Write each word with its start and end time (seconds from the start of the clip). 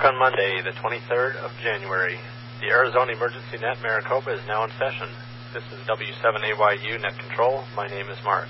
o'clock 0.00 0.12
on 0.12 0.18
Monday, 0.18 0.60
the 0.62 0.70
23rd 0.70 1.36
of 1.36 1.52
January. 1.62 2.18
The 2.60 2.68
Arizona 2.68 3.12
Emergency 3.12 3.58
Net 3.60 3.78
Maricopa 3.82 4.32
is 4.32 4.40
now 4.46 4.64
in 4.64 4.70
session. 4.78 5.08
This 5.52 5.62
is 5.72 5.86
W7AYU 5.86 7.00
Net 7.00 7.18
Control. 7.18 7.64
My 7.76 7.86
name 7.86 8.08
is 8.08 8.18
Mark. 8.24 8.48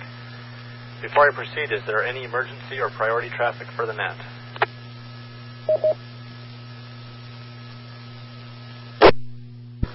Before 1.02 1.28
I 1.28 1.34
proceed, 1.34 1.72
is 1.72 1.82
there 1.86 2.04
any 2.04 2.24
emergency 2.24 2.80
or 2.80 2.88
priority 2.90 3.30
traffic 3.30 3.68
for 3.74 3.86
the 3.86 3.94
net? 3.94 4.16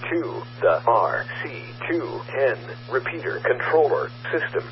To 0.09 0.43
the 0.61 0.81
RC210 0.85 2.57
repeater 2.91 3.39
controller 3.39 4.09
system. 4.31 4.63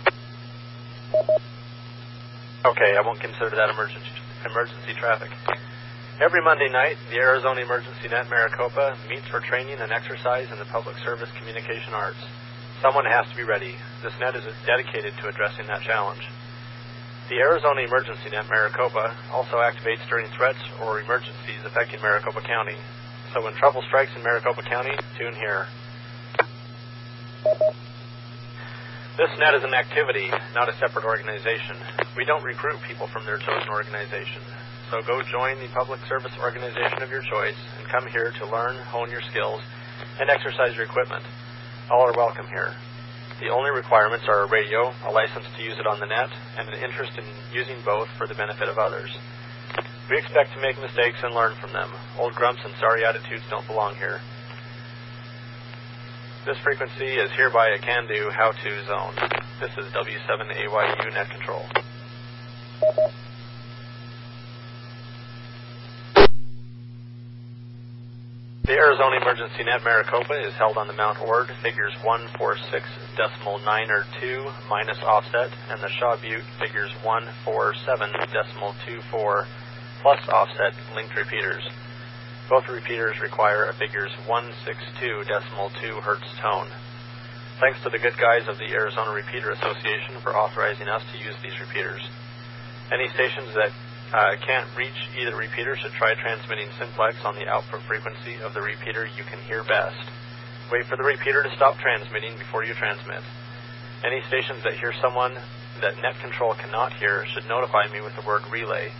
Okay, 2.65 2.97
I 2.97 3.01
won't 3.05 3.19
consider 3.19 3.51
that 3.51 3.69
emergency 3.69 4.07
emergency 4.45 4.93
traffic. 4.99 5.29
Every 6.21 6.43
Monday 6.43 6.69
night, 6.69 6.97
the 7.09 7.17
Arizona 7.17 7.61
Emergency 7.61 8.07
Net 8.07 8.29
Maricopa 8.29 8.95
meets 9.09 9.25
for 9.33 9.39
training 9.39 9.81
and 9.81 9.91
exercise 9.91 10.45
in 10.51 10.59
the 10.59 10.69
public 10.69 10.95
service 11.01 11.29
communication 11.39 11.93
arts. 11.93 12.21
Someone 12.83 13.05
has 13.05 13.25
to 13.31 13.35
be 13.35 13.41
ready. 13.41 13.73
This 14.03 14.13
net 14.19 14.35
is 14.35 14.45
dedicated 14.67 15.17
to 15.17 15.27
addressing 15.27 15.65
that 15.67 15.81
challenge. 15.81 16.21
The 17.29 17.41
Arizona 17.41 17.81
Emergency 17.81 18.29
Net 18.29 18.45
Maricopa 18.47 19.17
also 19.33 19.57
activates 19.57 20.07
during 20.07 20.29
threats 20.37 20.61
or 20.85 21.01
emergencies 21.01 21.65
affecting 21.65 21.99
Maricopa 21.99 22.41
County. 22.41 22.77
So 23.33 23.41
when 23.41 23.55
trouble 23.55 23.81
strikes 23.87 24.11
in 24.15 24.21
Maricopa 24.21 24.61
County, 24.69 24.93
tune 25.17 25.33
here. 25.33 25.65
This 29.17 29.33
net 29.39 29.55
is 29.55 29.63
an 29.63 29.73
activity, 29.73 30.29
not 30.53 30.69
a 30.69 30.77
separate 30.77 31.05
organization. 31.05 31.77
We 32.15 32.23
don't 32.23 32.43
recruit 32.43 32.77
people 32.85 33.07
from 33.07 33.25
their 33.25 33.39
chosen 33.39 33.69
organization. 33.69 34.43
So 34.91 35.01
go 35.01 35.21
join 35.23 35.59
the 35.59 35.67
public 35.69 35.99
service 36.07 36.33
organization 36.41 37.01
of 37.01 37.09
your 37.09 37.21
choice 37.21 37.57
and 37.79 37.87
come 37.87 38.07
here 38.07 38.31
to 38.39 38.45
learn, 38.45 38.77
hone 38.77 39.09
your 39.09 39.21
skills, 39.21 39.61
and 40.19 40.29
exercise 40.29 40.75
your 40.75 40.85
equipment. 40.85 41.23
All 41.89 42.01
are 42.01 42.13
welcome 42.13 42.47
here. 42.47 42.73
The 43.39 43.49
only 43.49 43.71
requirements 43.71 44.25
are 44.27 44.43
a 44.43 44.49
radio, 44.49 44.93
a 45.05 45.11
license 45.11 45.45
to 45.57 45.63
use 45.63 45.79
it 45.79 45.87
on 45.87 45.99
the 45.99 46.05
net, 46.05 46.29
and 46.57 46.69
an 46.69 46.79
interest 46.83 47.17
in 47.17 47.25
using 47.51 47.81
both 47.83 48.07
for 48.17 48.27
the 48.27 48.35
benefit 48.35 48.69
of 48.69 48.77
others. 48.77 49.09
We 50.09 50.17
expect 50.17 50.53
to 50.53 50.61
make 50.61 50.79
mistakes 50.79 51.19
and 51.23 51.33
learn 51.33 51.55
from 51.55 51.73
them. 51.73 51.89
Old 52.19 52.33
grumps 52.35 52.61
and 52.63 52.73
sorry 52.79 53.05
attitudes 53.05 53.43
don't 53.49 53.65
belong 53.67 53.95
here. 53.95 54.21
This 56.45 56.57
frequency 56.59 57.15
is 57.15 57.31
hereby 57.31 57.69
a 57.69 57.79
can-do, 57.79 58.29
how-to 58.29 58.85
zone. 58.85 59.15
This 59.61 59.71
is 59.77 59.91
W7AYU 59.93 61.13
Net 61.13 61.29
Control. 61.29 61.65
The 68.63 68.79
Arizona 68.79 69.19
Emergency 69.19 69.65
Net 69.65 69.83
Maricopa 69.83 70.39
is 70.39 70.53
held 70.53 70.77
on 70.77 70.87
the 70.87 70.95
Mount 70.95 71.19
Ord, 71.19 71.51
figures 71.61 71.91
146 72.01 72.87
decimal 73.19 73.59
9 73.59 73.91
or 73.91 74.05
2 74.21 74.51
minus 74.69 74.95
offset, 75.03 75.51
and 75.67 75.83
the 75.83 75.89
Shaw 75.99 76.15
Butte 76.15 76.47
figures 76.63 76.89
147 77.03 77.83
decimal 78.31 78.71
24 78.87 79.47
plus 80.01 80.23
offset 80.31 80.71
linked 80.95 81.13
repeaters. 81.13 81.67
Both 82.47 82.69
repeaters 82.69 83.19
require 83.19 83.65
a 83.65 83.73
figures 83.73 84.15
162 84.31 85.27
decimal 85.27 85.67
2 85.83 85.99
hertz 85.99 86.31
tone. 86.39 86.71
Thanks 87.59 87.83
to 87.83 87.89
the 87.91 87.99
good 87.99 88.15
guys 88.15 88.47
of 88.47 88.55
the 88.63 88.71
Arizona 88.71 89.11
Repeater 89.11 89.51
Association 89.51 90.23
for 90.23 90.39
authorizing 90.39 90.87
us 90.87 91.03
to 91.11 91.19
use 91.19 91.35
these 91.43 91.59
repeaters. 91.59 91.99
Any 92.95 93.11
stations 93.11 93.51
that 93.59 93.75
uh, 94.13 94.37
can't 94.45 94.69
reach 94.77 95.09
either 95.17 95.35
repeater 95.35 95.75
should 95.75 95.91
try 95.93 96.13
transmitting 96.13 96.69
simplex 96.77 97.17
on 97.25 97.35
the 97.35 97.47
output 97.47 97.81
frequency 97.89 98.37
of 98.45 98.53
the 98.53 98.61
repeater 98.61 99.09
you 99.17 99.23
can 99.23 99.39
hear 99.49 99.63
best. 99.63 99.97
Wait 100.71 100.85
for 100.85 100.95
the 100.95 101.03
repeater 101.03 101.41
to 101.41 101.49
stop 101.55 101.77
transmitting 101.79 102.37
before 102.37 102.63
you 102.63 102.73
transmit. 102.75 103.21
Any 104.05 104.21
stations 104.27 104.61
that 104.63 104.73
hear 104.77 104.93
someone 105.01 105.33
that 105.81 105.97
net 105.97 106.13
control 106.21 106.53
cannot 106.53 106.93
hear 106.93 107.25
should 107.33 107.47
notify 107.49 107.87
me 107.91 108.01
with 108.01 108.15
the 108.15 108.21
word 108.21 108.43
relay. 108.51 108.91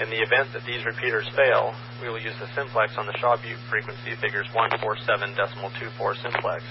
In 0.00 0.10
the 0.10 0.20
event 0.20 0.52
that 0.52 0.64
these 0.64 0.84
repeaters 0.84 1.26
fail, 1.34 1.74
we 2.02 2.08
will 2.08 2.20
use 2.20 2.36
the 2.38 2.52
simplex 2.54 2.96
on 2.98 3.06
the 3.06 3.16
Shaw 3.18 3.36
Butte 3.36 3.58
frequency 3.70 4.14
figures 4.20 4.46
147.24 4.54 6.22
simplex. 6.22 6.62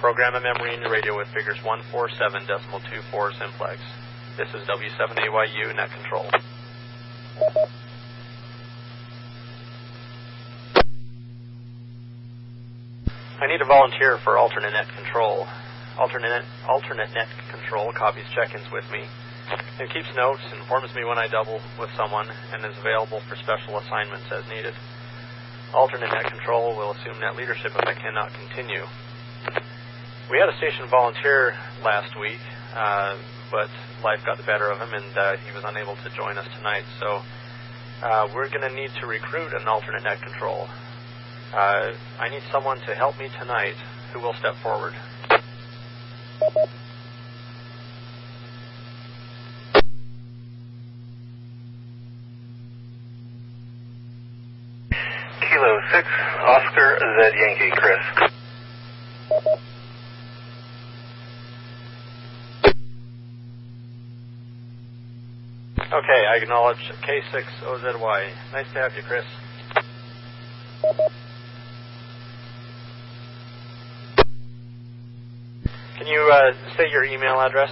Program 0.00 0.34
a 0.34 0.40
memory 0.40 0.74
in 0.74 0.80
your 0.80 0.90
radio 0.90 1.16
with 1.16 1.28
figures 1.28 1.58
147.24 1.58 3.38
simplex. 3.38 3.80
This 4.36 4.48
is 4.54 4.66
W7AYU 4.66 5.76
Net 5.76 5.90
Control. 5.92 6.26
I 13.38 13.46
need 13.46 13.60
a 13.60 13.66
volunteer 13.66 14.18
for 14.24 14.38
alternate 14.38 14.72
net 14.72 14.88
control. 14.96 15.46
Alternate, 15.98 16.44
alternate 16.68 17.12
net 17.14 17.28
control 17.50 17.92
copies 17.92 18.24
check-ins 18.34 18.70
with 18.72 18.84
me 18.90 19.04
and 19.78 19.90
keeps 19.90 20.08
notes, 20.16 20.40
informs 20.52 20.94
me 20.94 21.04
when 21.04 21.18
I 21.18 21.28
double 21.28 21.60
with 21.78 21.90
someone, 21.96 22.28
and 22.52 22.64
is 22.64 22.76
available 22.78 23.20
for 23.28 23.36
special 23.36 23.78
assignments 23.78 24.26
as 24.32 24.48
needed. 24.48 24.74
Alternate 25.74 26.12
net 26.12 26.24
control 26.26 26.76
will 26.76 26.92
assume 26.92 27.20
net 27.20 27.36
leadership 27.36 27.72
if 27.76 27.86
I 27.86 27.94
cannot 27.94 28.32
continue. 28.32 28.84
We 30.30 30.38
had 30.38 30.48
a 30.48 30.56
station 30.56 30.88
volunteer 30.88 31.54
last 31.84 32.18
week, 32.18 32.40
uh, 32.74 33.16
but 33.50 33.68
life 34.02 34.20
got 34.24 34.36
the 34.36 34.42
better 34.44 34.70
of 34.70 34.78
him, 34.78 34.94
and 34.94 35.16
uh, 35.16 35.36
he 35.38 35.52
was 35.52 35.64
unable 35.64 35.96
to 35.96 36.10
join 36.10 36.38
us 36.38 36.46
tonight. 36.56 36.84
So 37.00 37.22
uh, 38.02 38.28
we're 38.34 38.48
going 38.48 38.68
to 38.68 38.74
need 38.74 38.90
to 39.00 39.06
recruit 39.06 39.52
an 39.52 39.66
alternate 39.66 40.02
net 40.02 40.20
control. 40.20 40.68
Uh, 41.54 41.92
I 42.18 42.28
need 42.28 42.42
someone 42.52 42.80
to 42.80 42.94
help 42.94 43.18
me 43.18 43.28
tonight 43.40 43.76
who 44.12 44.20
will 44.20 44.34
step 44.34 44.54
forward. 44.62 44.94
Kilo 55.40 55.80
6, 55.92 56.08
Oscar 56.46 56.98
Z 56.98 57.38
Yankee, 57.38 57.70
Chris. 57.76 58.30
Okay, 65.92 66.26
I 66.26 66.36
acknowledge 66.42 66.82
K6OZY. 67.06 68.30
Nice 68.52 68.66
to 68.74 68.78
have 68.80 68.92
you, 68.96 69.02
Chris. 69.06 69.24
Can 75.96 76.08
you 76.08 76.28
uh, 76.32 76.52
state 76.74 76.90
your 76.90 77.04
email 77.04 77.40
address? 77.40 77.70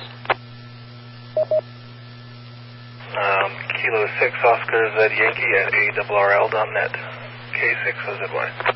Um, 3.19 3.51
Kilo 3.83 4.07
6, 4.21 4.35
Oscar 4.45 4.91
Z 4.97 5.15
Yankee 5.19 5.55
at 5.59 5.73
ARRL.net. 6.07 6.93
K6OZY. 7.59 8.75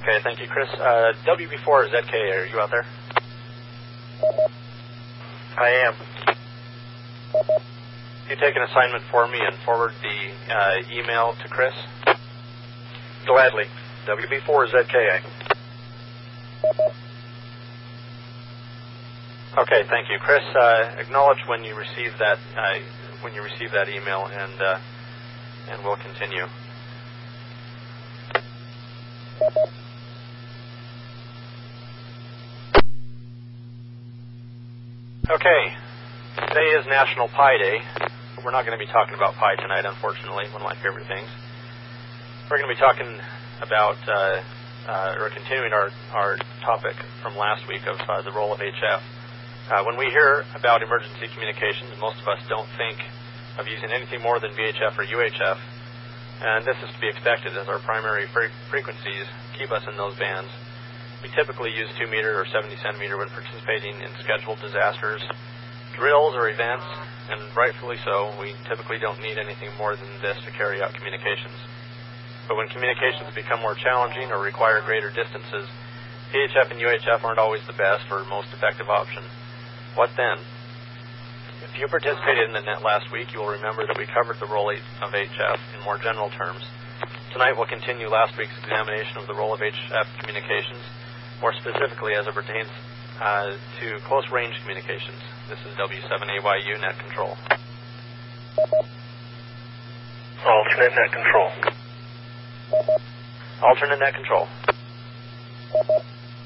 Okay, 0.00 0.18
thank 0.22 0.40
you, 0.40 0.46
Chris. 0.46 0.68
Uh, 0.74 1.12
WB4ZK, 1.26 2.12
are 2.14 2.46
you 2.46 2.60
out 2.60 2.70
there? 2.70 2.86
I 5.60 5.70
am. 5.86 5.94
You 8.30 8.36
take 8.36 8.56
an 8.56 8.62
assignment 8.62 9.04
for 9.10 9.28
me 9.28 9.40
and 9.44 9.54
forward 9.58 9.92
the 10.02 10.54
uh, 10.54 10.76
email 10.90 11.34
to 11.42 11.48
Chris? 11.48 11.74
Gladly. 13.26 13.64
WB4ZKA. 14.06 15.20
Okay, 19.58 19.82
thank 19.90 20.08
you, 20.08 20.18
Chris. 20.18 20.42
Uh, 20.56 20.92
acknowledge 20.96 21.40
when 21.46 21.62
you 21.62 21.74
receive 21.74 22.12
that 22.18 22.38
uh, 22.56 22.78
when 23.20 23.34
you 23.34 23.42
receive 23.42 23.72
that 23.72 23.88
email, 23.90 24.26
and 24.32 24.62
uh, 24.62 24.78
and 25.70 25.84
we'll 25.84 25.96
continue. 25.96 26.46
Okay, 35.30 35.70
today 36.42 36.74
is 36.74 36.82
National 36.90 37.28
Pie 37.28 37.56
Day. 37.62 37.78
We're 38.42 38.50
not 38.50 38.66
going 38.66 38.76
to 38.76 38.84
be 38.84 38.90
talking 38.90 39.14
about 39.14 39.38
pie 39.38 39.54
tonight, 39.54 39.86
unfortunately, 39.86 40.50
one 40.50 40.58
of 40.58 40.66
my 40.66 40.74
favorite 40.82 41.06
things. 41.06 41.30
We're 42.50 42.58
going 42.58 42.66
to 42.66 42.74
be 42.74 42.82
talking 42.82 43.14
about 43.62 43.94
uh, 44.10 44.42
uh, 44.90 45.22
or 45.22 45.30
continuing 45.30 45.70
our, 45.72 45.94
our 46.10 46.34
topic 46.66 46.98
from 47.22 47.38
last 47.38 47.62
week 47.68 47.86
of 47.86 47.94
uh, 48.10 48.22
the 48.26 48.32
role 48.34 48.52
of 48.52 48.58
HF. 48.58 49.02
Uh, 49.70 49.84
when 49.86 49.96
we 49.96 50.10
hear 50.10 50.42
about 50.58 50.82
emergency 50.82 51.30
communications, 51.30 51.94
most 52.00 52.18
of 52.18 52.26
us 52.26 52.42
don't 52.50 52.66
think 52.74 52.98
of 53.54 53.68
using 53.70 53.94
anything 53.94 54.20
more 54.20 54.40
than 54.40 54.50
VHF 54.58 54.98
or 54.98 55.06
UHF, 55.06 55.58
and 56.42 56.66
this 56.66 56.76
is 56.82 56.90
to 56.90 56.98
be 56.98 57.06
expected 57.06 57.56
as 57.56 57.68
our 57.68 57.78
primary 57.78 58.26
fre- 58.34 58.50
frequencies 58.68 59.30
keep 59.56 59.70
us 59.70 59.86
in 59.86 59.96
those 59.96 60.18
bands. 60.18 60.50
We 61.22 61.28
typically 61.36 61.70
use 61.70 61.88
2 61.98 62.06
meter 62.06 62.40
or 62.40 62.46
70 62.46 62.76
centimeter 62.80 63.16
when 63.16 63.28
participating 63.28 64.00
in 64.00 64.08
scheduled 64.24 64.60
disasters, 64.60 65.20
drills, 65.96 66.34
or 66.34 66.48
events, 66.48 66.86
and 67.28 67.54
rightfully 67.54 67.96
so. 68.04 68.32
We 68.40 68.56
typically 68.68 68.98
don't 68.98 69.20
need 69.20 69.36
anything 69.36 69.68
more 69.76 69.96
than 69.96 70.08
this 70.22 70.38
to 70.44 70.50
carry 70.50 70.80
out 70.80 70.94
communications. 70.94 71.56
But 72.48 72.56
when 72.56 72.68
communications 72.68 73.34
become 73.34 73.60
more 73.60 73.76
challenging 73.76 74.32
or 74.32 74.40
require 74.40 74.80
greater 74.80 75.10
distances, 75.10 75.68
VHF 76.32 76.70
and 76.70 76.80
UHF 76.80 77.22
aren't 77.22 77.38
always 77.38 77.62
the 77.66 77.74
best 77.74 78.10
or 78.10 78.24
most 78.24 78.48
effective 78.52 78.88
option. 78.88 79.22
What 79.94 80.10
then? 80.16 80.38
If 81.62 81.78
you 81.78 81.86
participated 81.86 82.48
in 82.48 82.52
the 82.52 82.62
net 82.62 82.82
last 82.82 83.12
week, 83.12 83.32
you 83.32 83.40
will 83.40 83.54
remember 83.54 83.86
that 83.86 83.98
we 83.98 84.06
covered 84.06 84.40
the 84.40 84.46
role 84.46 84.70
of 84.70 85.10
HF 85.12 85.58
in 85.76 85.84
more 85.84 85.98
general 85.98 86.30
terms. 86.30 86.64
Tonight 87.32 87.54
we'll 87.54 87.66
continue 87.66 88.08
last 88.08 88.36
week's 88.36 88.56
examination 88.58 89.18
of 89.18 89.26
the 89.26 89.34
role 89.34 89.54
of 89.54 89.60
HF 89.60 90.06
communications, 90.18 90.82
more 91.40 91.52
specifically 91.54 92.14
as 92.14 92.26
it 92.26 92.34
pertains 92.34 92.68
uh, 93.20 93.56
to 93.80 93.98
close 94.06 94.24
range 94.30 94.54
communications. 94.62 95.18
This 95.48 95.58
is 95.66 95.76
W7AYU 95.76 96.80
net 96.80 96.98
control. 96.98 97.36
Alternate 100.46 100.92
net 100.96 101.12
control. 101.12 101.50
Alternate 103.62 103.98
net 103.98 104.14
control. 104.14 104.48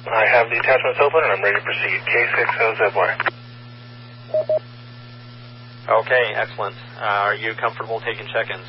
I 0.06 0.26
have 0.26 0.50
the 0.50 0.58
attachments 0.58 0.98
open 1.00 1.20
and 1.24 1.32
I'm 1.32 1.42
ready 1.42 1.58
to 1.58 1.64
proceed. 1.64 2.00
K6OZY. 2.06 3.34
Okay, 5.88 6.34
excellent. 6.34 6.76
Uh, 7.00 7.04
are 7.04 7.34
you 7.34 7.54
comfortable 7.54 8.00
taking 8.00 8.26
check-ins? 8.32 8.66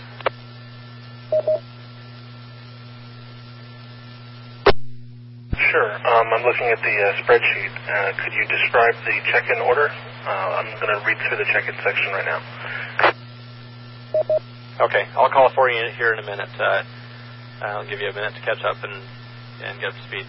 Sure. 5.56 5.92
Um, 5.96 6.28
I'm 6.36 6.44
looking 6.44 6.68
at 6.68 6.80
the 6.84 6.96
uh, 7.00 7.16
spreadsheet. 7.24 7.72
Uh, 7.88 8.12
could 8.19 8.34
you 8.36 8.44
describe 8.48 8.96
the 9.07 9.16
check-in 9.31 9.60
order? 9.63 9.88
Uh, 9.88 10.60
I'm 10.60 10.68
going 10.80 10.92
to 10.92 11.00
read 11.07 11.18
through 11.28 11.38
the 11.38 11.48
check-in 11.52 11.75
section 11.84 12.12
right 12.12 12.28
now. 12.28 12.40
Okay, 14.81 15.07
I'll 15.16 15.31
call 15.31 15.50
for 15.56 15.69
you 15.69 15.88
here 15.96 16.12
in 16.12 16.19
a 16.19 16.25
minute. 16.28 16.52
Uh, 16.60 16.84
I'll 17.62 17.88
give 17.88 18.02
you 18.02 18.10
a 18.10 18.13
minute 18.13 18.36
to 18.36 18.42
catch 18.42 18.63
up 18.68 18.84
and, 18.84 19.00
and 19.63 19.80
get 19.80 19.90
up 19.90 19.96
to 19.96 20.04
speed. 20.04 20.28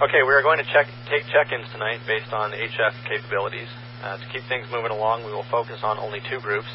Okay, 0.00 0.22
we 0.22 0.32
are 0.32 0.42
going 0.42 0.58
to 0.58 0.68
check, 0.70 0.86
take 1.10 1.26
check-ins 1.26 1.66
tonight 1.72 1.98
based 2.06 2.32
on 2.32 2.52
HF 2.52 2.94
capabilities. 3.10 3.68
Uh, 4.02 4.18
to 4.18 4.26
keep 4.32 4.42
things 4.46 4.66
moving 4.70 4.90
along, 4.90 5.24
we 5.26 5.32
will 5.32 5.46
focus 5.50 5.82
on 5.82 5.98
only 5.98 6.20
two 6.30 6.38
groups. 6.38 6.70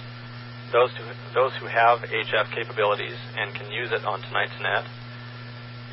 Those, 0.71 0.91
to, 0.99 1.03
those 1.33 1.55
who 1.55 1.67
have 1.67 1.99
HF 2.03 2.51
capabilities 2.51 3.15
and 3.39 3.55
can 3.55 3.71
use 3.71 3.91
it 3.91 4.03
on 4.03 4.19
tonight's 4.21 4.59
net, 4.59 4.83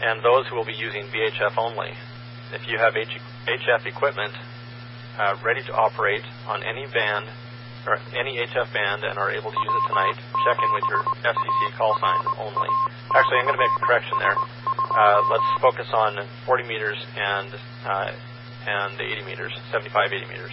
and 0.02 0.22
those 0.22 0.46
who 0.48 0.56
will 0.56 0.64
be 0.66 0.74
using 0.74 1.06
VHF 1.08 1.58
only. 1.58 1.92
If 2.52 2.66
you 2.68 2.78
have 2.78 2.94
HF 2.94 3.86
equipment 3.86 4.32
uh, 5.18 5.36
ready 5.44 5.62
to 5.62 5.72
operate 5.74 6.22
on 6.48 6.62
any 6.62 6.86
band 6.86 7.26
or 7.86 7.98
any 8.16 8.38
HF 8.38 8.72
band 8.72 9.04
and 9.04 9.18
are 9.18 9.30
able 9.30 9.50
to 9.50 9.60
use 9.60 9.74
it 9.74 9.88
tonight, 9.88 10.16
check 10.44 10.58
in 10.62 10.70
with 10.72 10.84
your 10.88 11.02
FCC 11.22 11.76
call 11.76 11.98
sign 12.00 12.20
only. 12.38 12.68
Actually, 13.14 13.38
I'm 13.38 13.46
going 13.46 13.58
to 13.58 13.62
make 13.62 13.74
a 13.76 13.86
correction 13.86 14.18
there. 14.18 14.36
Uh, 14.36 15.22
let's 15.30 15.60
focus 15.60 15.86
on 15.92 16.26
40 16.46 16.64
meters 16.64 16.98
and 17.16 17.54
uh, 17.84 18.12
and 18.66 18.98
80 18.98 19.24
meters, 19.26 19.52
75, 19.72 20.12
80 20.12 20.26
meters. 20.26 20.52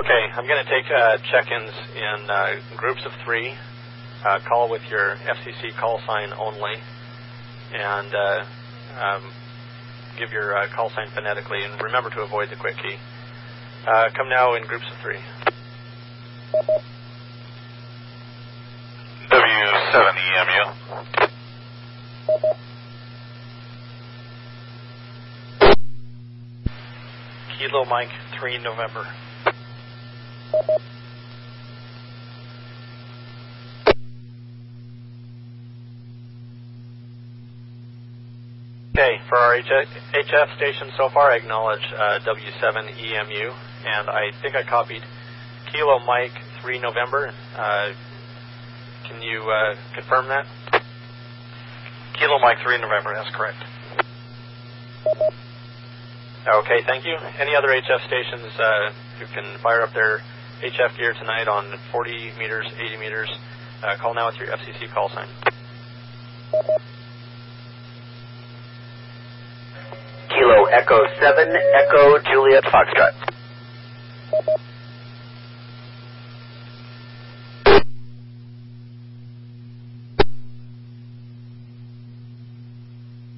Okay, 0.00 0.22
I'm 0.34 0.46
going 0.46 0.64
to 0.64 0.70
take 0.70 0.90
uh, 0.90 1.18
check-ins 1.30 1.72
in 1.94 2.30
uh, 2.30 2.54
groups 2.76 3.02
of 3.04 3.12
three. 3.24 3.54
Uh, 4.24 4.38
call 4.48 4.70
with 4.70 4.82
your 4.88 5.16
FCC 5.16 5.74
call 5.76 6.00
sign 6.06 6.30
only, 6.38 6.74
and 7.74 8.14
uh, 8.14 8.44
um, 9.00 9.32
give 10.18 10.30
your 10.30 10.56
uh, 10.56 10.68
call 10.74 10.90
sign 10.90 11.08
phonetically, 11.12 11.64
and 11.64 11.82
remember 11.82 12.08
to 12.10 12.20
avoid 12.20 12.48
the 12.48 12.56
quick 12.56 12.76
key. 12.76 12.96
Uh, 13.86 14.10
come 14.16 14.28
now 14.28 14.54
in 14.54 14.64
groups 14.64 14.84
of 14.92 14.96
three. 15.02 15.18
W7EMU. 19.28 21.28
Kilo 27.58 27.84
Mike 27.84 28.10
3 28.38 28.58
November. 28.58 29.06
Okay, 38.94 39.21
for 39.32 39.38
our 39.38 39.56
HF, 39.56 40.56
station 40.60 40.92
so 40.98 41.08
far, 41.08 41.32
I 41.32 41.36
acknowledge 41.36 41.80
uh, 41.96 42.18
W7EMU, 42.20 43.48
and 43.86 44.10
I 44.10 44.28
think 44.42 44.54
I 44.54 44.62
copied 44.62 45.00
Kilo 45.72 46.00
Mike 46.00 46.36
3 46.60 46.78
November. 46.78 47.32
Uh, 47.56 47.92
can 49.08 49.22
you 49.22 49.40
uh, 49.40 49.74
confirm 49.94 50.28
that? 50.28 50.44
Kilo 52.12 52.38
Mike 52.40 52.58
3 52.62 52.76
November, 52.76 53.14
that's 53.16 53.34
correct. 53.34 53.56
Okay, 56.46 56.84
thank 56.86 57.06
you. 57.06 57.16
Any 57.40 57.56
other 57.56 57.68
HF 57.68 58.04
stations 58.06 58.52
uh, 58.60 58.92
who 59.18 59.24
can 59.32 59.56
fire 59.62 59.80
up 59.80 59.94
their 59.94 60.20
HF 60.60 60.98
gear 60.98 61.14
tonight 61.18 61.48
on 61.48 61.72
40 61.90 62.32
meters, 62.38 62.66
80 62.76 62.98
meters? 62.98 63.30
Uh, 63.82 63.96
call 63.96 64.12
now 64.12 64.26
with 64.26 64.36
your 64.36 64.48
FCC 64.48 64.92
call 64.92 65.08
sign. 65.08 65.28
Kilo 70.42 70.61
Echo 70.72 70.96
7, 71.20 71.54
Echo 71.74 72.18
Juliet 72.32 72.64
Foxtrot. 72.64 73.12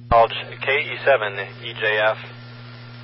Acknowledge 0.07 0.31
KE7 0.63 1.45
EJF. 1.61 2.15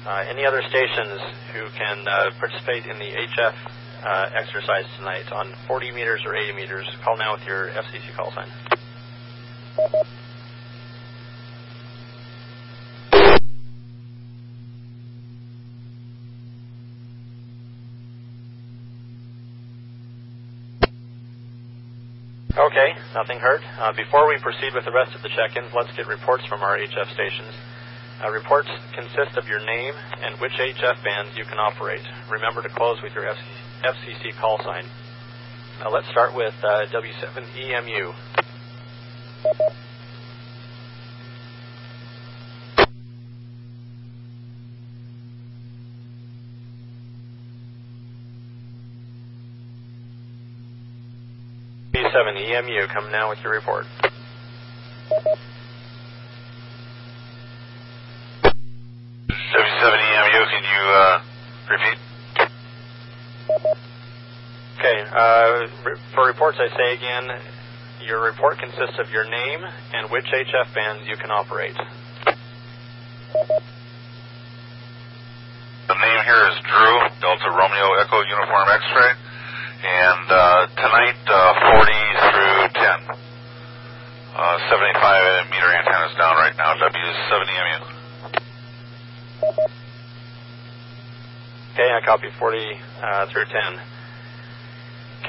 Uh, 0.07 0.23
any 0.29 0.45
other 0.45 0.61
stations 0.69 1.19
who 1.51 1.67
can 1.77 2.07
uh, 2.07 2.31
participate 2.39 2.85
in 2.85 2.97
the 2.99 3.11
HF 3.11 3.53
uh, 4.05 4.29
exercise 4.33 4.85
tonight 4.97 5.29
on 5.33 5.53
40 5.67 5.91
meters 5.91 6.21
or 6.25 6.37
80 6.37 6.53
meters, 6.53 6.89
call 7.03 7.17
now 7.17 7.33
with 7.33 7.45
your 7.45 7.67
FCC 7.67 8.15
call 8.15 8.31
sign. 8.31 8.47
Okay, 22.57 22.93
nothing 23.15 23.39
hurt. 23.39 23.61
Uh, 23.79 23.93
before 23.93 24.27
we 24.27 24.37
proceed 24.37 24.73
with 24.73 24.83
the 24.83 24.91
rest 24.91 25.15
of 25.15 25.21
the 25.23 25.29
check-ins, 25.29 25.71
let's 25.73 25.91
get 25.95 26.05
reports 26.07 26.43
from 26.47 26.61
our 26.61 26.77
HF 26.77 27.13
stations. 27.13 27.53
Uh, 28.21 28.29
reports 28.29 28.67
consist 28.93 29.37
of 29.37 29.47
your 29.47 29.63
name 29.63 29.93
and 30.21 30.35
which 30.41 30.51
HF 30.59 31.01
bands 31.01 31.31
you 31.37 31.45
can 31.45 31.57
operate. 31.57 32.01
Remember 32.29 32.61
to 32.61 32.69
close 32.69 32.97
with 33.01 33.13
your 33.15 33.23
FCC 33.83 34.35
call 34.35 34.59
sign. 34.63 34.85
Uh, 35.81 35.89
let's 35.91 36.09
start 36.09 36.35
with 36.35 36.53
uh, 36.61 36.85
W7EMU. 36.91 38.13
7, 52.23 52.37
EMU, 52.37 52.85
come 52.93 53.11
now 53.11 53.29
with 53.29 53.39
your 53.43 53.51
report. 53.51 53.87
Seventy-seven 59.51 59.99
EMU, 59.99 60.45
can 60.45 60.63
you 60.63 60.81
uh, 60.93 61.21
repeat? 61.71 61.97
Okay. 64.77 65.03
Uh, 65.11 65.67
for 66.13 66.27
reports, 66.27 66.59
I 66.59 66.69
say 66.77 66.93
again, 66.93 67.41
your 68.05 68.21
report 68.21 68.59
consists 68.59 68.99
of 68.99 69.09
your 69.09 69.27
name 69.27 69.65
and 69.93 70.11
which 70.11 70.25
HF 70.25 70.75
bands 70.75 71.07
you 71.07 71.17
can 71.17 71.31
operate. 71.31 71.75
40 92.41 92.57
uh, 93.03 93.27
through 93.31 93.45
10. 93.45 93.53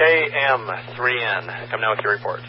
KM3N, 0.01 1.69
come 1.69 1.79
now 1.79 1.91
with 1.91 2.03
your 2.03 2.13
report. 2.13 2.41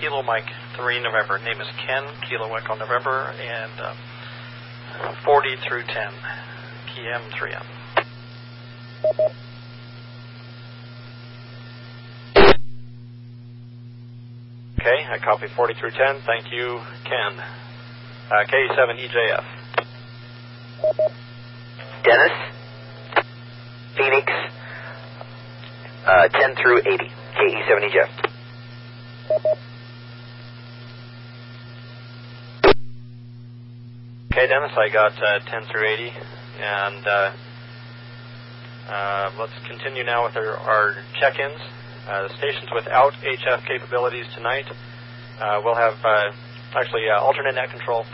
Kilo 0.00 0.22
Mike 0.22 0.46
3 0.76 1.02
November. 1.02 1.40
Name 1.40 1.60
is 1.60 1.66
Ken, 1.84 2.04
Kilo 2.28 2.54
Echo 2.54 2.76
November, 2.76 3.34
and 3.42 3.72
uh, 3.80 5.14
40 5.24 5.56
through 5.66 5.82
10. 5.82 5.94
KM3N. 6.94 7.66
Okay, 14.78 15.04
I 15.10 15.18
copy 15.24 15.48
40 15.56 15.74
through 15.74 15.90
10. 15.90 16.22
Thank 16.24 16.52
you, 16.52 16.80
Ken. 17.04 17.40
Uh, 18.30 18.44
K7EJF. 18.46 19.44
Dennis, 22.04 22.32
Phoenix, 23.96 24.32
uh, 26.06 26.28
10 26.54 26.62
through 26.62 26.78
80, 26.78 26.96
KE70 27.38 27.92
Jeff. 27.92 28.10
Okay, 34.32 34.46
Dennis, 34.46 34.72
I 34.76 34.88
got 34.92 35.12
uh, 35.22 35.38
10 35.50 35.66
through 35.70 35.86
80. 35.86 36.12
And 36.60 37.06
uh, 37.06 37.32
uh, 38.88 39.30
let's 39.38 39.52
continue 39.68 40.04
now 40.04 40.24
with 40.24 40.36
our, 40.36 40.56
our 40.56 40.94
check-ins. 41.20 41.60
Uh, 42.08 42.22
the 42.28 42.34
stations 42.38 42.68
without 42.74 43.12
HF 43.12 43.66
capabilities 43.66 44.26
tonight 44.34 44.66
uh, 45.40 45.60
will 45.64 45.76
have 45.76 45.94
uh, 46.04 46.32
actually 46.74 47.08
uh, 47.08 47.20
alternate 47.20 47.54
net 47.54 47.70
control. 47.70 48.04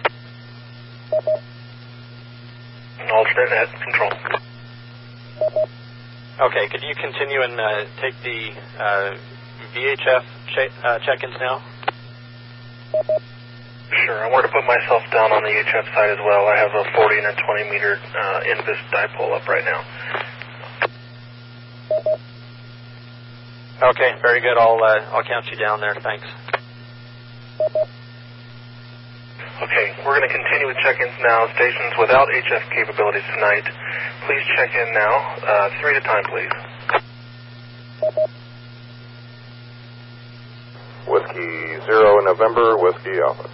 Alternate 3.13 3.51
net 3.51 3.69
control. 3.83 4.36
Okay, 6.41 6.69
could 6.69 6.83
you 6.83 6.95
continue 7.01 7.41
and 7.43 7.59
uh, 7.59 7.85
take 8.01 8.13
the 8.23 8.53
uh, 8.79 9.17
VHF 9.73 10.25
che- 10.55 10.75
uh, 10.85 10.99
check-ins 11.01 11.35
now? 11.41 11.63
Sure. 14.05 14.21
I 14.21 14.29
want 14.31 14.45
to 14.45 14.53
put 14.53 14.67
myself 14.67 15.01
down 15.13 15.33
on 15.33 15.43
the 15.43 15.49
HF 15.49 15.87
side 15.95 16.11
as 16.13 16.21
well. 16.21 16.45
I 16.45 16.57
have 16.61 16.75
a 16.77 16.85
40 16.93 17.19
and 17.19 17.27
a 17.27 17.35
20 17.41 17.71
meter 17.71 17.97
uh, 17.97 18.53
NVIS 18.53 18.83
dipole 18.93 19.33
up 19.33 19.49
right 19.49 19.65
now. 19.65 19.81
Okay, 23.91 24.13
very 24.21 24.41
good. 24.41 24.59
I'll 24.59 24.83
uh, 24.83 25.17
I'll 25.17 25.25
count 25.25 25.47
you 25.51 25.57
down 25.57 25.81
there. 25.81 25.95
Thanks. 26.03 26.25
Okay, 29.57 29.95
we're 30.05 30.19
going 30.19 30.29
to 30.29 30.35
continue 30.37 30.67
with 30.67 30.77
check-ins 30.85 31.17
now. 31.25 31.47
Stations 31.57 31.95
without 31.99 32.29
HF 32.29 32.69
capabilities 32.77 33.25
tonight, 33.35 33.65
please 34.27 34.45
check 34.55 34.69
in 34.77 34.93
now. 34.93 35.17
Uh, 35.41 35.71
three 35.81 35.97
at 35.97 36.03
a 36.03 36.05
time, 36.05 36.25
please. 36.29 36.53
Whiskey 41.09 41.81
Zero 41.87 42.21
November, 42.21 42.77
Whiskey 42.77 43.19
Alpha. 43.25 43.49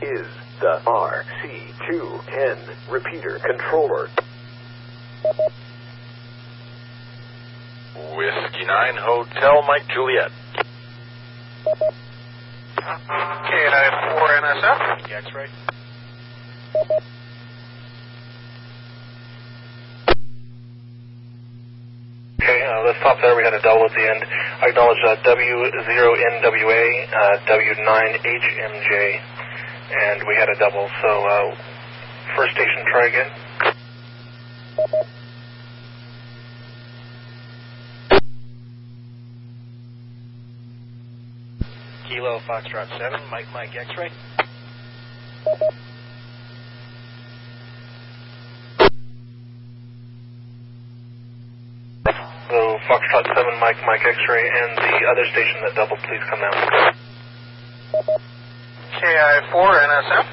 Is 0.00 0.26
the 0.60 0.80
RC210 0.86 2.58
repeater 2.88 3.40
controller. 3.44 4.08
Whiskey 8.14 8.64
9 8.64 8.94
Hotel 9.00 9.62
Mike 9.66 9.88
Juliet. 9.92 10.30
K94 12.88 14.20
NSF. 14.40 14.78
X-ray. 15.12 15.46
Okay, 22.40 22.64
uh, 22.64 22.86
let's 22.86 22.98
stop 23.00 23.18
there. 23.20 23.36
We 23.36 23.44
had 23.44 23.52
a 23.52 23.60
double 23.60 23.84
at 23.84 23.92
the 23.92 24.08
end. 24.08 24.24
I 24.62 24.68
acknowledge 24.68 24.96
uh, 25.04 25.16
W0NWA, 25.22 26.84
uh, 27.12 27.38
W9HMJ, 27.44 29.20
and 29.92 30.22
we 30.26 30.34
had 30.36 30.48
a 30.48 30.56
double. 30.58 30.88
So, 31.02 31.08
uh, 31.28 31.56
first 32.36 32.54
station, 32.54 32.84
try 32.90 33.06
again. 33.08 33.30
Kilo 42.08 42.40
Foxtrot 42.48 42.88
7, 42.96 43.20
Mike 43.30 43.44
Mike 43.52 43.76
X-ray. 43.76 44.08
So, 52.48 52.78
Foxtrot 52.88 53.26
7, 53.36 53.60
Mike 53.60 53.76
Mike 53.86 54.00
X-ray, 54.06 54.40
and 54.40 54.78
the 54.78 55.06
other 55.12 55.26
station 55.32 55.60
that 55.64 55.74
doubled, 55.76 56.00
please 56.08 56.22
come 56.30 56.40
now. 56.40 56.92
KI4 58.96 59.72
NSF. 59.84 60.26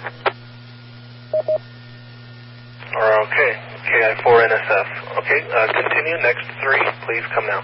Okay, 2.96 3.52
KI4 3.84 4.48
NSF. 4.48 4.88
Okay, 5.18 5.40
uh, 5.52 5.68
continue. 5.74 6.16
Next 6.24 6.48
three, 6.64 6.84
please 7.06 7.24
come 7.34 7.48
now. 7.48 7.62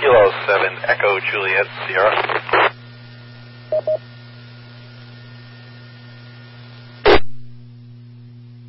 Kilo 0.00 0.30
7 0.46 0.78
Echo 0.86 1.18
Juliet 1.32 1.66
Sierra. 1.86 2.12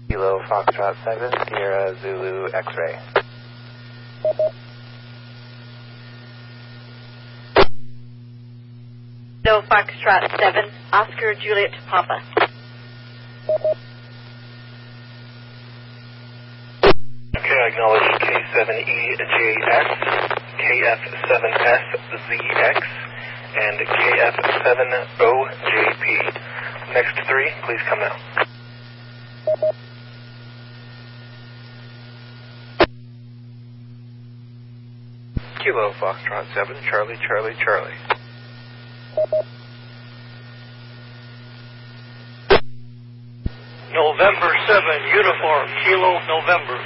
Kilo 0.07 0.39
Foxtrot 0.49 0.95
7, 1.03 1.31
Sierra 1.47 1.95
Zulu 2.01 2.49
X-ray. 2.51 2.95
Kilo 9.43 9.61
Foxtrot 9.69 10.23
7, 10.39 10.71
Oscar 10.93 11.35
Juliet 11.35 11.73
Papa. 11.87 12.21
Okay, 17.37 17.53
I 17.53 17.67
acknowledge 17.67 18.07
K7EJS, 18.19 20.38
KF7SZX, 20.69 22.77
and 23.57 23.81
KF7OJP. 23.89 26.05
Next 26.93 27.17
three, 27.27 27.49
please 27.65 27.81
come 27.89 27.97
now. 27.99 28.13
Kilo 35.63 35.91
Foxtrot 35.99 36.45
7, 36.53 36.75
Charlie, 36.87 37.17
Charlie, 37.27 37.55
Charlie. 37.65 37.97
November 43.91 44.55
7, 44.67 44.83
uniform, 45.15 45.67
Kilo 45.83 46.19
November. 46.27 46.77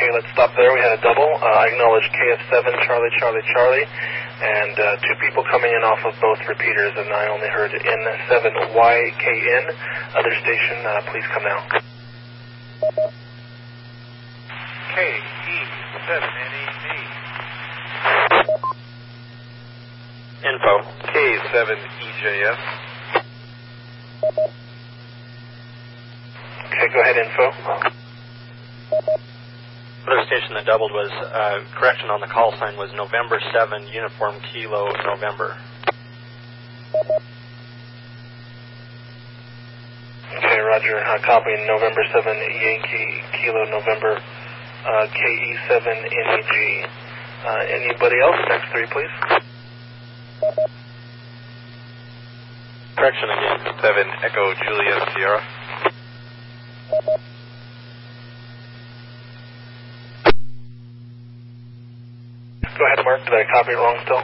Okay, 0.00 0.08
let's 0.14 0.29
stop 0.40 0.56
there. 0.56 0.72
We 0.72 0.80
had 0.80 0.96
a 0.96 1.02
double. 1.04 1.28
Uh, 1.36 1.44
I 1.44 1.68
acknowledge 1.68 2.08
KF7, 2.16 2.64
Charlie, 2.88 3.12
Charlie, 3.20 3.44
Charlie, 3.52 3.84
and 4.40 4.72
uh, 4.72 4.96
two 5.04 5.12
people 5.20 5.44
coming 5.52 5.68
in 5.68 5.84
off 5.84 6.00
of 6.00 6.16
both 6.16 6.40
repeaters, 6.48 6.96
and 6.96 7.12
I 7.12 7.28
only 7.28 7.48
heard 7.52 7.72
N7YKN. 7.76 9.64
Other 10.16 10.32
station, 10.40 10.80
uh, 10.80 11.04
please 11.12 11.24
come 11.28 11.44
now. 11.44 11.60
KE7NED. 14.96 16.56
Info. 20.40 20.88
K7EJS. 21.12 22.62
Okay, 26.64 26.88
go 26.94 27.00
ahead, 27.02 27.18
info. 27.18 27.99
Other 30.06 30.24
station 30.26 30.54
that 30.54 30.64
doubled 30.64 30.92
was 30.92 31.10
uh, 31.12 31.60
correction 31.76 32.08
on 32.08 32.20
the 32.20 32.26
call 32.26 32.52
sign 32.58 32.76
was 32.76 32.90
November 32.96 33.38
7 33.52 33.86
Uniform 33.88 34.40
Kilo 34.52 34.88
November. 35.04 35.56
Okay, 40.36 40.58
Roger. 40.58 40.96
Uh, 41.04 41.18
copying 41.26 41.66
November 41.66 42.00
7 42.12 42.24
Yankee 42.24 43.22
Kilo 43.40 43.64
November 43.68 44.16
uh, 44.16 45.06
KE7NEG. 45.12 46.88
Uh, 47.44 47.64
anybody 47.68 48.16
else? 48.20 48.36
Next 48.48 48.72
three, 48.72 48.86
please. 48.88 49.12
Correction 52.96 53.28
again. 53.30 53.58
7 53.82 54.06
Echo 54.24 54.54
Julia 54.64 54.96
Sierra. 55.14 55.40
Did 63.24 63.34
I 63.34 63.44
copy 63.52 63.72
it 63.72 63.76
wrong 63.76 63.98
still? 64.04 64.22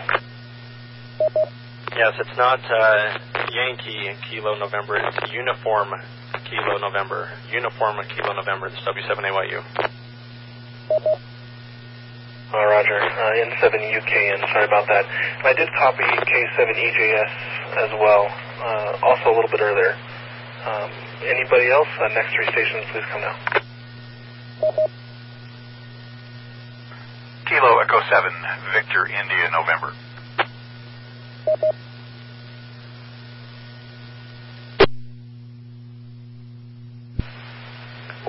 Yes, 1.97 2.13
it's 2.19 2.37
not 2.37 2.61
uh, 2.71 3.19
Yankee 3.53 4.13
Kilo 4.29 4.59
November. 4.59 4.97
It's 4.97 5.33
Uniform 5.33 5.95
Kilo 6.49 6.79
November. 6.79 7.31
Uniform 7.53 7.97
Kilo 8.15 8.33
November. 8.35 8.69
It's 8.69 8.77
W7AYU. 8.85 9.63
Uh, 12.53 12.65
roger. 12.67 13.01
Uh, 13.01 13.43
N7UKN, 13.49 14.39
sorry 14.53 14.65
about 14.65 14.87
that. 14.89 15.05
And 15.39 15.47
I 15.47 15.53
did 15.55 15.69
copy 15.79 16.05
K7EJS 16.05 17.33
as 17.85 17.91
well, 18.01 18.29
uh, 18.63 18.93
also 19.03 19.31
a 19.31 19.35
little 19.35 19.51
bit 19.51 19.61
earlier. 19.61 19.95
Um, 20.67 20.91
anybody 21.25 21.71
else? 21.71 21.89
Uh, 22.01 22.09
next 22.15 22.35
three 22.35 22.47
stations, 22.47 22.85
please 22.93 23.05
come 23.11 23.21
now. 23.21 23.37
Kilo 27.57 27.79
Echo 27.79 28.01
7, 28.11 28.31
Victor 28.75 29.07
India, 29.07 29.49
November. 29.51 29.95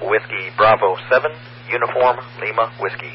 Whiskey 0.01 0.51
Bravo 0.55 0.95
7, 1.09 1.31
Uniform 1.69 2.19
Lima 2.39 2.71
Whiskey. 2.79 3.11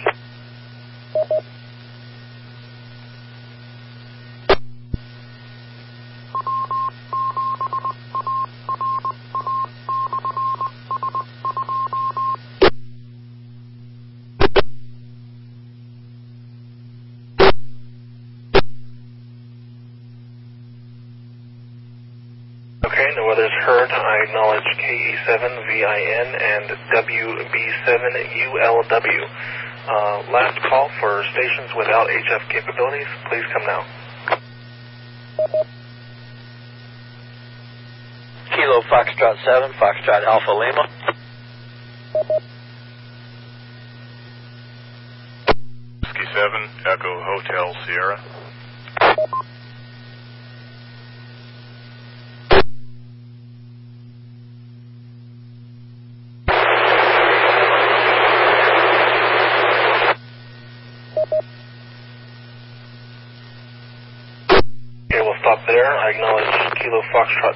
Okay, 22.84 23.08
no 23.16 23.24
heard. 23.82 23.90
I 23.90 24.22
acknowledge 24.28 24.62
KE7VIN 24.78 26.28
and 26.42 26.66
WB7ULW. 26.94 29.22
Uh, 29.82 30.22
last 30.30 30.62
call 30.70 30.88
for 31.00 31.24
stations 31.32 31.74
without 31.76 32.06
HF 32.08 32.48
capabilities. 32.50 33.08
Please 33.28 33.42
come 33.52 33.66
now. 33.66 33.84
Kilo 38.54 38.82
Foxtrot 38.82 39.36
7, 39.44 39.72
Foxtrot 39.72 40.24
Alpha 40.24 40.52
Lima. 40.52 40.86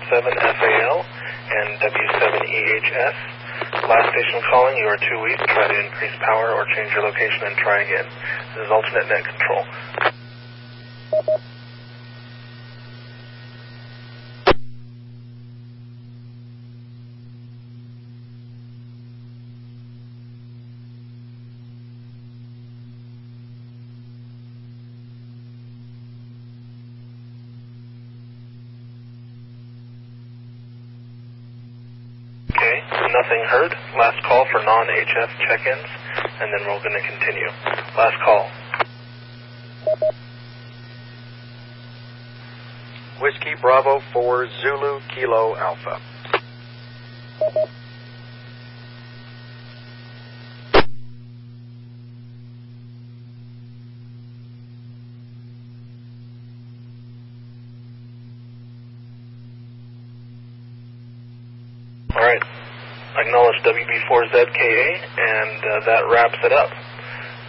W7FAL 0.06 0.96
and 1.02 1.68
W7EHS. 1.82 3.16
Last 3.90 4.08
station 4.14 4.38
calling, 4.50 4.76
you 4.78 4.86
are 4.86 4.98
too 4.98 5.18
weak. 5.22 5.38
Try 5.50 5.66
to 5.66 5.78
increase 5.82 6.14
power 6.22 6.54
or 6.54 6.66
change 6.76 6.92
your 6.94 7.02
location 7.02 7.42
and 7.46 7.56
try 7.56 7.82
again. 7.82 8.06
This 8.54 8.66
is 8.66 8.70
alternate 8.70 9.08
net 9.08 9.25
control. 9.26 9.64
Check-ins, 35.49 35.89
and 36.41 36.52
then 36.52 36.67
we're 36.67 36.82
going 36.82 36.93
to 36.93 37.06
continue. 37.06 37.50
Last 37.97 38.19
call. 38.25 38.50
Whiskey 43.21 43.54
Bravo 43.61 44.00
4, 44.13 44.49
Zulu 44.61 45.00
Kilo 45.15 45.56
Alpha. 45.56 46.00
All 62.15 62.23
right. 62.23 62.43
Acknowledge 63.19 63.56
WB4ZKA, 63.65 64.85
and 65.56 65.64
uh, 65.64 65.86
that 65.86 66.02
wraps 66.10 66.38
it 66.45 66.52
up. 66.52 66.71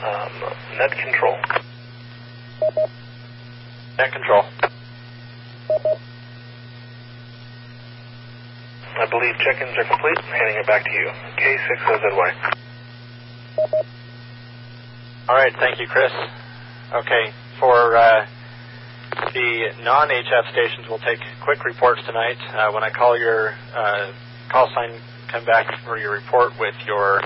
Um, 0.04 0.32
net 0.78 0.92
control. 0.92 1.36
Net 3.98 4.12
control. 4.12 4.44
I 9.00 9.06
believe 9.10 9.36
check-ins 9.44 9.78
are 9.78 9.84
complete. 9.84 10.18
I'm 10.18 10.34
handing 10.34 10.58
it 10.58 10.68
back 10.68 10.84
to 10.84 10.92
you. 10.92 11.12
K6OZY. 11.38 12.54
All 15.30 15.36
right, 15.36 15.54
thank 15.60 15.80
you, 15.80 15.88
Chris. 15.88 16.12
Okay, 16.96 17.32
for 17.60 17.96
uh, 17.98 18.26
the 19.34 19.72
non-HF 19.84 20.52
stations, 20.52 20.88
we'll 20.90 21.00
take 21.00 21.20
quick 21.44 21.66
reports 21.66 22.02
tonight. 22.06 22.38
Uh, 22.54 22.72
when 22.72 22.84
I 22.84 22.90
call 22.90 23.18
your 23.18 23.54
uh, 23.76 24.12
call 24.50 24.70
sign, 24.74 25.00
come 25.28 25.44
back 25.46 25.68
for 25.84 25.98
your 25.98 26.14
report 26.14 26.54
with 26.60 26.76
your 26.88 27.22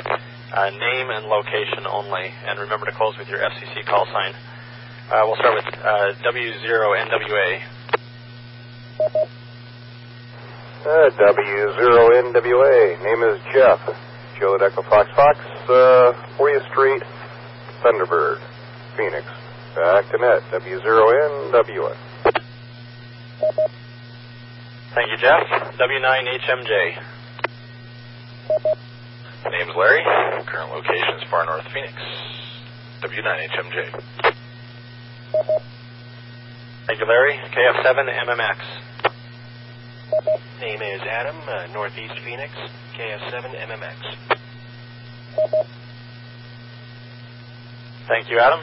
uh, 0.54 0.70
name 0.70 1.10
and 1.10 1.26
location 1.28 1.88
only, 1.90 2.32
and 2.48 2.60
remember 2.60 2.86
to 2.86 2.92
close 2.92 3.18
with 3.18 3.28
your 3.28 3.40
FCC 3.40 3.86
call 3.86 4.06
sign. 4.12 4.34
Uh, 5.12 5.24
we'll 5.26 5.36
start 5.36 5.56
with 5.56 5.68
uh, 5.80 6.14
W0NWA. 6.24 7.62
Uh, 10.84 11.10
W0NWA. 11.14 13.04
Name 13.04 13.24
is 13.24 13.40
Jeff. 13.54 13.80
Juliet 14.40 14.72
Echo 14.72 14.82
Fox 14.82 15.08
Fox, 15.16 15.38
uh, 15.70 16.14
40th 16.40 16.68
Street, 16.72 17.04
Thunderbird, 17.84 18.40
Phoenix. 18.98 19.28
Back 19.76 20.10
to 20.10 20.18
net. 20.18 20.42
W0NWA. 20.52 21.96
Thank 24.96 25.12
you, 25.12 25.18
Jeff. 25.18 25.48
W9HMJ. 25.78 26.98
Name's 29.50 29.76
Larry. 29.76 30.04
Current 30.46 30.72
location 30.72 31.16
is 31.18 31.24
far 31.30 31.46
north 31.46 31.66
Phoenix. 31.74 31.94
W9HMJ. 33.02 34.02
Thank 36.88 37.00
you, 37.00 37.06
Larry. 37.08 37.40
KF7MMX. 37.50 38.58
Name 40.62 40.82
is 40.84 41.02
Adam, 41.10 41.36
uh, 41.48 41.74
Northeast 41.74 42.14
Phoenix, 42.24 42.52
KF7MMX. 42.96 43.96
Thank 48.08 48.30
you, 48.30 48.40
Adam. 48.40 48.60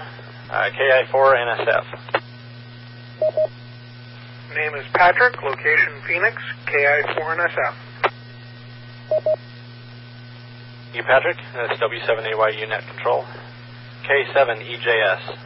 Uh, 0.51 0.71
KI4NSF. 0.79 1.85
Name 4.55 4.75
is 4.77 4.87
Patrick, 4.95 5.43
location 5.43 6.01
Phoenix, 6.07 6.37
KI4NSF. 6.67 7.75
You, 10.95 11.03
Patrick. 11.03 11.37
Uh, 11.55 11.67
That's 11.69 11.81
W7AYU 11.81 12.69
net 12.69 12.83
control. 12.89 13.25
K7EJS. 14.09 15.37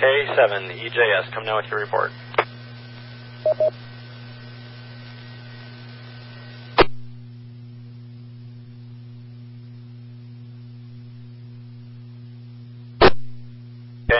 K7EJS. 0.00 1.32
Come 1.34 1.44
now 1.44 1.56
with 1.56 1.66
your 1.70 1.80
report. 1.80 2.10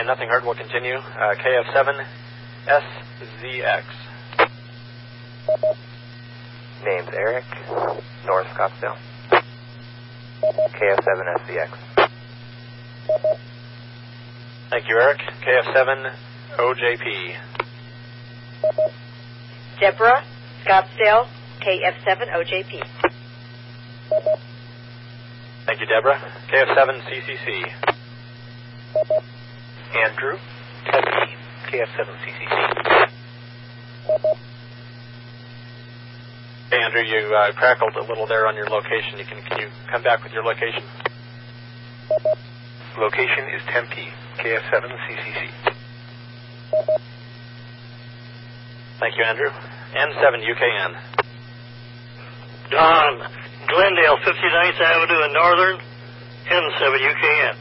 Nothing 0.09 0.29
heard. 0.29 0.43
We'll 0.43 0.55
continue. 0.55 0.97
Uh, 0.97 1.35
KF7SZX. 1.37 3.85
Name's 6.85 7.09
Eric, 7.13 7.45
North 8.27 8.47
Scottsdale. 8.49 8.97
KF7SCX. 10.51 11.71
Thank 14.71 14.89
you, 14.89 14.99
Eric. 14.99 15.21
KF7 15.47 16.11
OJP. 16.57 17.37
Deborah, 19.79 20.25
Scottsdale, 20.65 21.29
KF7OJP. 21.61 22.83
Thank 25.67 25.81
you, 25.81 25.87
Deborah. 25.87 26.19
KF7 26.51 27.03
CCC. 27.03 27.67
Andrew, 29.95 30.39
Tempe, 30.85 31.37
KF7CCC. 31.71 33.09
Hey, 36.71 36.79
Andrew, 36.85 37.03
you 37.03 37.35
uh, 37.35 37.53
crackled 37.53 37.97
a 37.97 38.03
little 38.03 38.27
there 38.27 38.47
on 38.47 38.55
your 38.55 38.69
location. 38.69 39.19
You 39.19 39.25
can, 39.25 39.41
can 39.43 39.59
you 39.59 39.69
come 39.91 40.03
back 40.03 40.23
with 40.23 40.33
your 40.33 40.45
location? 40.45 40.83
Location 42.99 43.49
is 43.55 43.63
Tempe, 43.73 44.09
KF7CCC. 44.39 45.51
Thank 49.01 49.17
you, 49.17 49.25
Andrew. 49.25 49.51
N7 49.95 50.45
UKN. 50.45 50.97
Don, 52.71 53.23
Glendale, 53.69 54.19
59th 54.19 54.81
Avenue 54.81 55.25
in 55.25 55.33
Northern, 55.33 55.81
N7 56.51 56.99
UKN. 57.09 57.57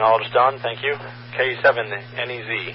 Acknowledged, 0.00 0.32
Don. 0.32 0.58
Thank 0.60 0.82
you. 0.82 0.94
K7 1.36 1.90
NEZ. 2.26 2.74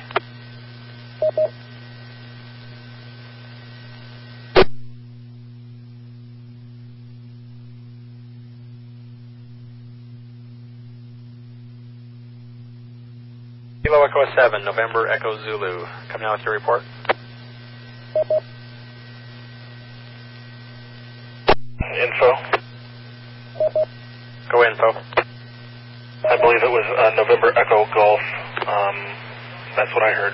Kilo 13.81 14.03
Echo 14.03 14.25
7, 14.35 14.63
November 14.63 15.07
Echo 15.07 15.35
Zulu. 15.43 15.83
Coming 16.09 16.27
out 16.27 16.37
with 16.37 16.45
your 16.45 16.53
report. 16.53 16.83
Info. 21.99 22.33
Go 24.51 24.63
info. 24.63 25.25
I 26.25 26.41
believe 26.41 26.57
it 26.65 26.73
was 26.73 26.87
uh, 26.97 27.13
November 27.13 27.53
Echo 27.53 27.85
Golf. 27.93 28.19
Um, 28.65 28.97
that's 29.77 29.93
what 29.93 30.01
I 30.01 30.11
heard. 30.17 30.33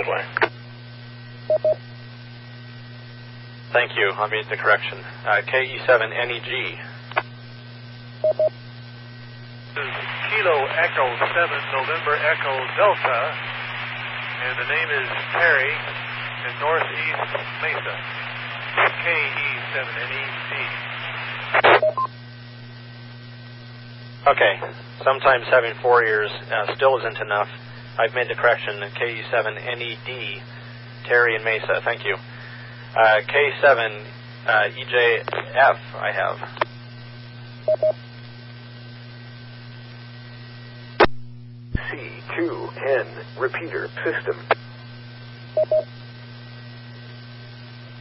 K6OZY. 0.00 0.50
Thank 3.72 3.96
you. 3.96 4.10
I 4.10 4.28
made 4.28 4.46
the 4.50 4.56
correction. 4.56 4.98
Uh, 5.24 5.42
KE7 5.46 6.10
NEG. 6.10 6.78
Kilo 10.30 10.66
Echo 10.78 11.06
7 11.18 11.60
November 11.72 12.14
Echo 12.14 12.54
Delta, 12.76 13.20
and 14.46 14.58
the 14.58 14.68
name 14.68 14.90
is 15.02 15.08
Terry 15.32 15.72
in 16.46 16.52
Northeast 16.60 17.30
Mesa. 17.62 17.94
KE7NEG. 19.04 20.52
Okay. 24.28 24.60
Sometimes 25.04 25.46
having 25.50 25.74
four 25.80 26.04
ears 26.04 26.30
uh, 26.52 26.74
still 26.76 26.98
isn't 26.98 27.18
enough. 27.20 27.48
I've 28.00 28.14
made 28.14 28.28
the 28.28 28.34
correction. 28.34 28.80
KE7 28.80 29.56
NED, 29.76 30.42
Terry 31.04 31.36
and 31.36 31.44
Mesa. 31.44 31.82
Thank 31.84 32.06
you. 32.06 32.16
Uh, 32.96 33.20
K7 33.28 34.00
uh, 34.46 34.68
EJF, 34.72 35.78
I 36.00 36.12
have. 36.12 36.38
C2N 41.76 43.06
repeater 43.38 43.88
system. 44.02 44.36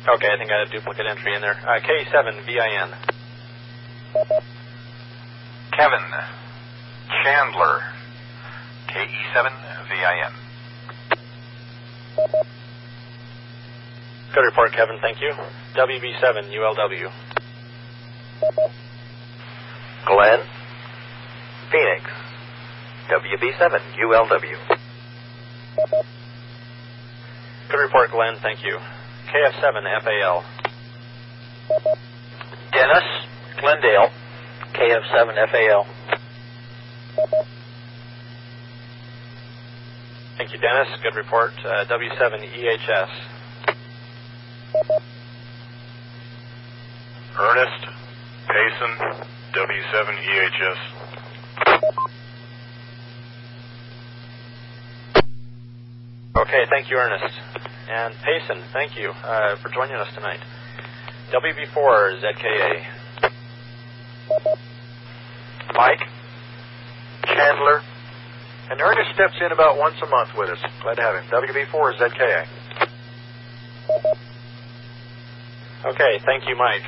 Okay, 0.08 0.28
I 0.32 0.38
think 0.38 0.50
I 0.50 0.60
had 0.60 0.68
a 0.70 0.72
duplicate 0.72 1.08
entry 1.08 1.36
in 1.36 1.42
there. 1.42 1.60
Uh, 1.68 1.80
K7 1.82 2.46
VIN. 2.46 2.96
Kevin 5.74 6.06
Chandler, 7.24 7.82
KE7 8.88 9.69
VIN. 9.89 10.34
Good 14.34 14.41
report, 14.41 14.71
Kevin. 14.73 14.97
Thank 15.02 15.21
you. 15.21 15.34
WB7 15.75 16.54
ULW. 16.54 17.12
Glenn, 20.06 20.39
Phoenix, 21.71 22.04
WB7 23.10 23.80
ULW. 23.97 24.58
Good 27.69 27.78
report, 27.78 28.12
Glenn. 28.12 28.36
Thank 28.41 28.63
you. 28.63 28.78
KF7 29.28 30.02
FAL. 30.04 30.43
Dennis, 32.71 33.04
Glendale, 33.60 34.10
KF7 34.73 35.52
FAL. 35.52 35.88
Thank 40.39 40.54
you, 40.54 40.60
Dennis. 40.60 40.88
Good 41.04 41.15
report. 41.17 41.52
Uh, 41.65 41.84
W7 41.84 42.47
EHS. 42.56 43.10
Ernest, 47.38 47.88
Payson, 48.47 49.25
W7 49.54 50.15
EHS. 50.32 50.80
Okay, 56.38 56.65
thank 56.69 56.89
you, 56.89 56.95
Ernest. 56.95 57.36
And 57.89 58.13
Payson, 58.23 58.63
thank 58.71 58.97
you 58.97 59.12
uh, 59.12 59.58
for 59.58 59.67
joining 59.67 59.97
us 59.97 60.08
tonight. 60.15 60.39
WB4 61.34 62.21
ZKA. 62.23 62.86
Mike, 65.75 66.08
Chandler, 67.25 67.82
and 68.70 68.82
Ernest 68.82 69.14
steps 69.14 69.36
in 69.42 69.52
about 69.52 69.78
once 69.78 69.96
a 70.02 70.06
month 70.08 70.30
with 70.38 70.50
us. 70.50 70.60
Glad 70.82 70.96
to 70.96 71.02
have 71.02 71.16
him. 71.16 71.26
WB4 71.30 71.98
ZKA. 71.98 72.48
Okay, 75.86 76.20
thank 76.26 76.48
you, 76.48 76.56
Mike. 76.56 76.84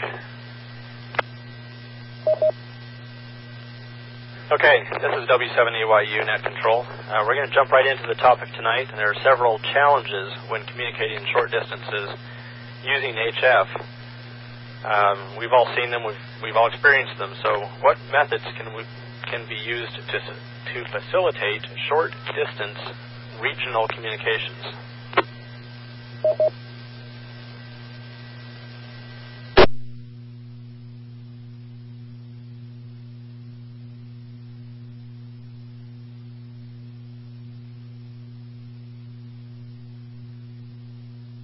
Okay, 4.52 4.84
this 5.00 5.14
is 5.16 5.30
W7AYU 5.32 6.26
Net 6.26 6.44
Control. 6.44 6.84
Uh, 6.84 7.24
we're 7.26 7.36
going 7.36 7.48
to 7.48 7.56
jump 7.56 7.72
right 7.72 7.86
into 7.86 8.04
the 8.06 8.16
topic 8.16 8.50
tonight, 8.54 8.92
and 8.92 9.00
there 9.00 9.10
are 9.10 9.24
several 9.24 9.60
challenges 9.74 10.34
when 10.50 10.62
communicating 10.66 11.26
short 11.32 11.52
distances 11.52 12.12
using 12.84 13.16
HF. 13.16 13.68
Um, 14.84 15.38
we've 15.40 15.54
all 15.54 15.72
seen 15.74 15.90
them, 15.90 16.04
we've, 16.04 16.20
we've 16.44 16.58
all 16.58 16.68
experienced 16.68 17.18
them. 17.18 17.32
So, 17.42 17.64
what 17.80 17.98
methods 18.12 18.44
can 18.58 18.76
we, 18.76 18.84
can 19.32 19.48
be 19.48 19.56
used 19.56 19.96
to 19.96 20.02
to 20.12 20.84
facilitate 20.92 21.64
short 21.88 22.12
distance 22.36 22.78
regional 23.42 23.88
communications? 23.88 24.60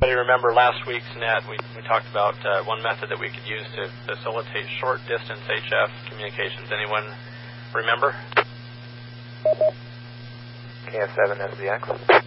Remember 0.02 0.54
last 0.54 0.86
week's 0.86 1.08
net, 1.18 1.42
we, 1.50 1.58
we 1.76 1.82
talked 1.88 2.06
about 2.12 2.36
uh, 2.46 2.62
one 2.66 2.84
method 2.84 3.10
that 3.10 3.20
we 3.20 3.30
could 3.30 3.48
use 3.48 3.64
to 3.80 3.88
facilitate 4.06 4.68
short 4.80 5.00
distance 5.08 5.40
HF 5.48 5.90
communications. 6.12 6.68
Anyone 6.70 7.16
remember? 7.74 8.16
KF7 10.88 11.38
SVX. 11.52 12.24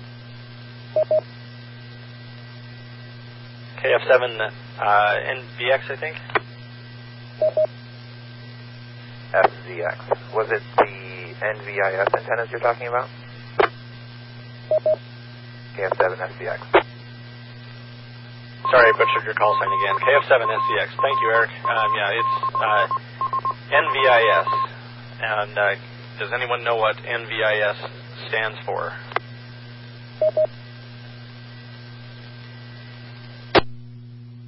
KF7 3.82 4.50
uh, 4.78 5.14
NVX, 5.26 5.90
I 5.90 5.96
think. 5.96 6.16
SVX. 9.32 10.34
Was 10.34 10.50
it 10.50 10.62
the 10.76 11.34
NVIS 11.40 12.14
antennas 12.18 12.48
you're 12.50 12.60
talking 12.60 12.88
about? 12.88 13.08
KF7 15.76 16.16
SVX. 16.16 16.60
Sorry, 18.70 18.86
I 18.86 18.92
butchered 18.92 19.24
your 19.24 19.34
call 19.34 19.56
sign 19.58 19.72
again. 19.72 19.96
KF7 19.98 20.46
SVX. 20.46 20.88
Thank 21.00 21.20
you, 21.22 21.30
Eric. 21.32 21.50
Um, 21.64 21.90
yeah, 21.96 22.20
it's 22.20 22.34
uh, 22.54 22.86
NVIS. 23.72 24.69
And 25.22 25.58
uh, 25.58 25.74
does 26.18 26.30
anyone 26.34 26.64
know 26.64 26.76
what 26.76 26.96
NVIS 26.96 27.76
stands 28.28 28.58
for? 28.64 28.92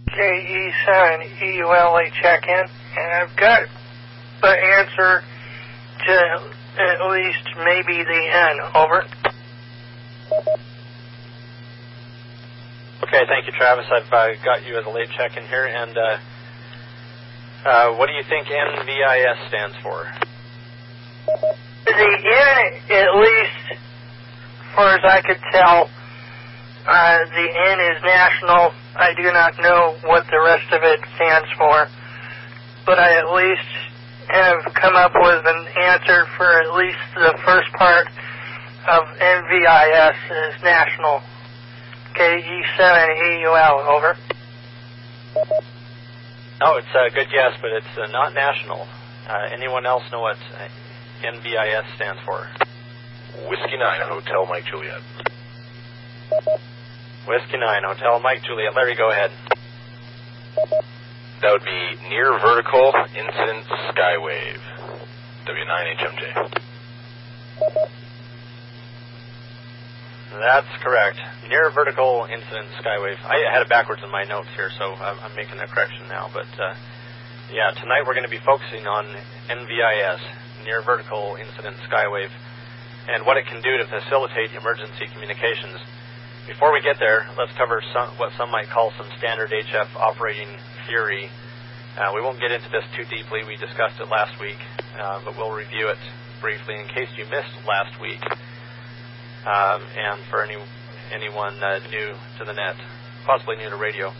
KE7 0.08 1.40
EULA 1.40 2.10
check-in, 2.20 2.64
and 2.98 3.12
I've 3.14 3.36
got 3.36 3.62
the 4.42 4.48
answer 4.48 5.22
to 6.06 6.52
at 6.78 7.10
least 7.10 7.48
maybe 7.58 8.04
the 8.04 8.28
N. 8.32 8.60
Over. 8.74 9.04
Okay, 13.02 13.22
thank 13.28 13.46
you, 13.46 13.52
Travis. 13.58 13.86
I've 13.90 14.12
uh, 14.12 14.42
got 14.44 14.66
you 14.66 14.78
as 14.78 14.86
a 14.86 14.90
late 14.90 15.08
check-in 15.16 15.46
here, 15.48 15.66
and 15.66 15.96
uh, 15.96 16.18
uh, 17.64 17.96
what 17.96 18.06
do 18.06 18.12
you 18.12 18.22
think 18.28 18.48
NVIS 18.48 19.48
stands 19.48 19.76
for? 19.82 20.31
The 21.26 21.92
N, 21.92 22.72
at 22.90 23.14
least, 23.14 23.80
far 24.74 24.96
as 24.96 25.04
I 25.04 25.20
could 25.22 25.40
tell, 25.52 25.88
uh, 26.86 27.18
the 27.30 27.48
N 27.70 27.80
is 27.94 28.02
national. 28.02 28.72
I 28.96 29.14
do 29.14 29.22
not 29.32 29.54
know 29.60 29.96
what 30.04 30.26
the 30.30 30.40
rest 30.40 30.72
of 30.72 30.82
it 30.82 31.00
stands 31.14 31.48
for, 31.56 31.86
but 32.86 32.98
I 32.98 33.18
at 33.18 33.32
least 33.32 33.70
have 34.28 34.74
come 34.74 34.96
up 34.96 35.12
with 35.14 35.44
an 35.46 35.66
answer 35.82 36.26
for 36.36 36.60
at 36.60 36.74
least 36.74 36.98
the 37.14 37.38
first 37.44 37.70
part 37.74 38.08
of 38.88 39.02
NVIS 39.18 40.16
is 40.48 40.62
national. 40.62 41.22
KE7EUL, 42.14 43.86
over. 43.88 44.16
Oh, 46.60 46.76
it's 46.78 46.94
a 46.94 47.14
good 47.14 47.30
guess, 47.30 47.58
but 47.60 47.72
it's 47.72 47.98
uh, 47.98 48.06
not 48.12 48.34
national. 48.34 48.86
Uh, 49.28 49.48
anyone 49.52 49.86
else 49.86 50.02
know 50.12 50.20
what 50.20 50.36
NVIS 51.22 51.96
stands 51.96 52.20
for? 52.24 52.46
Whiskey 53.48 53.78
9, 53.78 54.00
Hotel 54.04 54.46
Mike 54.46 54.64
Juliet. 54.70 55.00
Whiskey 57.26 57.58
9, 57.58 57.82
Hotel 57.84 58.20
Mike 58.20 58.42
Juliet. 58.42 58.74
Larry, 58.74 58.96
go 58.96 59.10
ahead. 59.10 59.30
That 61.40 61.52
would 61.52 61.64
be 61.64 62.08
Near 62.08 62.38
Vertical 62.38 62.92
Incident 63.16 63.64
Skywave. 63.90 64.60
W9HMJ. 65.46 66.60
That's 70.32 70.70
correct. 70.82 71.20
Near 71.48 71.70
vertical 71.70 72.26
incident 72.30 72.68
skywave. 72.80 73.20
I 73.24 73.44
had 73.52 73.60
it 73.60 73.68
backwards 73.68 74.02
in 74.02 74.10
my 74.10 74.24
notes 74.24 74.48
here, 74.56 74.70
so 74.78 74.94
I'm, 74.94 75.34
making 75.36 75.60
a 75.60 75.66
correction 75.66 76.08
now. 76.08 76.30
But 76.32 76.48
uh, 76.58 76.74
yeah, 77.52 77.70
tonight 77.80 78.02
we're 78.06 78.14
going 78.14 78.24
to 78.24 78.32
be 78.32 78.40
focusing 78.40 78.86
on 78.86 79.14
NVIS, 79.50 80.20
near 80.64 80.82
vertical 80.82 81.36
incident 81.40 81.76
skywave, 81.88 82.30
and 83.08 83.26
what 83.26 83.36
it 83.36 83.46
can 83.46 83.60
do 83.62 83.78
to 83.78 83.84
facilitate 83.86 84.54
emergency 84.54 85.06
communications. 85.12 85.80
Before 86.46 86.72
we 86.72 86.80
get 86.82 86.98
there, 86.98 87.26
let's 87.38 87.52
cover 87.56 87.82
some, 87.92 88.18
what 88.18 88.32
some 88.36 88.50
might 88.50 88.68
call 88.68 88.92
some 88.98 89.08
standard 89.18 89.50
HF 89.50 89.94
operating 89.96 90.48
theory. 90.86 91.30
Uh, 91.96 92.10
we 92.14 92.20
won't 92.20 92.40
get 92.40 92.50
into 92.50 92.68
this 92.70 92.84
too 92.96 93.04
deeply. 93.04 93.44
We 93.44 93.56
discussed 93.56 94.00
it 94.00 94.08
last 94.08 94.40
week, 94.40 94.58
uh, 94.98 95.20
but 95.24 95.36
we'll 95.36 95.52
review 95.52 95.88
it 95.88 95.98
briefly 96.40 96.74
in 96.74 96.88
case 96.88 97.08
you 97.16 97.24
missed 97.26 97.54
last 97.66 98.00
week 98.00 98.22
um, 99.46 99.82
and 99.96 100.22
for 100.30 100.42
any 100.42 100.56
anyone 101.12 101.62
uh, 101.62 101.78
new 101.90 102.14
to 102.38 102.44
the 102.44 102.52
net, 102.52 102.76
possibly 103.26 103.56
new 103.56 103.68
to 103.68 103.76
radio. 103.76 104.12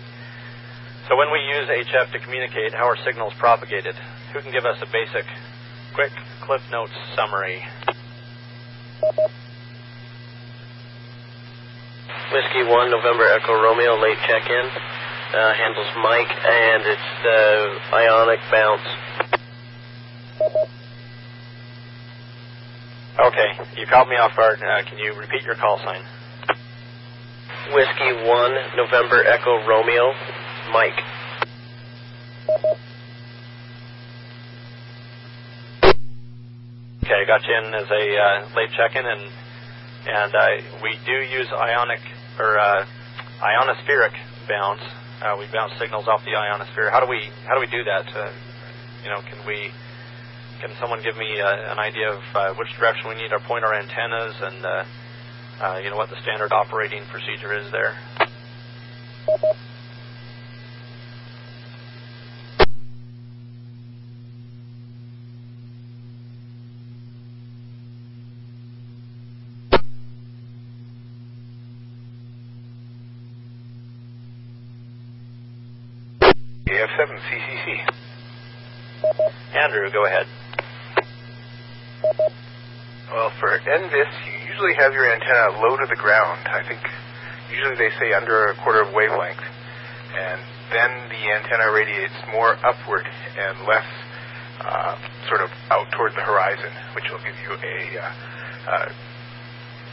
So 1.09 1.17
when 1.17 1.33
we 1.33 1.41
use 1.41 1.67
HF 1.69 2.13
to 2.13 2.19
communicate, 2.21 2.73
how 2.75 2.87
are 2.87 2.97
signals 3.05 3.33
propagated? 3.39 3.97
Who 4.33 4.41
can 4.41 4.53
give 4.53 4.65
us 4.65 4.79
a 4.81 4.87
basic, 4.87 5.27
quick 5.95 6.13
Cliff 6.41 6.63
Notes 6.71 6.93
summary? 7.17 7.63
Whiskey 12.33 12.65
1, 12.65 12.91
November 12.91 13.29
Echo 13.29 13.61
Romeo, 13.61 14.01
late 14.01 14.17
check-in. 14.27 14.67
Uh, 15.35 15.55
handles 15.55 15.89
Mike, 16.03 16.29
and 16.29 16.83
it's 16.85 17.11
the 17.23 17.79
ionic 17.93 18.41
bounce. 18.51 18.83
Okay, 23.21 23.51
you 23.77 23.87
caught 23.87 24.09
me 24.09 24.17
off 24.17 24.35
guard. 24.37 24.61
Uh, 24.61 24.89
can 24.89 24.99
you 24.99 25.15
repeat 25.19 25.43
your 25.45 25.55
call 25.57 25.79
sign? 25.85 26.03
Whiskey 27.75 28.27
1, 28.27 28.77
November 28.77 29.25
Echo 29.27 29.67
Romeo, 29.67 30.13
Mike. 30.73 31.01
Okay, 37.05 37.19
I 37.19 37.27
got 37.27 37.43
you 37.43 37.55
in 37.59 37.75
as 37.75 37.91
a 37.91 38.05
uh, 38.15 38.55
late 38.55 38.71
check-in, 38.77 39.05
and 39.05 39.27
and 40.07 40.35
uh, 40.35 40.47
we 40.83 40.99
do 41.05 41.19
use 41.19 41.49
ionic 41.51 41.99
or 42.39 42.59
uh, 42.59 42.87
ionospheric 43.43 44.15
bounce. 44.49 44.81
Uh, 45.21 45.35
we 45.37 45.47
bounce 45.53 45.73
signals 45.81 46.07
off 46.07 46.23
the 46.25 46.37
ionosphere. 46.37 46.91
How 46.91 47.01
do 47.01 47.11
we 47.11 47.31
how 47.47 47.55
do 47.55 47.61
we 47.61 47.67
do 47.67 47.83
that? 47.83 48.07
Uh, 48.15 48.31
you 49.03 49.11
know, 49.11 49.21
can 49.23 49.45
we 49.47 49.73
can 50.61 50.71
someone 50.81 51.03
give 51.03 51.17
me 51.17 51.41
uh, 51.41 51.73
an 51.73 51.79
idea 51.81 52.13
of 52.13 52.23
uh, 52.35 52.55
which 52.55 52.69
direction 52.79 53.09
we 53.11 53.17
need 53.17 53.31
to 53.31 53.41
point 53.41 53.65
our 53.65 53.75
antennas 53.75 54.35
and 54.41 54.65
uh, 54.65 54.85
uh, 55.61 55.79
you 55.83 55.91
know 55.91 55.97
what 55.97 56.09
the 56.09 56.21
standard 56.23 56.53
operating 56.53 57.03
procedure 57.11 57.53
is 57.53 57.67
there? 57.73 57.99
AF7 76.83 77.15
CCC. 77.31 77.79
Andrew, 79.55 79.91
go 79.93 80.05
ahead. 80.05 80.27
Well, 83.13 83.31
for 83.39 83.57
NVIS, 83.59 84.13
you 84.27 84.49
usually 84.51 84.75
have 84.75 84.93
your 84.93 85.07
antenna 85.13 85.63
low 85.63 85.77
to 85.77 85.87
the 85.89 85.95
ground. 85.95 86.41
I 86.49 86.67
think 86.67 86.81
usually 87.55 87.77
they 87.77 87.91
say 88.01 88.13
under 88.15 88.47
a 88.47 88.55
quarter 88.65 88.83
of 88.83 88.93
wavelength. 88.95 89.39
And 90.19 90.41
then 90.73 90.91
the 91.09 91.23
antenna 91.31 91.71
radiates 91.71 92.19
more 92.33 92.57
upward 92.67 93.07
and 93.39 93.59
less 93.69 93.87
uh, 94.65 94.97
sort 95.29 95.43
of 95.43 95.51
out 95.71 95.87
toward 95.93 96.13
the 96.13 96.23
horizon, 96.23 96.73
which 96.97 97.05
will 97.13 97.23
give 97.23 97.39
you 97.47 97.53
a 97.63 97.79
uh, 98.03 98.11
uh, 98.67 98.93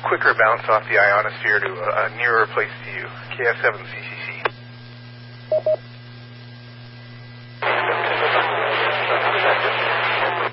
quicker 0.07 0.33
bounce 0.33 0.65
off 0.69 0.83
the 0.89 0.97
ionosphere 0.97 1.59
to 1.59 1.69
a, 1.69 2.07
a 2.07 2.17
nearer 2.17 2.47
place 2.47 2.73
to 2.85 2.91
you. 2.97 3.05
KF7 3.37 3.77
CCC. 3.77 4.49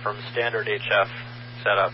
From 0.02 0.16
standard 0.36 0.66
HF 0.66 1.08
setup. 1.64 1.92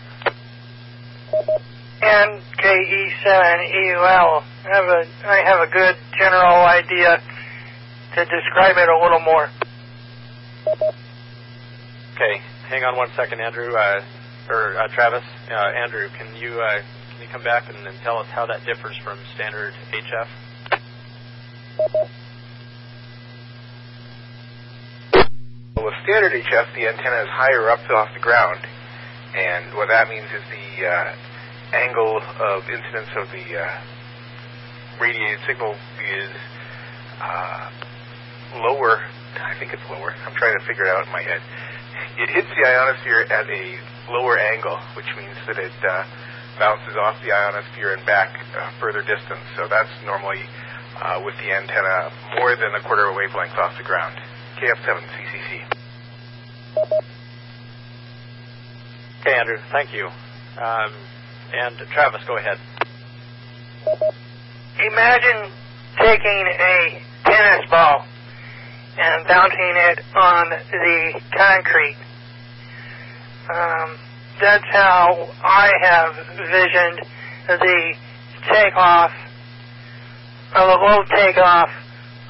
And 2.01 2.41
KE7EUL. 2.59 4.43
I 4.65 4.69
have 4.69 4.85
a 4.85 5.07
I 5.25 5.37
have 5.45 5.59
a 5.61 5.71
good 5.71 5.95
general 6.19 6.65
idea 6.65 7.21
to 8.15 8.25
describe 8.25 8.75
it 8.75 8.89
a 8.89 8.99
little 9.01 9.21
more. 9.21 9.49
Okay, 12.15 12.41
hang 12.67 12.83
on 12.83 12.97
one 12.97 13.07
second, 13.15 13.39
Andrew. 13.39 13.73
Uh, 13.73 14.01
or 14.49 14.77
uh, 14.77 14.89
Travis, 14.89 15.23
uh, 15.49 15.71
Andrew, 15.81 16.09
can 16.17 16.35
you 16.35 16.59
uh, 16.59 16.81
can 17.13 17.21
you 17.21 17.27
come 17.31 17.43
back 17.43 17.69
and, 17.69 17.87
and 17.87 17.97
tell 18.03 18.17
us 18.17 18.27
how 18.27 18.45
that 18.45 18.65
differs 18.65 18.97
from 18.97 19.17
standard 19.35 19.73
HF? 19.93 20.27
Well, 25.75 25.85
with 25.85 25.92
standard 26.03 26.35
HF, 26.35 26.75
the 26.75 26.87
antenna 26.87 27.23
is 27.23 27.31
higher 27.31 27.71
up 27.71 27.79
off 27.89 28.11
the 28.13 28.19
ground, 28.19 28.59
and 29.35 29.73
what 29.73 29.87
that 29.87 30.09
means 30.09 30.27
is 30.35 30.43
the 30.51 30.83
uh, 30.83 31.15
angle 31.71 32.19
of 32.43 32.67
incidence 32.67 33.07
of 33.15 33.31
the 33.31 33.55
uh, 33.55 33.71
radiated 34.99 35.39
signal 35.47 35.71
is 36.03 36.31
uh, 37.23 37.71
lower. 38.59 38.99
I 39.39 39.55
think 39.57 39.71
it's 39.71 39.87
lower. 39.89 40.13
I'm 40.27 40.35
trying 40.35 40.59
to 40.59 40.65
figure 40.67 40.83
it 40.83 40.91
out 40.91 41.07
in 41.07 41.11
my 41.11 41.23
head. 41.23 41.39
It 42.19 42.29
hits 42.29 42.51
the 42.51 42.67
ionosphere 42.67 43.23
at 43.31 43.47
a 43.47 43.79
lower 44.11 44.37
angle, 44.37 44.77
which 44.99 45.07
means 45.15 45.39
that 45.47 45.57
it 45.57 45.73
uh, 45.87 46.03
bounces 46.59 46.99
off 46.99 47.15
the 47.23 47.31
ionosphere 47.31 47.95
and 47.95 48.05
back 48.05 48.35
a 48.59 48.75
further 48.79 49.01
distance. 49.01 49.47
So 49.55 49.71
that's 49.71 49.89
normally 50.03 50.43
uh, 50.99 51.23
with 51.23 51.35
the 51.39 51.47
antenna 51.47 52.11
more 52.35 52.59
than 52.59 52.75
a 52.75 52.83
quarter 52.83 53.07
of 53.07 53.15
a 53.15 53.17
wavelength 53.17 53.55
off 53.55 53.77
the 53.79 53.87
ground. 53.87 54.19
KF7 54.59 54.99
CCC. 54.99 55.82
Okay, 59.21 59.35
Andrew, 59.39 59.57
thank 59.71 59.93
you. 59.93 60.07
Um, 60.07 60.91
and 61.53 61.77
Travis, 61.93 62.21
go 62.27 62.37
ahead. 62.37 62.57
Imagine 64.79 65.51
taking 65.99 66.45
a 66.59 67.01
tennis 67.25 67.69
ball 67.69 68.05
and 68.97 69.27
bouncing 69.27 69.75
it 69.75 69.99
on 70.15 70.49
the 70.49 71.21
concrete. 71.35 71.97
Um, 73.53 73.97
that's 74.41 74.65
how 74.71 75.29
I 75.43 75.71
have 75.81 76.15
visioned 76.37 77.05
the 77.47 77.93
takeoff, 78.51 79.11
or 80.55 80.65
the 80.67 80.73
low 80.73 81.03
takeoff 81.15 81.69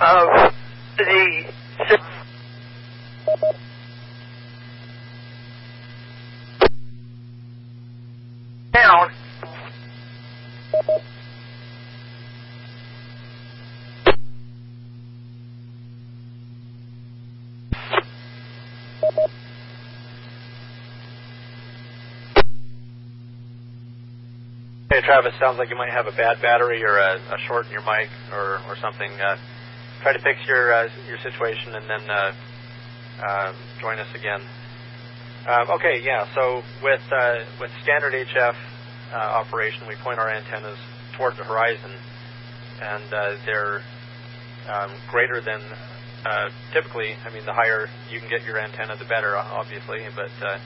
of 0.01 0.53
the 0.97 1.45
down 8.73 9.11
Hey 24.89 25.01
Travis, 25.01 25.33
sounds 25.39 25.57
like 25.57 25.71
you 25.71 25.75
might 25.75 25.89
have 25.89 26.05
a 26.05 26.11
bad 26.11 26.39
battery 26.39 26.83
or 26.83 26.97
a, 26.97 27.15
a 27.15 27.37
short 27.47 27.65
in 27.65 27.71
your 27.71 27.81
mic 27.81 28.09
or, 28.31 28.59
or 28.69 28.77
something. 28.79 29.09
Uh, 29.19 29.37
try 30.03 30.13
to 30.13 30.19
fix 30.19 30.37
your 30.47 30.71
uh, 30.71 30.87
your 31.07 31.17
situation 31.17 31.73
and 31.73 31.89
then 31.89 32.09
uh, 32.11 32.31
uh 33.25 33.53
join 33.81 33.97
us 33.97 34.07
again. 34.13 34.41
Uh, 35.45 35.65
okay, 35.75 35.99
yeah. 36.01 36.25
So 36.33 36.63
with 36.81 37.01
uh, 37.11 37.43
with 37.59 37.69
standard 37.83 38.13
HF 38.13 38.55
uh, 39.11 39.15
operation, 39.15 39.87
we 39.89 39.95
point 39.95 40.17
our 40.17 40.29
antennas 40.29 40.77
toward 41.17 41.35
the 41.35 41.43
horizon, 41.43 41.91
and 42.81 43.13
uh, 43.13 43.35
they're 43.45 43.81
um, 44.71 44.91
greater 45.11 45.41
than 45.41 45.59
uh, 46.25 46.49
typically. 46.71 47.15
I 47.25 47.33
mean, 47.33 47.45
the 47.45 47.51
higher 47.51 47.89
you 48.09 48.21
can 48.21 48.29
get 48.29 48.45
your 48.45 48.57
antenna, 48.57 48.95
the 48.95 49.03
better, 49.03 49.35
obviously. 49.35 49.99
But 50.15 50.31
uh, 50.41 50.59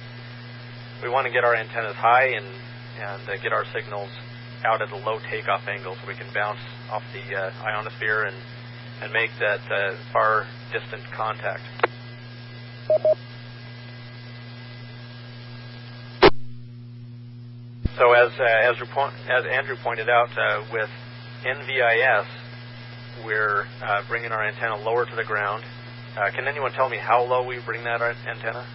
we 1.02 1.10
want 1.10 1.26
to 1.26 1.34
get 1.34 1.44
our 1.44 1.56
antennas 1.56 1.96
high 1.96 2.38
and 2.38 2.46
and 3.02 3.30
uh, 3.30 3.38
get 3.42 3.54
our 3.54 3.66
signals 3.74 4.12
out 4.64 4.84
at 4.84 4.92
a 4.92 4.98
low 4.98 5.18
takeoff 5.32 5.68
angle 5.68 5.96
so 5.96 6.08
we 6.08 6.14
can 6.14 6.32
bounce 6.36 6.62
off 6.92 7.04
the 7.14 7.36
ionosphere 7.66 8.26
and 8.26 8.38
and 9.02 9.12
make 9.12 9.32
that 9.40 9.98
far 10.14 10.46
distant 10.72 11.02
contact. 11.12 11.64
So 17.98 18.14
as 18.14 18.32
uh, 18.40 18.44
as, 18.44 18.76
as, 19.28 19.46
Andrew 19.52 19.76
pointed 19.76 20.08
out, 20.08 20.30
uh, 20.38 20.64
with 20.72 20.90
NVIS, 21.44 22.28
we're 23.26 23.66
uh, 23.82 24.04
bringing 24.08 24.32
our 24.32 24.44
antenna 24.46 24.78
lower 24.78 25.04
to 25.04 25.16
the 25.16 25.24
ground. 25.24 25.64
Uh, 26.16 26.30
can 26.30 26.48
anyone 26.48 26.72
tell 26.74 26.90
me 26.90 26.98
how 26.98 27.24
low 27.24 27.42
we 27.44 27.58
bring 27.58 27.84
that 27.86 28.00
antenna? 28.04 28.68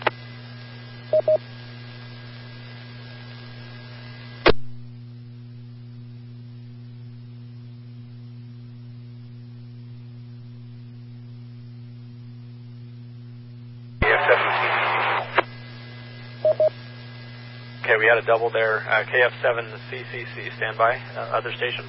we 18.03 18.11
had 18.11 18.19
a 18.19 18.27
double 18.27 18.51
there. 18.51 18.83
Uh, 18.83 19.07
KF7CCC, 19.07 20.51
standby. 20.59 20.99
Uh, 21.15 21.39
other 21.39 21.53
station. 21.55 21.87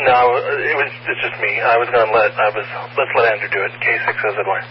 No, 0.00 0.32
it 0.40 0.76
was 0.80 0.90
it's 1.06 1.20
just 1.20 1.36
me. 1.44 1.60
I 1.60 1.76
was 1.76 1.86
gonna 1.92 2.10
let 2.10 2.32
I 2.32 2.48
was 2.56 2.66
let's 2.96 3.12
let 3.14 3.36
Andrew 3.36 3.52
do 3.52 3.62
it. 3.62 3.72
K6 3.84 4.08
as 4.08 4.34
it 4.40 4.46
were. 4.48 4.64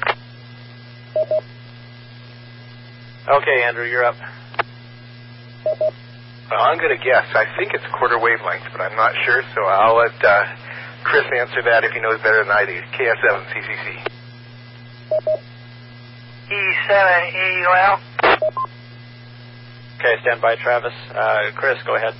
Okay, 3.37 3.63
Andrew, 3.63 3.85
you're 3.85 4.03
up. 4.03 4.15
Well, 6.49 6.59
I'm 6.59 6.77
gonna 6.81 6.97
guess. 6.97 7.29
I 7.35 7.45
think 7.55 7.73
it's 7.73 7.85
quarter 7.93 8.17
wavelength, 8.17 8.65
but 8.71 8.81
I'm 8.81 8.97
not 8.97 9.13
sure, 9.23 9.43
so 9.53 9.61
I'll 9.63 9.95
let 9.95 10.17
uh, 10.25 10.43
Chris 11.03 11.25
answer 11.39 11.61
that 11.61 11.83
if 11.85 11.91
he 11.93 12.01
knows 12.01 12.19
better 12.25 12.43
than 12.43 12.51
I 12.51 12.65
do. 12.65 12.81
KF7CCC. 12.97 14.01
E7EUL. 16.51 17.99
Okay, 20.03 20.19
stand 20.19 20.41
by, 20.41 20.59
Travis. 20.59 20.91
Uh, 21.15 21.55
Chris, 21.55 21.79
go 21.87 21.95
ahead. 21.95 22.11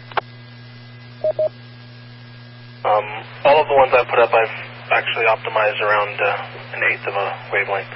Um, 2.87 3.07
all 3.43 3.59
of 3.59 3.67
the 3.67 3.75
ones 3.75 3.91
I 3.91 4.07
put 4.07 4.23
up, 4.23 4.31
I've 4.31 4.55
actually 4.87 5.27
optimized 5.27 5.83
around 5.83 6.15
uh, 6.15 6.79
an 6.79 6.81
eighth 6.87 7.03
of 7.03 7.11
a 7.11 7.27
wavelength. 7.51 7.91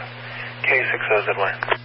K6OZY. 0.67 1.79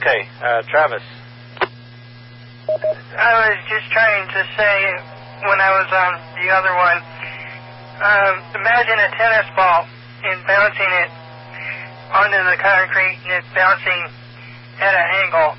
Okay, 0.00 0.28
uh, 0.40 0.62
Travis. 0.72 1.04
I 3.20 3.32
was 3.44 3.60
just 3.68 3.92
trying 3.92 4.24
to 4.32 4.42
say 4.56 4.76
when 5.44 5.60
I 5.60 5.76
was 5.76 5.92
on 5.92 6.12
the 6.40 6.48
other 6.48 6.72
one, 6.72 7.04
um, 8.00 8.64
imagine 8.64 8.96
a 8.96 9.10
tennis 9.12 9.48
ball 9.52 9.84
and 10.24 10.40
bouncing 10.48 10.92
it 11.04 11.10
onto 12.16 12.40
the 12.48 12.56
concrete 12.64 13.20
and 13.28 13.44
it 13.44 13.44
bouncing 13.52 14.23
at 14.80 14.94
an 14.94 15.06
angle. 15.24 15.56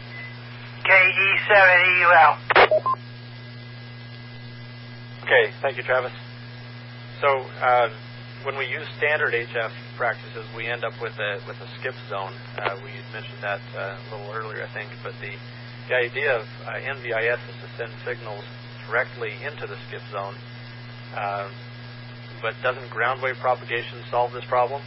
KE7EUL. 0.86 2.38
Okay, 5.24 5.52
thank 5.62 5.78
you, 5.78 5.84
Travis. 5.84 6.12
So 7.20 7.46
uh, 7.62 7.90
when 8.44 8.58
we 8.58 8.68
use 8.68 8.86
standard 8.98 9.34
HF 9.34 9.72
practices, 9.98 10.46
we 10.56 10.68
end 10.68 10.84
up 10.84 10.94
with 11.02 11.18
a 11.18 11.40
with 11.48 11.58
a 11.62 11.68
skip 11.80 11.96
zone. 12.10 12.34
Uh, 12.58 12.76
we 12.84 12.92
mentioned 13.12 13.42
that 13.42 13.62
uh, 13.76 13.98
a 13.98 14.16
little 14.16 14.32
earlier, 14.32 14.64
I 14.64 14.72
think. 14.74 14.92
But 15.02 15.14
the 15.22 15.34
the 15.90 15.96
idea 15.96 16.38
of 16.38 16.46
uh, 16.68 16.72
NVIS 16.74 17.40
is 17.50 17.56
to 17.62 17.70
send 17.78 17.92
signals 18.06 18.44
directly 18.88 19.34
into 19.44 19.66
the 19.66 19.78
skip 19.88 20.02
zone. 20.12 20.36
Uh, 21.16 21.50
but 22.42 22.54
doesn't 22.62 22.90
ground 22.92 23.22
wave 23.24 23.38
propagation 23.38 24.04
solve 24.12 24.32
this 24.34 24.46
problem? 24.46 24.82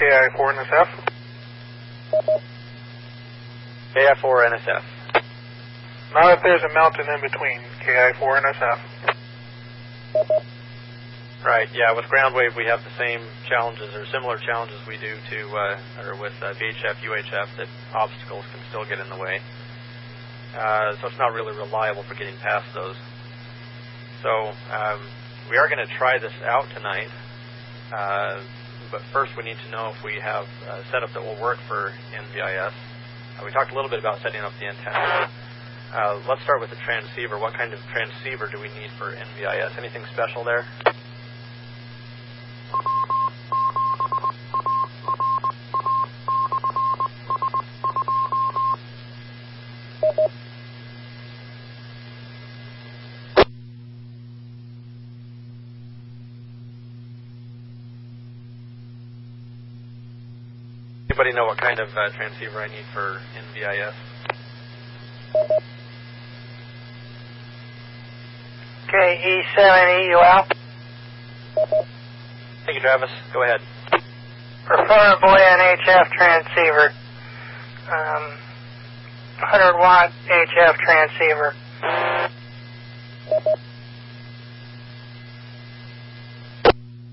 KI4 0.00 0.56
NSF? 0.56 0.88
KI4 3.94 4.48
NSF. 4.48 4.82
Not 6.14 6.32
if 6.32 6.42
there's 6.42 6.62
a 6.62 6.72
mountain 6.72 7.04
in 7.04 7.20
between. 7.20 7.60
KI4 7.84 8.40
NSF. 8.40 8.78
Right, 11.44 11.68
yeah, 11.74 11.92
with 11.94 12.08
ground 12.08 12.34
wave 12.34 12.56
we 12.56 12.64
have 12.64 12.80
the 12.80 12.96
same 12.96 13.20
challenges 13.46 13.94
or 13.94 14.06
similar 14.06 14.38
challenges 14.38 14.80
we 14.88 14.96
do 14.96 15.16
to, 15.30 15.48
uh, 15.54 15.80
or 16.04 16.16
with 16.16 16.32
uh, 16.40 16.54
VHF, 16.54 16.96
UHF, 17.04 17.56
that 17.58 17.68
obstacles 17.92 18.44
can 18.52 18.60
still 18.70 18.86
get 18.86 19.00
in 19.00 19.08
the 19.10 19.18
way. 19.18 19.40
Uh, 20.56 20.96
so 21.00 21.08
it's 21.08 21.18
not 21.18 21.34
really 21.34 21.54
reliable 21.56 22.04
for 22.04 22.14
getting 22.14 22.36
past 22.38 22.66
those. 22.74 22.96
So 24.22 24.52
um, 24.72 25.00
we 25.50 25.58
are 25.58 25.68
going 25.68 25.86
to 25.86 25.92
try 25.98 26.18
this 26.18 26.32
out 26.44 26.64
tonight. 26.74 27.08
Uh, 27.92 28.40
but 28.90 29.00
first 29.12 29.32
we 29.36 29.44
need 29.44 29.56
to 29.64 29.70
know 29.70 29.92
if 29.96 30.02
we 30.04 30.18
have 30.20 30.46
a 30.68 30.82
setup 30.90 31.12
that 31.14 31.22
will 31.22 31.40
work 31.40 31.58
for 31.68 31.92
NVIS. 32.12 32.72
Uh, 33.38 33.44
we 33.44 33.50
talked 33.52 33.72
a 33.72 33.74
little 33.74 33.90
bit 33.90 33.98
about 33.98 34.20
setting 34.22 34.40
up 34.40 34.52
the 34.58 34.66
antenna. 34.66 35.30
Uh, 35.92 36.22
let's 36.28 36.42
start 36.42 36.60
with 36.60 36.70
the 36.70 36.76
transceiver. 36.84 37.38
What 37.38 37.54
kind 37.54 37.72
of 37.72 37.80
transceiver 37.92 38.48
do 38.50 38.60
we 38.60 38.68
need 38.68 38.90
for 38.98 39.14
NVIS? 39.14 39.78
Anything 39.78 40.04
special 40.12 40.44
there? 40.44 40.66
Know 61.40 61.46
what 61.46 61.56
kind 61.56 61.80
of 61.80 61.88
uh, 61.96 62.10
transceiver 62.16 62.60
I 62.60 62.68
need 62.68 62.84
for 62.92 63.18
NVIS? 63.56 63.94
KE7EUL. 68.92 70.46
Thank 72.66 72.74
you, 72.74 72.80
Travis. 72.80 73.10
Go 73.32 73.42
ahead. 73.42 73.60
Preferably 74.66 75.40
an 75.40 75.78
HF 75.78 76.10
transceiver. 76.10 76.92
Um, 77.88 78.36
100 79.40 79.78
watt 79.78 80.12
HF 80.28 80.74
transceiver. 80.76 81.54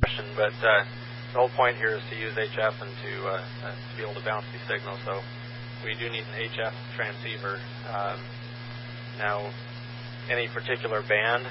Question, 0.01 0.25
but 0.35 0.53
uh, 0.67 0.83
the 1.33 1.39
whole 1.39 1.49
point 1.49 1.77
here 1.77 1.95
is 1.95 2.01
to 2.09 2.15
use 2.15 2.33
HF 2.33 2.81
and 2.81 2.91
to 3.03 3.27
uh, 3.27 3.41
to 3.67 3.97
be 3.97 4.03
able 4.03 4.13
to 4.15 4.25
bounce 4.25 4.45
these 4.51 4.61
signals. 4.67 4.99
So 5.05 5.21
we 5.83 5.95
do 5.95 6.09
need 6.09 6.23
an 6.35 6.49
HF 6.49 6.73
transceiver. 6.95 7.59
Um, 7.93 8.19
now, 9.17 9.51
any 10.29 10.47
particular 10.47 11.01
band? 11.03 11.47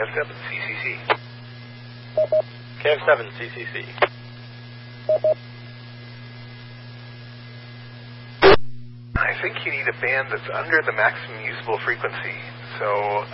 KF7 0.00 0.32
CCC. 0.48 0.96
KF7 2.80 3.20
CCC. 3.36 3.84
I 9.18 9.36
think 9.42 9.60
you 9.66 9.72
need 9.72 9.84
a 9.88 10.00
band 10.00 10.28
that's 10.32 10.48
under 10.54 10.80
the 10.86 10.92
maximum 10.92 11.44
usable 11.44 11.78
frequency. 11.84 12.32
So 12.78 13.26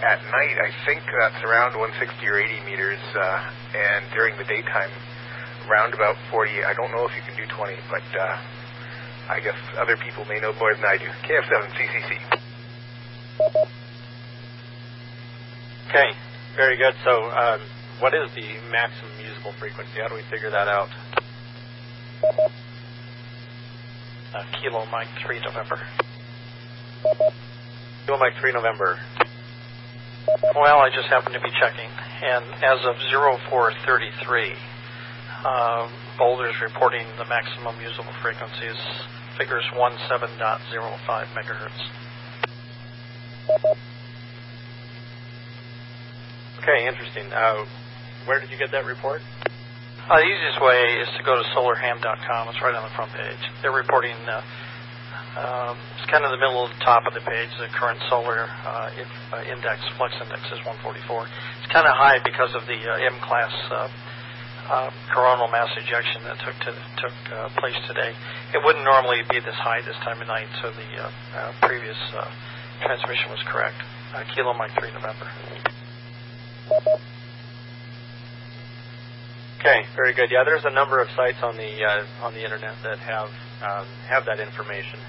at 0.00 0.24
night, 0.32 0.56
I 0.64 0.72
think 0.86 1.02
that's 1.20 1.44
around 1.44 1.76
160 1.76 2.26
or 2.26 2.40
80 2.40 2.64
meters, 2.64 3.00
uh, 3.14 3.44
and 3.76 4.08
during 4.14 4.38
the 4.38 4.44
daytime, 4.44 4.88
around 5.68 5.92
about 5.92 6.16
40. 6.30 6.64
I 6.64 6.72
don't 6.72 6.90
know 6.90 7.04
if 7.04 7.12
you 7.14 7.22
can 7.28 7.36
do 7.36 7.44
20, 7.52 7.76
but 7.90 8.00
uh, 8.16 8.38
I 9.28 9.40
guess 9.40 9.60
other 9.76 9.98
people 9.98 10.24
may 10.24 10.40
know 10.40 10.54
more 10.54 10.72
than 10.72 10.86
I 10.86 10.96
do. 10.96 11.04
KF7 11.28 11.68
CCC. 11.76 12.16
Okay, 15.94 16.10
very 16.56 16.76
good. 16.76 16.92
So, 17.04 17.30
um, 17.30 17.60
what 18.00 18.14
is 18.14 18.28
the 18.34 18.58
maximum 18.68 19.12
usable 19.22 19.52
frequency? 19.60 20.02
How 20.02 20.08
do 20.08 20.16
we 20.16 20.22
figure 20.22 20.50
that 20.50 20.66
out? 20.66 20.88
Uh, 24.34 24.42
Kilo 24.58 24.86
Mike 24.90 25.06
3 25.24 25.38
November. 25.38 25.78
Kilo 28.06 28.18
Mike 28.18 28.34
3 28.40 28.50
November. 28.50 28.98
Well, 30.56 30.78
I 30.80 30.90
just 30.90 31.06
happened 31.06 31.34
to 31.34 31.40
be 31.40 31.50
checking, 31.62 31.90
and 32.24 32.44
as 32.58 32.84
of 32.84 32.96
0433, 33.12 34.52
uh, 35.44 35.88
Boulder's 36.18 36.60
reporting 36.60 37.06
the 37.18 37.24
maximum 37.26 37.80
usable 37.80 38.10
frequencies 38.20 38.74
figures 39.38 39.62
17.05 40.10 41.26
megahertz. 41.38 41.86
Okay, 46.64 46.88
interesting. 46.88 47.28
Uh, 47.28 47.68
where 48.24 48.40
did 48.40 48.48
you 48.48 48.56
get 48.56 48.72
that 48.72 48.88
report? 48.88 49.20
Uh, 50.08 50.16
the 50.16 50.24
easiest 50.24 50.64
way 50.64 50.96
is 50.96 51.08
to 51.20 51.22
go 51.22 51.36
to 51.36 51.44
solarham.com. 51.52 52.48
It's 52.48 52.60
right 52.64 52.72
on 52.72 52.88
the 52.88 52.94
front 52.96 53.12
page. 53.12 53.36
They're 53.60 53.68
reporting, 53.68 54.16
uh, 54.24 54.40
um, 55.36 55.76
it's 55.92 56.08
kind 56.08 56.24
of 56.24 56.32
the 56.32 56.40
middle 56.40 56.64
of 56.64 56.72
the 56.72 56.80
top 56.80 57.04
of 57.04 57.12
the 57.12 57.20
page. 57.20 57.52
The 57.60 57.68
current 57.76 58.00
solar 58.08 58.48
uh, 58.48 58.96
if, 58.96 59.08
uh, 59.28 59.44
index, 59.44 59.84
flux 60.00 60.16
index 60.24 60.40
is 60.56 60.64
144. 60.64 61.28
It's 61.60 61.68
kind 61.68 61.84
of 61.84 61.92
high 62.00 62.24
because 62.24 62.56
of 62.56 62.64
the 62.64 62.80
uh, 62.80 63.12
M 63.12 63.20
class 63.20 63.52
uh, 63.68 63.92
uh, 64.72 64.88
coronal 65.12 65.52
mass 65.52 65.68
ejection 65.76 66.24
that 66.24 66.40
took 66.48 66.56
to, 66.64 66.72
took 67.04 67.16
uh, 67.28 67.52
place 67.60 67.76
today. 67.92 68.16
It 68.56 68.64
wouldn't 68.64 68.88
normally 68.88 69.20
be 69.28 69.36
this 69.36 69.56
high 69.60 69.84
this 69.84 70.00
time 70.00 70.16
of 70.24 70.32
night, 70.32 70.48
so 70.64 70.72
the 70.72 70.88
uh, 70.96 71.12
uh, 71.36 71.52
previous 71.60 72.00
uh, 72.16 72.24
transmission 72.88 73.28
was 73.28 73.44
correct. 73.52 73.76
Uh, 74.16 74.24
Kilo 74.32 74.56
Mike 74.56 74.72
3 74.80 74.96
November. 74.96 75.28
Okay, 79.60 79.84
very 79.96 80.12
good. 80.12 80.30
Yeah, 80.30 80.44
there's 80.44 80.64
a 80.64 80.70
number 80.70 81.00
of 81.00 81.08
sites 81.16 81.38
on 81.42 81.56
the 81.56 81.84
uh, 81.84 82.04
on 82.22 82.34
the 82.34 82.44
internet 82.44 82.76
that 82.82 82.98
have 82.98 83.28
um, 83.62 83.86
have 84.08 84.24
that 84.26 84.40
information. 84.40 85.00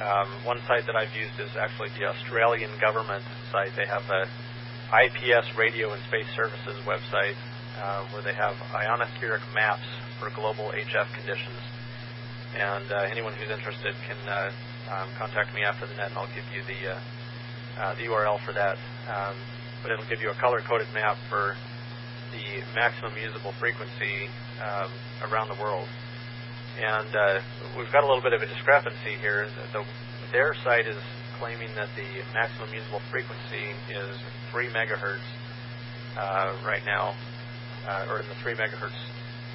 Um, 0.00 0.28
one 0.44 0.60
site 0.66 0.86
that 0.86 0.96
I've 0.96 1.14
used 1.14 1.38
is 1.38 1.50
actually 1.60 1.90
the 1.98 2.06
Australian 2.06 2.70
government 2.80 3.24
site. 3.52 3.76
They 3.76 3.86
have 3.86 4.08
a 4.08 4.24
IPS 4.90 5.56
Radio 5.56 5.92
and 5.92 6.02
Space 6.08 6.26
Services 6.34 6.80
website 6.88 7.36
uh, 7.78 8.04
where 8.12 8.22
they 8.22 8.32
have 8.32 8.56
ionospheric 8.72 9.40
maps 9.54 9.86
for 10.18 10.30
global 10.30 10.72
HF 10.72 11.12
conditions. 11.14 11.60
And 12.56 12.90
uh, 12.90 13.06
anyone 13.10 13.34
who's 13.34 13.50
interested 13.50 13.94
can 14.08 14.16
uh, 14.28 14.50
um, 14.90 15.08
contact 15.18 15.54
me 15.54 15.62
after 15.62 15.86
the 15.86 15.94
net, 15.94 16.08
and 16.08 16.18
I'll 16.18 16.34
give 16.34 16.48
you 16.52 16.64
the 16.64 16.96
uh, 16.96 17.00
uh, 17.78 17.94
the 17.94 18.04
URL 18.08 18.40
for 18.44 18.52
that. 18.52 18.76
But 19.82 19.92
it'll 19.92 20.08
give 20.08 20.20
you 20.20 20.30
a 20.30 20.34
color-coded 20.34 20.88
map 20.92 21.16
for 21.28 21.56
the 22.32 22.62
maximum 22.74 23.16
usable 23.16 23.52
frequency 23.58 24.28
um, 24.62 24.90
around 25.30 25.48
the 25.48 25.60
world. 25.60 25.88
And 26.78 27.14
uh, 27.14 27.40
we've 27.76 27.90
got 27.92 28.04
a 28.04 28.06
little 28.06 28.22
bit 28.22 28.32
of 28.32 28.42
a 28.42 28.46
discrepancy 28.46 29.16
here. 29.20 29.48
The, 29.72 29.84
their 30.32 30.54
site 30.62 30.86
is 30.86 31.00
claiming 31.38 31.74
that 31.74 31.88
the 31.96 32.06
maximum 32.32 32.72
usable 32.72 33.00
frequency 33.10 33.72
is 33.90 34.16
3 34.52 34.68
megahertz 34.68 35.24
uh, 36.16 36.54
right 36.64 36.84
now, 36.84 37.14
uh, 37.88 38.06
or 38.10 38.20
in 38.20 38.28
the 38.28 38.34
3 38.42 38.54
megahertz 38.54 38.96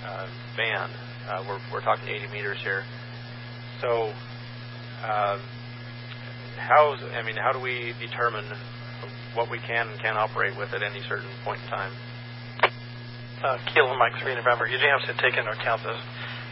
uh, 0.06 0.28
band. 0.58 0.92
Uh, 1.30 1.44
we're, 1.48 1.60
we're 1.72 1.82
talking 1.82 2.08
80 2.08 2.28
meters 2.34 2.58
here. 2.62 2.84
So, 3.82 4.12
um, 5.04 5.40
how's 6.58 7.02
I 7.14 7.22
mean, 7.24 7.36
how 7.36 7.52
do 7.52 7.60
we 7.60 7.94
determine 8.00 8.46
what 9.36 9.50
we 9.52 9.60
can 9.60 9.88
and 9.90 10.00
can't 10.00 10.18
operate 10.18 10.58
with 10.58 10.74
at 10.74 10.82
any 10.82 11.02
certain 11.08 11.30
point 11.44 11.62
in 11.64 11.70
time? 11.70 11.92
uh, 13.46 13.58
Kilo 13.74 13.96
Mike 13.96 14.14
3 14.22 14.34
November. 14.36 14.66
You 14.68 14.78
do 14.78 14.86
have 14.90 15.06
to 15.06 15.22
take 15.22 15.38
into 15.38 15.52
account 15.52 15.84
the, 15.84 15.94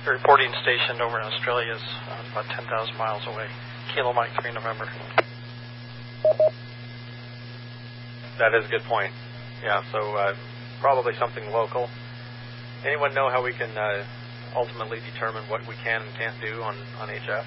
the 0.05 0.11
reporting 0.11 0.53
station 0.61 1.01
over 1.01 1.19
in 1.19 1.25
Australia 1.25 1.73
is 1.73 1.81
uh, 1.81 2.31
about 2.31 2.45
10,000 2.53 2.69
miles 2.97 3.25
away. 3.27 3.47
Kilo 3.95 4.13
Mike 4.13 4.29
3 4.41 4.53
November. 4.53 4.85
That 8.37 8.53
is 8.53 8.65
a 8.65 8.69
good 8.69 8.83
point. 8.83 9.11
Yeah, 9.63 9.81
so 9.91 10.15
uh, 10.15 10.35
probably 10.81 11.13
something 11.17 11.49
local. 11.51 11.89
Anyone 12.85 13.13
know 13.13 13.29
how 13.29 13.43
we 13.43 13.53
can 13.53 13.75
uh, 13.77 14.03
ultimately 14.55 14.99
determine 15.13 15.43
what 15.49 15.65
we 15.67 15.75
can 15.83 16.01
and 16.01 16.13
can't 16.15 16.35
do 16.41 16.61
on, 16.61 16.75
on 16.99 17.09
HF? 17.09 17.45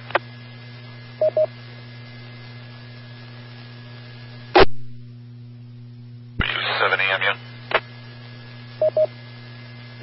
Seven 6.41 7.01
EMU. 7.01 7.33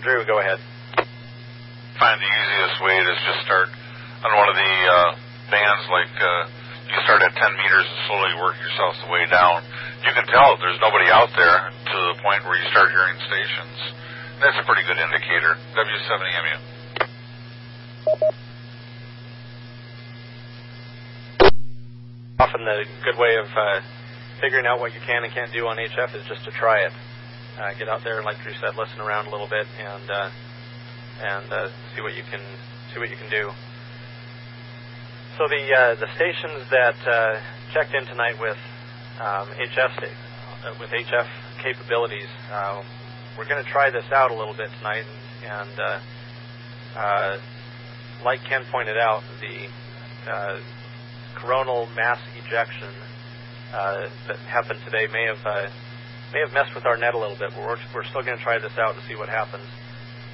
Drew, 0.02 0.26
go 0.26 0.40
ahead. 0.40 0.60
Find 2.00 2.18
the 2.20 2.26
easiest 2.26 2.82
way 2.84 2.98
to 2.98 3.14
just 3.24 3.46
start 3.46 3.70
on 4.26 4.32
one 4.36 4.50
of 4.50 4.56
the 4.56 4.74
uh, 4.90 5.16
bands, 5.52 5.86
like 5.94 6.12
uh, 6.18 6.50
you 6.90 6.98
start 7.06 7.22
at 7.22 7.32
10 7.38 7.54
meters 7.56 7.86
and 7.86 8.00
slowly 8.10 8.34
work 8.42 8.58
yourself 8.60 8.98
the 9.06 9.12
way 9.14 9.26
down. 9.30 9.64
You 10.04 10.12
can 10.12 10.26
tell 10.28 10.58
if 10.58 10.60
there's 10.60 10.82
nobody 10.82 11.08
out 11.14 11.30
there 11.38 11.70
to 11.70 11.98
the 12.12 12.16
point 12.26 12.44
where 12.50 12.58
you 12.58 12.68
start 12.74 12.90
hearing 12.90 13.16
stations. 13.30 13.78
That's 14.42 14.58
a 14.58 14.66
pretty 14.66 14.84
good 14.84 14.98
indicator. 14.98 15.56
W7EMU. 15.78 16.58
Often 22.40 22.66
the 22.66 22.84
good 23.06 23.18
way 23.22 23.38
of 23.38 23.46
uh, 23.56 23.80
figuring 24.44 24.68
out 24.68 24.78
what 24.78 24.94
you 24.94 25.00
can 25.00 25.24
and 25.24 25.32
can't 25.32 25.54
do 25.54 25.68
on 25.68 25.78
HF 25.78 26.14
is 26.20 26.28
just 26.28 26.44
to 26.44 26.52
try 26.52 26.84
it. 26.84 26.91
Uh, 27.58 27.72
get 27.80 27.88
out 27.88 28.04
there, 28.04 28.18
and, 28.18 28.26
like 28.26 28.36
Drew 28.44 28.52
said, 28.60 28.76
listen 28.76 29.00
around 29.00 29.28
a 29.28 29.32
little 29.32 29.48
bit, 29.48 29.66
and 29.80 30.10
uh, 30.12 30.30
and 31.24 31.54
uh, 31.54 31.70
see 31.96 32.02
what 32.02 32.14
you 32.14 32.24
can 32.30 32.41
see 32.91 33.00
what 33.00 33.10
you 33.10 33.16
can 33.16 33.30
do. 33.30 33.52
So 35.38 35.48
the 35.48 35.64
uh, 35.72 35.96
the 35.96 36.08
stations 36.16 36.68
that 36.72 36.96
uh, 37.08 37.39
checked 37.72 37.96
in 37.96 38.06
tonight 38.06 38.36
with 38.41 38.58
um, 39.22 39.48
HF 39.56 40.04
uh, 40.04 40.74
with 40.78 40.89
HF 40.89 41.28
capabilities, 41.64 42.28
uh, 42.52 42.84
we're 43.38 43.48
going 43.48 43.64
to 43.64 43.70
try 43.70 43.91
this 43.91 44.12
out 44.12 44.32
a 44.32 44.36
little 44.36 44.56
bit 44.56 44.70
tonight, 44.80 45.06
and, 45.46 45.70
and 45.70 45.80
uh, 45.80 47.00
uh, 47.00 47.38
like 48.26 48.44
Ken 48.44 48.66
pointed 48.70 48.98
out, 48.98 49.24
the 49.39 49.70
uh, 50.30 50.60
coronal 51.36 51.88
mass 51.96 52.20
ejection 52.44 52.89
uh, 53.74 54.10
that 54.28 54.38
happened 54.48 54.80
today 54.86 55.08
may 55.12 55.26
have 55.26 55.44
uh, 55.46 55.68
may 56.32 56.40
have 56.40 56.54
messed 56.54 56.74
with 56.76 56.86
our 56.86 56.98
net 56.98 57.14
a 57.14 57.18
little 57.18 57.38
bit, 57.38 57.52
but 57.52 57.60
we're, 57.60 57.78
we're 57.94 58.06
still 58.06 58.24
going 58.24 58.38
to 58.38 58.44
try 58.44 58.58
this 58.60 58.78
out 58.78 58.96
and 58.96 59.04
see 59.08 59.16
what 59.16 59.30
happens. 59.30 59.66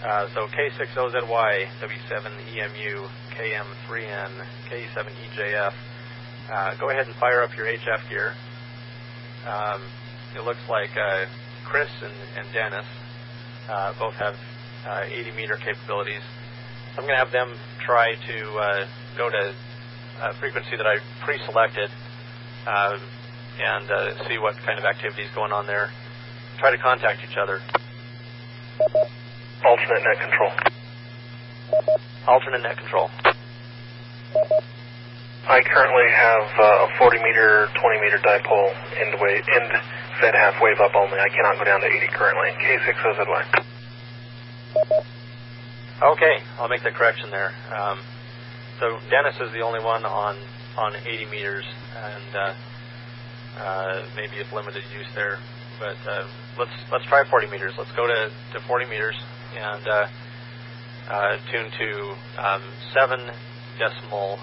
Uh, 0.03 0.27
so 0.33 0.47
K6OZY, 0.47 1.67
W7EMU, 1.81 3.09
KM3N, 3.35 4.31
K7EJF. 4.71 5.73
Uh, 6.51 6.75
go 6.79 6.89
ahead 6.89 7.07
and 7.07 7.15
fire 7.15 7.41
up 7.43 7.55
your 7.57 7.65
HF 7.65 8.09
gear. 8.09 8.33
Um, 9.45 9.81
it 10.35 10.43
looks 10.43 10.63
like 10.69 10.91
uh, 10.95 11.25
Chris 11.65 11.89
and, 12.01 12.13
and 12.37 12.53
Dennis 12.53 12.85
uh, 13.69 13.93
both 13.99 14.13
have 14.15 14.35
uh, 14.87 15.03
80 15.05 15.31
meter 15.31 15.57
capabilities. 15.57 16.23
I'm 16.97 17.03
going 17.03 17.17
to 17.17 17.23
have 17.23 17.31
them 17.31 17.55
try 17.85 18.15
to 18.15 18.57
uh, 18.57 18.87
go 19.17 19.29
to 19.29 19.53
a 20.21 20.33
frequency 20.39 20.75
that 20.77 20.87
I 20.87 20.97
pre-selected 21.23 21.89
uh, 22.67 22.97
and 23.59 23.91
uh, 23.91 24.27
see 24.27 24.37
what 24.37 24.55
kind 24.65 24.79
of 24.79 24.85
activity 24.85 25.23
is 25.23 25.31
going 25.35 25.51
on 25.51 25.67
there. 25.67 25.89
Try 26.59 26.71
to 26.71 26.77
contact 26.77 27.19
each 27.23 27.37
other. 27.37 27.61
Alternate 29.65 30.03
net 30.03 30.19
control. 30.19 30.51
Alternate 32.27 32.63
net 32.63 32.77
control. 32.77 33.09
I 35.49 35.61
currently 35.65 36.07
have 36.13 36.45
uh, 36.59 36.85
a 36.85 36.97
40 36.99 37.17
meter, 37.23 37.67
20 37.81 38.01
meter 38.01 38.17
dipole 38.19 38.69
end, 39.01 39.19
wave, 39.19 39.43
end 39.55 39.71
fed 40.21 40.35
half 40.35 40.61
wave 40.61 40.79
up 40.79 40.95
only. 40.95 41.17
I 41.17 41.29
cannot 41.29 41.57
go 41.57 41.65
down 41.65 41.81
to 41.81 41.87
80 41.87 42.07
currently. 42.13 42.49
K6OZY. 42.61 43.65
Okay, 46.01 46.39
I'll 46.59 46.69
make 46.69 46.83
the 46.83 46.91
correction 46.91 47.31
there. 47.31 47.51
Um, 47.75 47.99
so 48.79 48.99
Dennis 49.09 49.35
is 49.41 49.51
the 49.51 49.61
only 49.61 49.83
one 49.83 50.05
on 50.05 50.37
on 50.77 50.95
80 50.95 51.25
meters, 51.25 51.65
and 51.97 52.35
uh, 52.35 52.53
uh, 53.59 54.05
maybe 54.15 54.37
it's 54.37 54.51
limited 54.53 54.83
use 54.95 55.07
there. 55.15 55.37
But 55.79 55.95
uh, 56.09 56.27
let's 56.57 56.71
let's 56.91 57.05
try 57.05 57.23
40 57.29 57.47
meters. 57.47 57.73
Let's 57.77 57.91
go 57.95 58.07
to, 58.07 58.29
to 58.53 58.59
40 58.67 58.85
meters. 58.85 59.15
and 59.55 59.87
uh, 59.87 60.07
uh, 61.09 61.37
tuned 61.51 61.71
to 61.79 62.15
um, 62.37 62.61
seven 62.93 63.31
decimal 63.79 64.37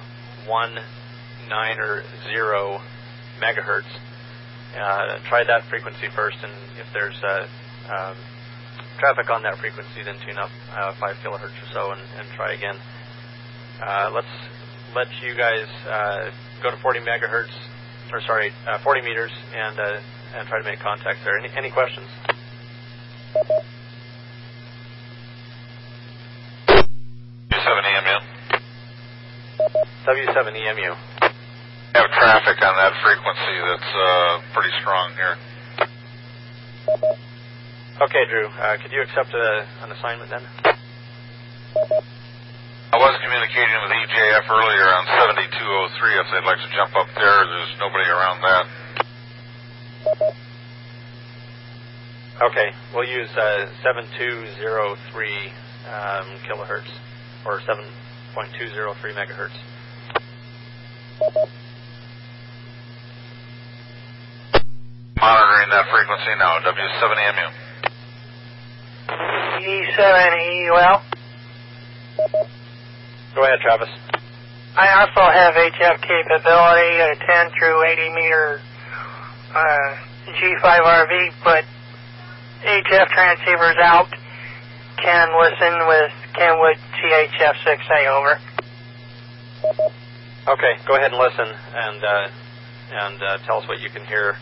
one 0.47 0.75
nine 1.49 1.79
or 1.79 2.03
zero 2.29 2.81
megahertz. 3.41 3.87
Uh, 4.77 5.19
try 5.29 5.45
that 5.45 5.63
frequency 5.71 6.09
first, 6.15 6.37
and 6.43 6.53
if 6.79 6.87
there's 6.93 7.17
uh, 7.23 7.47
um, 7.89 8.17
traffic 8.99 9.31
on 9.31 9.43
that 9.43 9.57
frequency, 9.59 10.03
then 10.05 10.17
tune 10.27 10.37
up 10.39 10.51
uh, 10.75 10.93
five 11.01 11.17
kilohertz 11.25 11.55
or 11.63 11.69
so 11.73 11.93
and, 11.93 12.01
and 12.19 12.29
try 12.37 12.53
again. 12.53 12.77
Uh, 13.81 14.11
let's 14.13 14.27
let 14.95 15.07
you 15.23 15.35
guys 15.37 15.67
uh, 15.89 16.31
go 16.63 16.71
to 16.71 16.77
40 16.83 17.01
megahertz, 17.01 17.53
or 18.13 18.21
sorry, 18.23 18.53
uh, 18.67 18.79
40 18.79 19.03
meters, 19.03 19.31
and 19.55 19.79
uh, 19.79 20.01
and 20.37 20.49
try 20.49 20.59
to 20.59 20.65
make 20.65 20.79
contact 20.81 21.21
there. 21.25 21.39
Any, 21.39 21.49
any 21.57 21.71
questions? 21.71 22.09
W7 27.67 27.83
EMU. 27.83 28.19
W7 30.07 30.55
EMU. 30.55 30.95
Have 31.95 32.11
traffic 32.13 32.63
on 32.63 32.77
that 32.77 32.93
frequency 33.03 33.57
that's 33.65 33.93
uh, 33.97 34.41
pretty 34.55 34.71
strong 34.81 35.11
here. 35.17 35.37
Okay, 38.03 38.25
Drew. 38.29 38.47
Uh, 38.47 38.77
could 38.83 38.93
you 38.93 39.01
accept 39.03 39.33
a, 39.33 39.67
an 39.83 39.91
assignment 39.91 40.31
then? 40.31 40.45
I 42.93 42.97
was 43.01 43.19
communicating 43.25 43.77
with 43.83 43.93
EJF 43.93 44.47
earlier 44.53 44.89
on 44.95 45.05
7203 45.67 46.15
if 46.23 46.27
they'd 46.31 46.47
like 46.47 46.63
to 46.63 46.71
jump 46.79 46.95
up 46.95 47.11
there. 47.17 47.43
There's 47.43 47.75
nobody 47.83 48.07
around 48.07 48.39
that. 48.47 48.65
Okay, 52.39 52.71
we'll 52.95 53.09
use 53.09 53.29
uh, 53.35 53.67
7203 53.83 54.63
um, 55.91 56.39
kilohertz 56.47 56.87
or 57.45 57.61
7.203 57.61 58.95
megahertz. 59.15 59.59
Monitoring 65.19 65.71
that 65.71 65.87
frequency 65.91 66.35
now, 66.39 66.59
W7EMU. 66.63 67.49
E7EUL. 69.67 71.03
Go 73.35 73.43
ahead, 73.43 73.59
Travis. 73.63 74.16
I 74.77 75.01
also 75.01 75.25
have 75.33 75.55
HF 75.55 76.03
capability, 76.05 77.01
a 77.01 77.17
10 77.17 77.51
through 77.59 77.83
80 77.83 78.11
meter 78.13 78.61
uh, 79.55 79.97
G5RV, 80.37 81.33
but 81.43 81.65
HF 82.63 83.09
transceivers 83.09 83.79
out 83.81 84.09
can 85.01 85.29
listen 85.41 85.89
with 85.89 86.13
Kenwood 86.35 86.77
TH-F6A 87.01 88.07
over. 88.07 88.39
Okay, 90.47 90.75
go 90.87 90.97
ahead 90.97 91.13
and 91.13 91.19
listen 91.19 91.49
and 91.75 92.05
uh, 92.05 92.29
and 92.93 93.23
uh, 93.23 93.39
tell 93.47 93.59
us 93.59 93.69
what 93.69 93.81
you 93.81 93.89
can 93.89 94.05
hear. 94.05 94.37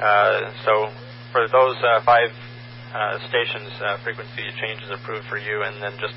Uh, 0.00 0.52
so 0.64 0.88
for 1.32 1.48
those 1.48 1.76
uh, 1.82 2.00
five 2.04 2.30
uh, 2.94 3.18
stations, 3.28 3.72
uh, 3.82 3.98
frequency 4.04 4.44
change 4.62 4.80
is 4.82 4.90
approved 4.90 5.26
for 5.26 5.38
you, 5.38 5.62
and 5.62 5.82
then 5.82 5.92
just 6.00 6.14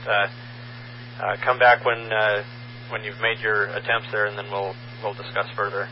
come 1.42 1.58
back 1.58 1.84
when 1.84 2.10
when 2.92 3.04
you've 3.04 3.22
made 3.22 3.40
your 3.42 3.66
attempts 3.66 4.08
there, 4.12 4.26
and 4.26 4.38
then 4.38 4.46
we'll 4.52 4.74
we'll 5.04 5.14
discuss 5.14 5.48
further. 5.56 5.88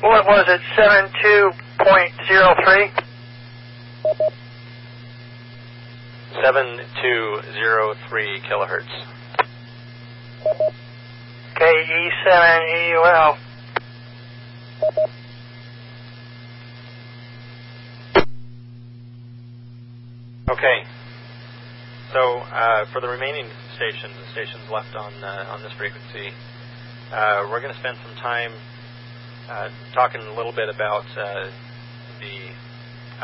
What 0.00 0.26
was 0.26 0.44
it? 0.48 0.60
Seven 0.76 1.10
two 1.22 1.50
point 1.78 2.12
zero 2.28 2.54
three. 2.64 2.90
Seven 6.42 6.80
two 7.02 7.40
zero 7.52 7.94
three 8.08 8.40
kilohertz. 8.40 8.90
Okay, 11.54 12.10
E7 12.26 12.90
EUL. 12.90 13.36
Okay. 20.50 20.82
So 22.12 22.44
uh, 22.44 22.84
for 22.92 23.00
the 23.00 23.08
remaining 23.08 23.48
stations, 23.76 24.12
the 24.20 24.28
stations 24.32 24.68
left 24.70 24.94
on 24.94 25.12
uh, 25.24 25.48
on 25.48 25.62
this 25.62 25.72
frequency, 25.78 26.28
uh, 27.10 27.48
we're 27.48 27.60
going 27.60 27.72
to 27.72 27.80
spend 27.80 27.96
some 28.04 28.14
time 28.16 28.52
uh, 29.48 29.70
talking 29.94 30.20
a 30.20 30.34
little 30.36 30.52
bit 30.52 30.68
about 30.68 31.08
uh, 31.16 31.48
the 32.20 32.52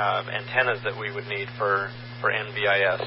um, 0.01 0.31
antennas 0.33 0.81
that 0.85 0.97
we 0.99 1.13
would 1.13 1.29
need 1.29 1.49
for 1.59 1.91
for 2.23 2.33
NVIS. 2.33 3.05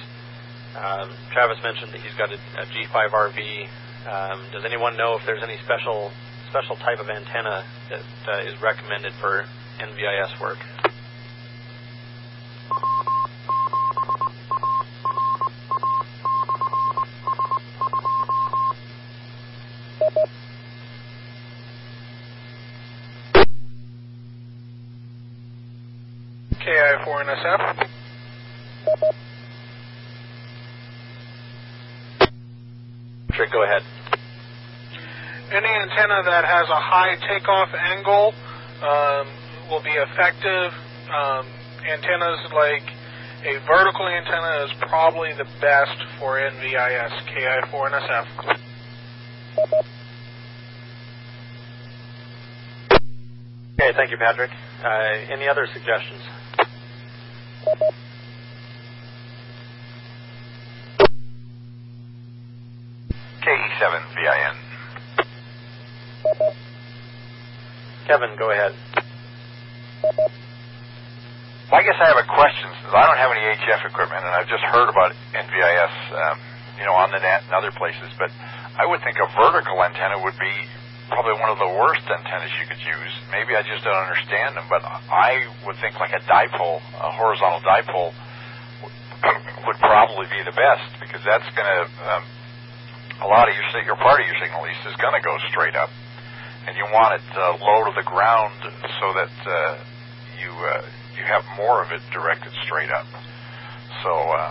Um, 0.78 1.10
Travis 1.34 1.58
mentioned 1.64 1.94
that 1.94 2.02
he's 2.02 2.14
got 2.14 2.30
a, 2.30 2.38
a 2.62 2.66
G5RV. 2.70 3.68
Um, 4.06 4.48
does 4.54 4.64
anyone 4.64 4.96
know 4.96 5.18
if 5.18 5.26
there's 5.26 5.44
any 5.44 5.58
special 5.66 6.12
special 6.50 6.76
type 6.76 7.00
of 7.00 7.10
antenna 7.10 7.66
that 7.90 8.04
uh, 8.30 8.46
is 8.46 8.54
recommended 8.62 9.14
for 9.20 9.46
NVIS 9.80 10.40
work? 10.40 10.60
KI4NSF. 26.62 27.88
Trick, 33.34 33.52
go 33.52 33.64
ahead. 33.64 33.82
Any 35.52 35.68
antenna 35.68 36.24
that 36.24 36.46
has 36.46 36.70
a 36.70 36.80
high 36.80 37.16
takeoff 37.28 37.70
angle 37.74 38.34
um, 38.82 39.28
will 39.70 39.84
be 39.84 39.92
effective. 39.92 40.72
Um, 41.12 41.46
antennas 41.92 42.40
like 42.54 42.84
a 43.44 43.58
vertical 43.66 44.08
antenna 44.08 44.66
is 44.66 44.72
probably 44.82 45.34
the 45.34 45.46
best 45.60 45.98
for 46.20 46.38
NVIS 46.38 47.12
KI4NSF. 47.36 48.60
Okay, 53.82 53.98
thank 53.98 54.12
you, 54.12 54.18
Patrick. 54.18 54.52
Uh, 54.86 55.34
any 55.34 55.50
other 55.50 55.66
suggestions? 55.74 56.22
KE7VIN. 63.42 64.56
Kevin, 68.06 68.38
go 68.38 68.52
ahead. 68.52 68.76
Well, 71.66 71.74
I 71.74 71.82
guess 71.82 71.98
I 71.98 72.06
have 72.06 72.22
a 72.22 72.30
question 72.30 72.70
since 72.84 72.94
I 72.94 73.02
don't 73.08 73.18
have 73.18 73.32
any 73.34 73.42
HF 73.42 73.90
equipment, 73.90 74.22
and 74.22 74.30
I've 74.30 74.48
just 74.48 74.62
heard 74.62 74.90
about 74.90 75.14
NVIS, 75.34 75.96
um, 76.14 76.38
you 76.78 76.86
know, 76.86 76.94
on 76.94 77.10
the 77.10 77.18
net 77.18 77.42
and 77.50 77.54
other 77.58 77.72
places. 77.72 78.14
But 78.20 78.30
I 78.78 78.86
would 78.86 79.02
think 79.02 79.18
a 79.18 79.26
vertical 79.42 79.84
antenna 79.84 80.22
would 80.22 80.38
be 80.38 80.70
probably 81.12 81.36
one 81.38 81.52
of 81.52 81.60
the 81.60 81.68
worst 81.68 82.02
antennas 82.08 82.52
you 82.58 82.66
could 82.66 82.82
use. 82.82 83.14
Maybe 83.30 83.56
I 83.56 83.62
just 83.62 83.84
don't 83.84 84.00
understand 84.00 84.56
them, 84.56 84.66
but 84.72 84.82
I 84.84 85.46
would 85.68 85.76
think 85.84 86.00
like 86.00 86.16
a 86.16 86.24
dipole, 86.24 86.80
a 86.98 87.12
horizontal 87.12 87.62
dipole, 87.62 88.16
would 89.68 89.80
probably 89.84 90.26
be 90.32 90.42
the 90.42 90.56
best 90.56 90.88
because 91.04 91.22
that's 91.28 91.46
going 91.54 91.68
to 91.68 91.82
um, 92.10 92.24
a 93.22 93.28
lot 93.28 93.46
of 93.48 93.54
your 93.54 93.66
your 93.86 94.00
part 94.00 94.20
of 94.20 94.26
your 94.26 94.36
signal, 94.42 94.66
at 94.66 94.74
least, 94.74 94.82
is 94.88 94.98
going 94.98 95.14
to 95.14 95.22
go 95.22 95.38
straight 95.54 95.76
up, 95.76 95.92
and 96.66 96.74
you 96.74 96.88
want 96.90 97.22
it 97.22 97.28
uh, 97.38 97.54
low 97.62 97.86
to 97.86 97.94
the 97.94 98.08
ground 98.08 98.58
so 98.98 99.14
that 99.14 99.36
uh, 99.46 99.78
you 100.42 100.50
uh, 100.50 100.82
you 101.14 101.24
have 101.28 101.46
more 101.56 101.84
of 101.84 101.92
it 101.92 102.02
directed 102.10 102.50
straight 102.66 102.90
up. 102.90 103.06
So 104.02 104.10
uh, 104.10 104.50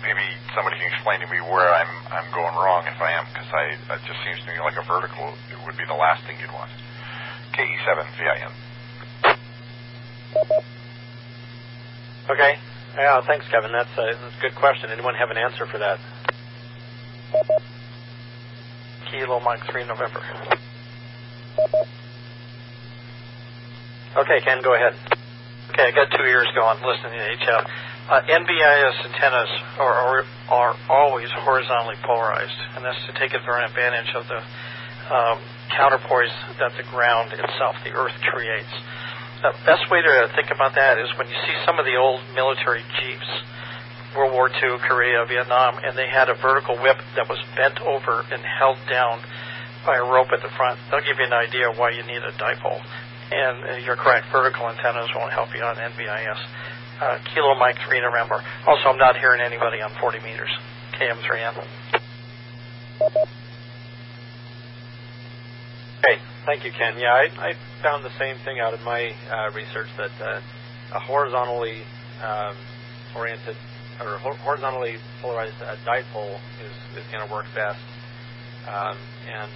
maybe 0.00 0.24
somebody 0.56 0.80
can 0.80 0.88
explain 0.88 1.20
to 1.20 1.28
me 1.28 1.44
where 1.44 1.68
I'm 1.68 1.92
I'm 2.08 2.28
going 2.32 2.56
wrong 2.56 2.88
if 2.88 2.96
I 2.96 3.12
am, 3.12 3.28
because 3.28 3.50
I 3.52 3.76
it 3.76 4.02
just 4.08 4.20
seems 4.24 4.40
to 4.40 4.46
me 4.48 4.56
like 4.64 4.80
a 4.80 4.86
vertical 4.88 5.36
would 5.68 5.76
be 5.76 5.84
the 5.84 5.92
last 5.92 6.24
thing 6.24 6.40
you'd 6.40 6.52
want. 6.52 6.70
KE7 7.52 8.08
VIN. 8.16 8.52
Okay. 12.30 12.56
Yeah, 12.96 13.20
thanks, 13.26 13.46
Kevin. 13.48 13.70
That's 13.72 13.92
a, 13.98 14.16
good 14.40 14.54
question. 14.56 14.90
Anyone 14.90 15.14
have 15.14 15.30
an 15.30 15.36
answer 15.36 15.66
for 15.66 15.78
that? 15.78 16.00
Kilo 19.10 19.40
Mike 19.40 19.60
3 19.70 19.84
November. 19.84 20.20
Okay, 24.16 24.40
Ken, 24.40 24.62
go 24.62 24.74
ahead. 24.74 24.94
Okay, 25.70 25.84
I 25.84 25.90
got 25.92 26.08
two 26.16 26.24
ears 26.24 26.48
going 26.54 26.78
listening 26.82 27.12
to 27.12 27.44
HF. 27.44 27.66
Uh, 28.08 28.20
NVIS 28.22 29.04
antennas 29.04 29.48
are, 29.78 29.92
are, 29.92 30.24
are 30.48 30.76
always 30.88 31.28
horizontally 31.30 31.96
polarized, 32.02 32.56
and 32.74 32.84
that's 32.84 32.98
to 33.06 33.12
take 33.20 33.34
advantage 33.34 34.14
of 34.16 34.26
the 34.28 34.40
um, 35.14 35.38
counterpoise 35.74 36.34
that 36.58 36.72
the 36.76 36.84
ground 36.90 37.32
itself, 37.32 37.76
the 37.84 37.92
Earth, 37.92 38.16
creates. 38.32 38.72
The 39.42 39.54
best 39.64 39.90
way 39.90 40.02
to 40.02 40.30
think 40.34 40.50
about 40.50 40.74
that 40.74 40.98
is 40.98 41.06
when 41.16 41.28
you 41.28 41.38
see 41.46 41.54
some 41.64 41.78
of 41.78 41.84
the 41.84 41.94
old 41.94 42.20
military 42.34 42.82
jeeps, 42.98 43.28
World 44.16 44.32
War 44.32 44.48
II, 44.50 44.78
Korea, 44.82 45.24
Vietnam, 45.26 45.78
and 45.84 45.96
they 45.96 46.08
had 46.08 46.28
a 46.28 46.34
vertical 46.34 46.74
whip 46.76 46.98
that 47.14 47.28
was 47.28 47.38
bent 47.54 47.78
over 47.80 48.24
and 48.32 48.42
held 48.42 48.78
down 48.90 49.20
by 49.86 49.96
a 49.96 50.02
rope 50.02 50.28
at 50.32 50.42
the 50.42 50.50
front. 50.56 50.78
They'll 50.90 51.06
give 51.06 51.18
you 51.18 51.26
an 51.26 51.32
idea 51.32 51.70
why 51.70 51.90
you 51.90 52.02
need 52.02 52.22
a 52.22 52.32
dipole. 52.32 52.82
And 53.30 53.64
uh, 53.64 53.76
you're 53.76 53.96
correct, 53.96 54.26
vertical 54.32 54.66
antennas 54.68 55.10
won't 55.14 55.32
help 55.32 55.54
you 55.54 55.62
on 55.62 55.76
NVIS. 55.76 56.40
Uh, 57.00 57.18
Kilo 57.32 57.54
Mike 57.54 57.76
3 57.86 58.00
November. 58.00 58.42
Also, 58.66 58.88
I'm 58.88 58.98
not 58.98 59.16
hearing 59.16 59.40
anybody 59.40 59.80
on 59.80 59.92
40 60.00 60.18
meters. 60.20 60.50
KM3N. 60.98 61.54
Okay, 65.98 66.18
thank 66.48 66.64
you, 66.64 66.72
Ken. 66.72 66.98
Yeah, 66.98 67.12
I, 67.12 67.52
I 67.52 67.52
found 67.82 68.06
the 68.06 68.18
same 68.18 68.38
thing 68.42 68.58
out 68.58 68.72
in 68.72 68.82
my 68.82 69.12
uh, 69.28 69.52
research 69.52 69.88
that 69.98 70.10
uh, 70.16 70.40
a 70.94 70.98
horizontally 70.98 71.84
um, 72.24 72.56
oriented 73.14 73.54
or 74.00 74.16
horizontally 74.16 74.96
polarized 75.20 75.60
uh, 75.60 75.76
dipole 75.84 76.40
is, 76.64 76.72
is 76.96 77.04
going 77.12 77.26
to 77.26 77.30
work 77.30 77.44
best. 77.54 77.84
Um, 78.66 78.96
and 79.28 79.52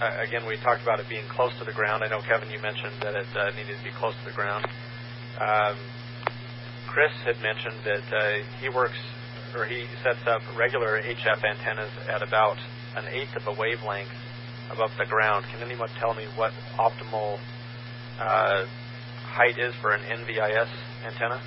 uh, 0.00 0.24
again, 0.26 0.46
we 0.46 0.56
talked 0.56 0.80
about 0.80 0.98
it 0.98 1.10
being 1.10 1.28
close 1.28 1.52
to 1.58 1.66
the 1.66 1.72
ground. 1.72 2.02
I 2.02 2.08
know, 2.08 2.22
Kevin, 2.22 2.48
you 2.50 2.60
mentioned 2.62 3.02
that 3.02 3.14
it 3.14 3.28
uh, 3.36 3.50
needed 3.50 3.76
to 3.76 3.84
be 3.84 3.90
close 3.90 4.14
to 4.16 4.24
the 4.24 4.34
ground. 4.34 4.64
Um, 5.38 5.76
Chris 6.86 7.12
had 7.26 7.36
mentioned 7.42 7.84
that 7.84 8.16
uh, 8.16 8.44
he 8.62 8.70
works 8.70 8.96
or 9.54 9.66
he 9.66 9.84
sets 10.02 10.24
up 10.26 10.40
regular 10.56 11.02
HF 11.02 11.44
antennas 11.44 11.92
at 12.08 12.22
about 12.22 12.56
an 12.96 13.04
eighth 13.12 13.36
of 13.36 13.46
a 13.46 13.52
wavelength 13.52 14.08
above 14.70 14.90
the 14.98 15.06
ground. 15.06 15.44
Can 15.52 15.62
anyone 15.62 15.88
tell 15.98 16.14
me 16.14 16.24
what 16.36 16.52
optimal 16.78 17.38
uh, 18.20 18.64
height 19.24 19.58
is 19.58 19.74
for 19.80 19.92
an 19.92 20.00
NVIS 20.02 20.68
antenna? 21.06 21.40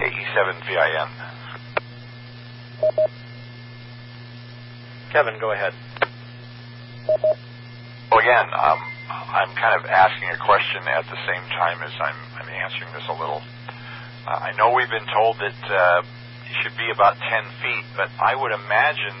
KE7VIN. 0.00 1.08
Kevin, 5.12 5.38
go 5.38 5.52
ahead. 5.52 5.74
Well, 8.10 8.20
again, 8.20 8.46
um, 8.62 8.78
I'm 9.08 9.54
kind 9.54 9.74
of 9.80 9.86
asking 9.86 10.30
a 10.30 10.36
question 10.36 10.86
at 10.86 11.04
the 11.06 11.18
same 11.26 11.42
time 11.50 11.82
as 11.82 11.92
I'm, 12.00 12.14
I'm 12.38 12.48
answering 12.48 12.92
this 12.92 13.06
a 13.08 13.12
little. 13.12 13.42
Uh, 14.26 14.30
I 14.30 14.52
know 14.56 14.72
we've 14.72 14.90
been 14.90 15.08
told 15.12 15.38
that 15.38 15.70
uh, 15.70 16.02
it 16.46 16.56
should 16.62 16.76
be 16.76 16.90
about 16.94 17.16
10 17.18 17.44
feet, 17.62 17.84
but 17.96 18.10
I 18.20 18.34
would 18.36 18.52
imagine. 18.52 19.16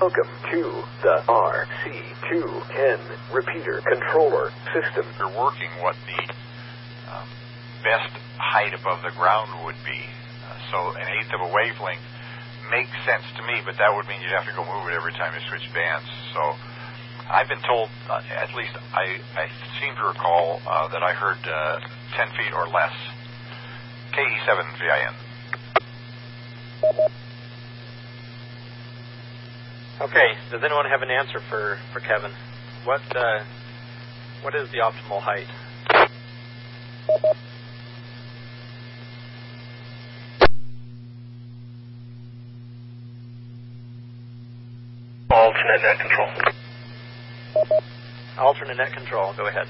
Welcome 0.00 0.30
to 0.50 0.82
the 1.02 1.22
RC210 1.28 3.00
repeater 3.32 3.82
controller 3.82 4.50
system. 4.72 5.06
You're 5.18 5.28
working 5.28 5.70
what 5.82 5.96
the 6.06 6.34
um, 7.12 7.28
best 7.84 8.10
height 8.38 8.74
above 8.74 9.02
the 9.02 9.12
ground 9.12 9.64
would 9.64 9.76
be. 9.84 10.02
Uh, 10.48 10.56
so 10.72 10.96
an 10.96 11.06
eighth 11.20 11.32
of 11.34 11.40
a 11.42 11.52
wavelength 11.52 12.00
makes 12.70 12.96
sense 13.04 13.24
to 13.36 13.42
me, 13.42 13.60
but 13.64 13.76
that 13.78 13.94
would 13.94 14.08
mean 14.08 14.22
you'd 14.22 14.32
have 14.32 14.46
to 14.46 14.54
go 14.56 14.64
move 14.64 14.88
it 14.88 14.94
every 14.94 15.12
time 15.12 15.34
you 15.34 15.40
switch 15.50 15.68
bands. 15.74 16.08
So 16.32 16.56
I've 17.30 17.48
been 17.48 17.62
told, 17.62 17.88
uh, 18.10 18.20
at 18.42 18.54
least 18.56 18.74
I, 18.92 19.18
I 19.38 19.46
seem 19.80 19.94
to 19.94 20.04
recall 20.04 20.60
uh, 20.66 20.88
that 20.88 21.02
I 21.02 21.12
heard 21.12 21.38
uh, 21.46 21.78
10 22.16 22.28
feet 22.36 22.52
or 22.52 22.66
less. 22.66 22.92
KE7VIN. 24.12 25.14
Okay. 30.00 30.34
Does 30.50 30.62
anyone 30.64 30.86
have 30.86 31.02
an 31.02 31.10
answer 31.10 31.40
for, 31.48 31.78
for 31.92 32.00
Kevin? 32.00 32.32
What 32.84 33.02
uh, 33.14 33.44
what 34.42 34.54
is 34.54 34.68
the 34.70 34.78
optimal 34.78 35.20
height? 35.20 35.46
Alternate 45.30 45.82
net 45.82 45.98
control. 46.00 46.50
Alternate 48.38 48.76
net 48.76 48.92
control. 48.92 49.34
Go 49.36 49.46
ahead. 49.46 49.68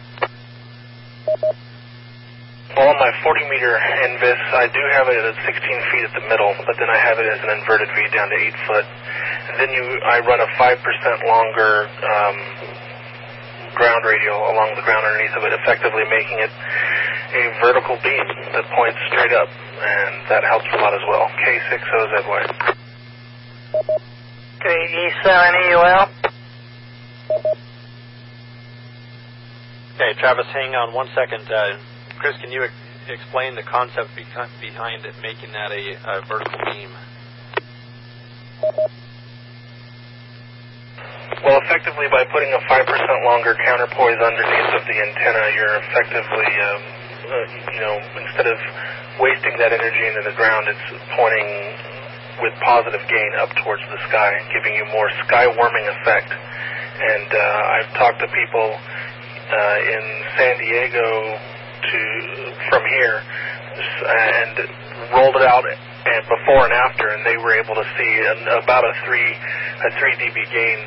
Well, 2.77 2.87
on 2.87 2.99
my 3.03 3.11
40 3.23 3.51
meter 3.51 3.75
NVIS, 3.75 4.43
I 4.55 4.71
do 4.71 4.83
have 4.95 5.11
it 5.11 5.19
at 5.19 5.35
16 5.43 5.91
feet 5.91 6.05
at 6.07 6.15
the 6.15 6.25
middle, 6.31 6.55
but 6.65 6.79
then 6.79 6.87
I 6.87 6.99
have 7.03 7.19
it 7.19 7.27
as 7.27 7.43
an 7.43 7.51
inverted 7.51 7.91
V 7.91 7.99
down 8.15 8.31
to 8.31 8.39
8 8.39 8.55
foot. 8.71 8.87
And 9.51 9.55
then 9.59 9.71
you, 9.75 9.83
I 10.07 10.23
run 10.23 10.39
a 10.39 10.47
5% 10.55 11.27
longer 11.27 11.91
um, 11.91 12.37
ground 13.75 14.07
radio 14.07 14.39
along 14.55 14.79
the 14.79 14.83
ground 14.87 15.03
underneath 15.03 15.35
of 15.35 15.43
it, 15.43 15.53
effectively 15.61 16.07
making 16.07 16.39
it 16.39 16.53
a 17.35 17.43
vertical 17.59 17.99
beam 18.03 18.27
that 18.55 18.67
points 18.75 18.99
straight 19.11 19.35
up, 19.35 19.51
and 19.51 20.27
that 20.31 20.47
helps 20.47 20.67
a 20.71 20.79
lot 20.79 20.95
as 20.95 21.03
well. 21.11 21.27
K6OZY. 21.43 22.43
KE7EUL. 24.63 26.10
Okay, 30.11 30.19
Travis, 30.19 30.51
hang 30.51 30.75
on 30.75 30.91
one 30.91 31.07
second. 31.15 31.47
Uh, 31.47 31.79
Chris, 32.19 32.35
can 32.43 32.51
you 32.51 32.67
ex- 32.67 32.75
explain 33.07 33.55
the 33.55 33.63
concept 33.63 34.11
beca- 34.19 34.51
behind 34.59 35.07
it, 35.07 35.15
making 35.23 35.55
that 35.55 35.71
a, 35.71 35.95
a 36.03 36.27
vertical 36.27 36.59
beam? 36.67 36.91
Well, 41.47 41.63
effectively, 41.63 42.11
by 42.11 42.27
putting 42.35 42.51
a 42.51 42.59
5% 42.59 42.91
longer 43.23 43.55
counterpoise 43.63 44.19
underneath 44.19 44.71
of 44.75 44.83
the 44.83 44.99
antenna, 44.99 45.55
you're 45.55 45.79
effectively, 45.79 46.51
um, 46.59 46.83
uh, 47.31 47.47
you 47.71 47.79
know, 47.79 47.95
instead 48.19 48.51
of 48.51 48.59
wasting 49.23 49.63
that 49.63 49.71
energy 49.71 50.11
into 50.11 50.27
the 50.27 50.35
ground, 50.35 50.67
it's 50.75 50.91
pointing 51.15 51.71
with 52.43 52.51
positive 52.67 53.07
gain 53.07 53.31
up 53.39 53.55
towards 53.63 53.87
the 53.87 53.99
sky, 54.11 54.43
giving 54.51 54.75
you 54.75 54.91
more 54.91 55.07
sky 55.31 55.47
warming 55.47 55.87
effect. 56.03 56.35
And 56.35 57.31
uh, 57.31 57.75
I've 57.79 57.91
talked 57.95 58.19
to 58.19 58.29
people 58.35 58.75
uh, 59.51 59.93
in 59.95 60.03
San 60.39 60.55
Diego 60.59 61.39
to 61.81 62.01
from 62.71 62.83
here 62.87 63.19
and 63.21 64.55
rolled 65.15 65.37
it 65.37 65.43
out 65.43 65.65
and 65.67 66.23
before 66.29 66.65
and 66.65 66.73
after, 66.73 67.09
and 67.09 67.25
they 67.27 67.37
were 67.37 67.53
able 67.53 67.75
to 67.75 67.87
see 67.99 68.13
an, 68.25 68.49
about 68.63 68.85
a 68.85 68.93
three 69.05 69.31
a 69.31 69.89
three 70.01 70.17
dB 70.17 70.39
gain, 70.49 70.81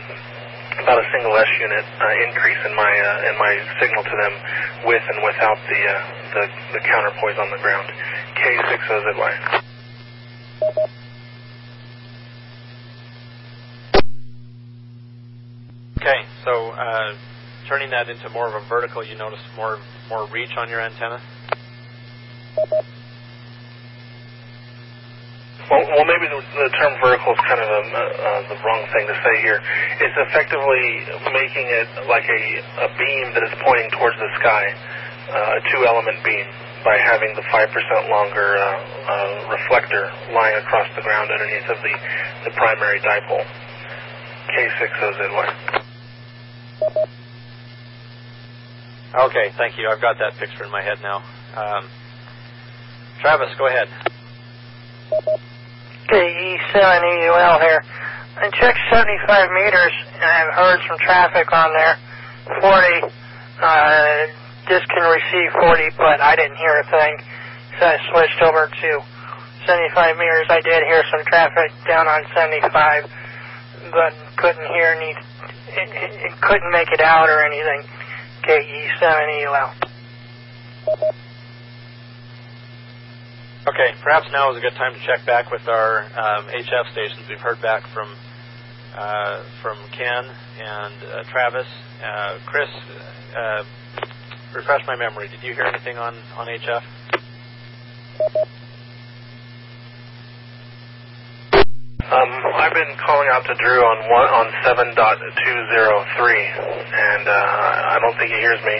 about 0.81 0.97
a 0.97 1.05
single 1.13 1.35
S 1.37 1.47
unit 1.59 1.85
uh, 1.85 2.27
increase 2.27 2.57
in 2.65 2.73
my 2.75 2.89
uh, 2.89 3.29
in 3.29 3.35
my 3.37 3.53
signal 3.79 4.03
to 4.03 4.15
them 4.21 4.33
with 4.85 5.03
and 5.13 5.23
without 5.23 5.59
the 5.69 5.81
uh, 5.85 6.01
the, 6.33 6.43
the 6.73 6.81
counterpoise 6.85 7.37
on 7.37 7.49
the 7.51 7.61
ground. 7.61 7.87
K6OZY. 8.33 9.61
Okay, 16.01 16.25
so 16.43 16.71
uh, 16.71 17.13
turning 17.67 17.89
that 17.91 18.09
into 18.09 18.29
more 18.29 18.47
of 18.47 18.55
a 18.55 18.67
vertical, 18.67 19.03
you 19.03 19.15
notice 19.15 19.41
more 19.55 19.79
more 20.09 20.27
reach 20.29 20.51
on 20.57 20.69
your 20.69 20.81
antenna. 20.81 21.21
Well, 25.71 25.79
well, 25.95 26.03
maybe 26.05 26.27
the, 26.27 26.43
the 26.59 26.69
term 26.75 26.93
vertical 26.99 27.31
is 27.33 27.41
kind 27.47 27.61
of 27.63 27.69
a, 27.71 27.81
uh, 27.87 28.41
the 28.51 28.57
wrong 28.67 28.83
thing 28.91 29.07
to 29.07 29.15
say 29.23 29.35
here. 29.41 29.63
It's 30.03 30.17
effectively 30.27 31.07
making 31.31 31.71
it 31.71 31.87
like 32.11 32.27
a, 32.27 32.41
a 32.83 32.89
beam 32.99 33.31
that 33.31 33.43
is 33.47 33.53
pointing 33.63 33.89
towards 33.95 34.19
the 34.19 34.27
sky, 34.43 34.63
uh, 35.31 35.57
a 35.57 35.61
two-element 35.71 36.19
beam, 36.27 36.45
by 36.83 36.99
having 36.99 37.31
the 37.39 37.47
5% 37.47 38.09
longer 38.11 38.59
uh, 38.59 38.67
uh, 38.67 39.55
reflector 39.55 40.11
lying 40.35 40.59
across 40.59 40.87
the 40.99 41.01
ground 41.01 41.31
underneath 41.31 41.69
of 41.71 41.79
the, 41.79 41.95
the 42.43 42.51
primary 42.59 42.99
dipole. 42.99 43.47
K6OZY. 44.51 45.83
Okay, 49.13 49.53
thank 49.57 49.77
you. 49.77 49.87
I've 49.89 50.01
got 50.01 50.17
that 50.17 50.33
picture 50.41 50.65
in 50.65 50.71
my 50.71 50.81
head 50.81 50.97
now. 51.03 51.21
Um, 51.53 51.85
Travis, 53.21 53.53
go 53.59 53.67
ahead. 53.67 53.87
KE7EUL 56.09 57.61
here. 57.61 57.83
I 58.41 58.49
checked 58.57 58.79
75 58.89 59.51
meters 59.53 59.93
and 60.17 60.25
I've 60.25 60.53
heard 60.57 60.79
some 60.87 60.97
traffic 60.97 61.45
on 61.53 61.69
there. 61.77 61.95
40, 62.59 63.13
uh, 63.61 64.27
this 64.67 64.81
can 64.89 65.05
receive 65.05 65.49
40, 65.61 65.93
but 65.95 66.19
I 66.19 66.35
didn't 66.35 66.57
hear 66.57 66.81
a 66.81 66.85
thing. 66.89 67.13
So 67.79 67.85
I 67.85 67.97
switched 68.09 68.41
over 68.41 68.65
to 68.65 68.89
75 69.67 70.17
meters. 70.17 70.47
I 70.49 70.59
did 70.61 70.81
hear 70.89 71.03
some 71.13 71.23
traffic 71.29 71.69
down 71.87 72.07
on 72.07 72.25
75, 72.33 73.05
but 73.93 74.13
couldn't 74.37 74.67
hear 74.73 74.97
any, 74.97 75.13
it, 75.13 75.89
it, 76.01 76.11
it 76.17 76.41
couldn't 76.41 76.71
make 76.71 76.89
it 76.91 76.99
out 76.99 77.29
or 77.29 77.45
anything. 77.45 77.85
KE7EUL. 78.43 79.73
Okay, 83.65 83.95
perhaps 84.03 84.27
now 84.31 84.51
is 84.51 84.57
a 84.57 84.61
good 84.61 84.75
time 84.75 84.93
to 84.93 84.99
check 85.05 85.25
back 85.25 85.49
with 85.49 85.65
our 85.69 86.03
um, 86.03 86.47
HF 86.47 86.91
stations. 86.91 87.25
We've 87.29 87.39
heard 87.39 87.61
back 87.61 87.83
from 87.93 88.13
uh, 88.95 89.43
from 89.61 89.77
Ken 89.91 90.25
and 90.59 90.93
uh, 91.03 91.23
Travis. 91.31 91.65
Uh, 92.03 92.37
Chris, 92.45 92.69
uh, 93.35 93.63
refresh 94.53 94.85
my 94.85 94.95
memory. 94.95 95.29
Did 95.29 95.41
you 95.41 95.53
hear 95.53 95.63
anything 95.63 95.97
on, 95.97 96.13
on 96.37 96.47
HF? 96.47 96.83
Um, 102.13 102.29
I've 102.61 102.77
been 102.77 102.93
calling 103.01 103.25
out 103.33 103.41
to 103.49 103.57
Drew 103.57 103.81
on 103.81 103.97
one 104.05 104.29
on 104.29 104.45
seven 104.61 104.93
dot 104.93 105.17
two 105.17 105.57
zero 105.73 106.05
three, 106.13 106.45
and 106.45 107.25
uh, 107.25 107.93
I 107.93 107.97
don't 108.05 108.13
think 108.21 108.29
he 108.29 108.37
hears 108.37 108.61
me. 108.61 108.77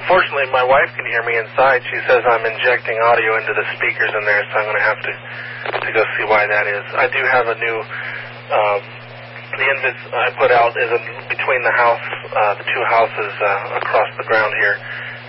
Unfortunately, 0.00 0.48
my 0.48 0.64
wife 0.64 0.88
can 0.96 1.04
hear 1.04 1.20
me 1.20 1.36
inside. 1.36 1.84
She 1.84 2.00
says 2.08 2.24
I'm 2.24 2.48
injecting 2.48 2.96
audio 3.12 3.36
into 3.36 3.52
the 3.52 3.66
speakers 3.76 4.08
in 4.16 4.24
there, 4.24 4.40
so 4.48 4.52
I'm 4.56 4.66
going 4.72 4.80
to 4.80 4.88
have 4.88 5.00
to 5.04 5.12
to 5.84 5.90
go 5.92 6.02
see 6.16 6.24
why 6.24 6.48
that 6.48 6.64
is. 6.64 6.84
I 6.96 7.06
do 7.12 7.20
have 7.28 7.46
a 7.52 7.56
new. 7.60 7.76
Um, 8.56 8.80
the 9.52 9.68
NVIS 9.68 10.00
I 10.16 10.32
put 10.40 10.48
out 10.48 10.72
is 10.80 10.88
in 10.88 11.04
between 11.28 11.60
the 11.60 11.76
house, 11.76 12.00
uh, 12.32 12.56
the 12.56 12.64
two 12.64 12.84
houses 12.88 13.32
uh, 13.36 13.84
across 13.84 14.08
the 14.16 14.24
ground 14.24 14.48
here, 14.56 14.80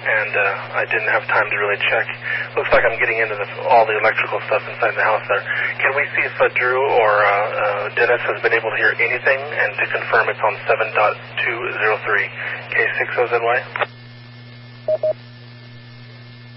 and 0.04 0.32
uh, 0.36 0.80
I 0.80 0.84
didn't 0.86 1.08
have 1.08 1.24
time 1.32 1.47
to 1.47 1.56
really 1.58 1.80
check. 1.80 2.06
Looks 2.60 2.72
like 2.76 2.84
I'm 2.84 2.99
getting 2.99 3.24
into 3.24 3.39
the, 3.39 3.47
all 3.72 3.88
the 3.88 3.95
electrical 3.95 4.43
stuff 4.51 4.64
inside 4.68 4.93
the 4.99 5.06
house 5.08 5.24
there. 5.32 5.43
Can 5.80 5.95
we 5.95 6.04
see 6.14 6.24
if 6.28 6.36
uh, 6.39 6.51
Drew 6.60 6.84
or 6.84 7.24
uh, 7.24 7.32
uh, 7.32 7.95
Dennis 7.95 8.22
has 8.28 8.38
been 8.43 8.54
able 8.54 8.70
to 8.70 8.78
hear 8.78 8.91
anything 8.99 9.39
and 9.39 9.72
to 9.80 9.86
confirm 9.95 10.28
it's 10.28 10.43
on 10.43 10.54
7.203 10.68 10.91
K6OZY? 12.76 13.58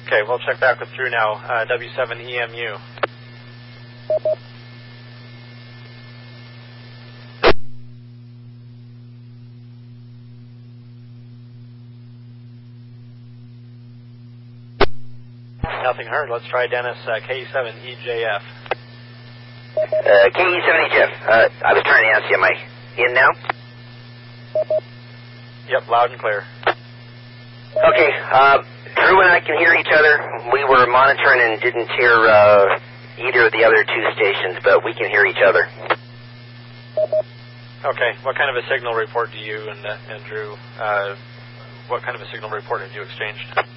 Okay, 0.07 0.22
we'll 0.26 0.42
check 0.42 0.61
back 0.61 0.78
with 0.80 0.90
Drew 0.94 1.11
now. 1.11 1.34
Uh, 1.42 1.66
W7EMU. 1.66 2.78
Nothing 15.82 16.06
heard. 16.06 16.30
Let's 16.30 16.46
try 16.48 16.66
Dennis 16.66 16.98
uh, 17.06 17.20
K7EJF. 17.26 18.42
Uh, 19.76 20.30
KE70 20.32 21.28
uh, 21.28 21.48
I 21.64 21.72
was 21.74 21.82
trying 21.84 22.04
to 22.04 22.12
answer 22.14 22.28
you. 22.30 22.36
Am 22.36 22.44
I 22.44 22.54
in 22.96 23.14
now? 23.14 23.30
Yep, 25.68 25.88
loud 25.88 26.10
and 26.10 26.20
clear. 26.20 26.44
Okay, 26.66 28.10
uh, 28.32 28.58
Drew 28.96 29.20
and 29.20 29.30
I 29.30 29.40
can 29.40 29.58
hear 29.58 29.74
each 29.74 29.90
other. 29.92 30.48
We 30.52 30.64
were 30.64 30.86
monitoring 30.86 31.40
and 31.42 31.60
didn't 31.60 31.90
hear 31.98 32.14
uh, 32.14 32.78
either 33.18 33.46
of 33.46 33.52
the 33.52 33.64
other 33.64 33.84
two 33.84 34.04
stations, 34.14 34.56
but 34.64 34.84
we 34.84 34.94
can 34.94 35.10
hear 35.10 35.26
each 35.26 35.42
other. 35.44 35.66
Okay, 37.84 38.12
what 38.22 38.36
kind 38.36 38.48
of 38.48 38.56
a 38.56 38.66
signal 38.68 38.94
report 38.94 39.30
do 39.32 39.38
you 39.38 39.68
and, 39.68 39.84
uh, 39.84 39.96
and 40.10 40.24
Drew, 40.24 40.56
uh, 40.80 41.16
what 41.88 42.02
kind 42.02 42.16
of 42.16 42.22
a 42.22 42.30
signal 42.32 42.50
report 42.50 42.80
have 42.80 42.92
you 42.92 43.02
exchanged? 43.02 43.76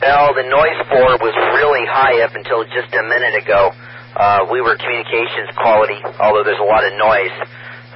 Well, 0.00 0.32
the 0.32 0.48
noise 0.48 0.80
floor 0.88 1.20
was 1.20 1.36
really 1.60 1.84
high 1.84 2.24
up 2.24 2.34
until 2.34 2.64
just 2.64 2.88
a 2.96 3.02
minute 3.04 3.36
ago. 3.36 3.70
Uh, 4.16 4.46
we 4.50 4.60
were 4.60 4.74
communications 4.76 5.52
quality, 5.56 6.00
although 6.18 6.42
there's 6.42 6.58
a 6.58 6.64
lot 6.64 6.84
of 6.88 6.92
noise. 6.96 7.36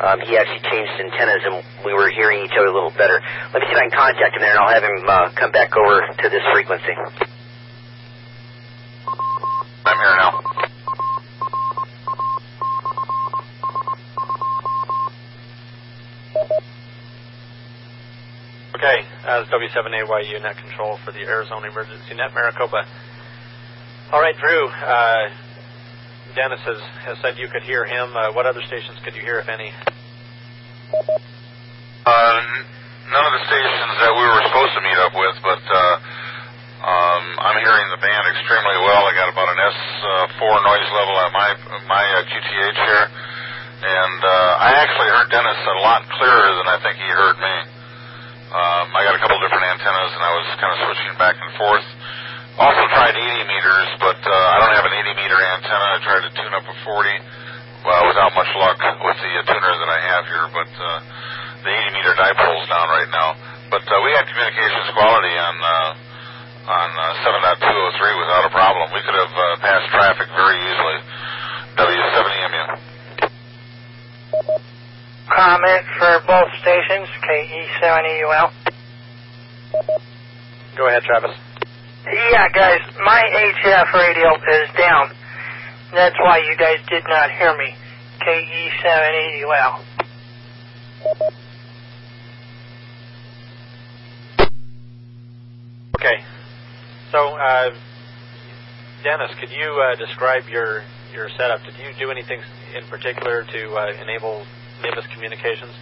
Um, 0.04 0.20
he 0.20 0.36
actually 0.36 0.60
changed 0.68 0.92
antennas 1.00 1.40
and 1.48 1.64
we 1.84 1.94
were 1.94 2.10
hearing 2.10 2.44
each 2.44 2.52
other 2.60 2.68
a 2.68 2.74
little 2.74 2.92
better. 2.92 3.22
Let 3.52 3.62
me 3.62 3.66
see 3.68 3.72
if 3.72 3.78
I 3.78 3.88
can 3.88 3.96
contact 3.96 4.36
him 4.36 4.42
there 4.42 4.50
and 4.52 4.60
I'll 4.60 4.74
have 4.74 4.84
him 4.84 5.08
uh, 5.08 5.32
come 5.32 5.50
back 5.50 5.72
over 5.76 6.04
to 6.04 6.28
this 6.28 6.42
frequency. 6.52 6.92
I'm 9.86 9.96
here 9.96 10.16
now. 10.20 10.40
Okay, 18.76 19.06
as 19.24 19.48
W7AYU 19.48 20.42
net 20.42 20.56
control 20.56 20.98
for 21.04 21.12
the 21.12 21.24
Arizona 21.24 21.68
Emergency 21.68 22.14
Net 22.14 22.34
Maricopa. 22.34 22.84
All 24.12 24.20
right, 24.20 24.36
Drew. 24.36 24.68
Uh, 24.68 25.32
Dennis 26.36 26.60
has, 26.68 26.80
has 27.08 27.16
said 27.22 27.38
you 27.38 27.48
could 27.48 27.62
hear 27.62 27.84
him. 27.84 28.12
Uh, 28.12 28.32
what 28.32 28.44
other 28.44 28.60
stations 28.68 28.98
could 29.04 29.16
you 29.16 29.22
hear, 29.22 29.40
if 29.40 29.48
any? 29.48 29.72
Uh, 32.04 32.40
none 33.08 33.24
of 33.24 33.32
the 33.32 33.44
stations 33.48 33.94
that 34.04 34.12
we 34.12 34.24
were 34.28 34.42
supposed 34.52 34.74
to 34.76 34.82
meet 34.84 34.98
up 35.00 35.16
with, 35.16 35.36
but 35.40 35.62
uh, 35.72 35.96
um, 36.84 37.24
I'm 37.40 37.58
hearing 37.64 37.88
the 37.96 38.00
band 38.04 38.24
extremely 38.28 38.76
well. 38.84 39.08
I 39.08 39.12
got 39.16 39.32
about 39.32 39.48
an 39.48 39.56
S4 39.56 40.56
noise 40.68 40.90
level 40.92 41.16
at 41.16 41.32
my 41.32 41.48
my 41.88 42.04
uh, 42.04 42.28
QTH 42.28 42.76
here, 42.76 43.06
and 43.88 44.20
uh, 44.20 44.68
I 44.68 44.70
actually 44.84 45.08
heard 45.08 45.32
Dennis 45.32 45.56
a 45.64 45.80
lot 45.80 46.04
clearer 46.20 46.50
than 46.60 46.68
I 46.68 46.76
think 46.84 47.00
he 47.00 47.08
heard 47.08 47.40
me. 47.40 47.54
Um, 48.54 48.86
I 48.94 49.02
got 49.02 49.18
a 49.18 49.20
couple 49.20 49.34
different 49.42 49.66
antennas, 49.66 50.14
and 50.14 50.22
I 50.22 50.30
was 50.30 50.46
kind 50.62 50.70
of 50.70 50.78
switching 50.86 51.10
back 51.18 51.34
and 51.42 51.50
forth. 51.58 51.82
Also 52.54 52.86
tried 52.94 53.18
80 53.18 53.50
meters, 53.50 53.88
but 53.98 54.14
uh, 54.14 54.30
I 54.30 54.56
don't 54.62 54.74
have 54.78 54.86
an 54.86 54.94
80 54.94 55.10
meter 55.18 55.34
antenna. 55.42 55.86
I 55.90 55.98
tried 56.06 56.22
to 56.22 56.30
tune 56.38 56.54
up 56.54 56.62
a 56.62 56.74
40, 56.86 56.86
well, 57.82 58.06
without 58.06 58.30
much 58.38 58.46
luck 58.54 58.78
with 58.78 59.18
the 59.18 59.32
uh, 59.42 59.50
tuner 59.50 59.74
that 59.74 59.90
I 59.90 59.98
have 60.06 60.24
here. 60.30 60.46
But 60.54 60.70
uh, 60.70 60.86
the 61.66 61.70
80 61.74 61.98
meter 61.98 62.14
dipole's 62.14 62.70
down 62.70 62.86
right 62.94 63.10
now. 63.10 63.34
But 63.74 63.82
uh, 63.90 63.98
we 64.06 64.14
had 64.14 64.22
communications 64.30 64.86
quality 64.94 65.34
on 65.34 65.56
uh, 65.58 66.70
on 66.70 66.88
uh, 66.94 67.26
7.203 67.58 68.22
without 68.22 68.46
a 68.46 68.52
problem. 68.54 68.86
We 68.94 69.02
could 69.02 69.18
have 69.18 69.34
uh, 69.34 69.58
passed 69.66 69.90
traffic 69.90 70.30
very 70.30 70.62
easily. 70.62 70.98
W7EMU. 71.74 72.53
Comment 75.34 75.82
for 75.98 76.20
both 76.26 76.48
stations, 76.62 77.08
KE7EUL. 77.26 78.52
Go 80.76 80.86
ahead, 80.86 81.02
Travis. 81.02 81.36
Yeah, 82.06 82.48
guys, 82.54 82.80
my 83.04 83.22
HF 83.64 83.92
radio 83.94 84.34
is 84.34 84.68
down. 84.78 85.10
That's 85.92 86.14
why 86.20 86.38
you 86.38 86.56
guys 86.56 86.78
did 86.88 87.02
not 87.08 87.30
hear 87.32 87.56
me. 87.56 87.74
KE7EUL. 88.22 89.80
Okay. 95.98 96.22
So, 97.10 97.18
uh, 97.36 97.70
Dennis, 99.02 99.30
could 99.40 99.50
you 99.50 99.82
uh, 99.82 99.96
describe 99.96 100.48
your 100.48 100.82
your 101.12 101.28
setup? 101.36 101.60
Did 101.64 101.74
you 101.78 101.92
do 101.98 102.10
anything 102.10 102.40
in 102.76 102.84
particular 102.86 103.44
to 103.44 103.74
uh, 103.74 103.92
enable 104.02 104.44
NVIS 104.84 105.08
communications? 105.14 105.72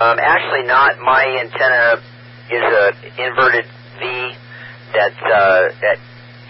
Um, 0.00 0.18
actually, 0.20 0.66
not. 0.66 1.00
My 1.00 1.24
antenna 1.40 2.02
is 2.50 2.62
a 2.62 2.84
inverted 3.22 3.64
V 3.98 4.34
that's 4.92 5.22
uh, 5.24 5.86
at 5.90 5.98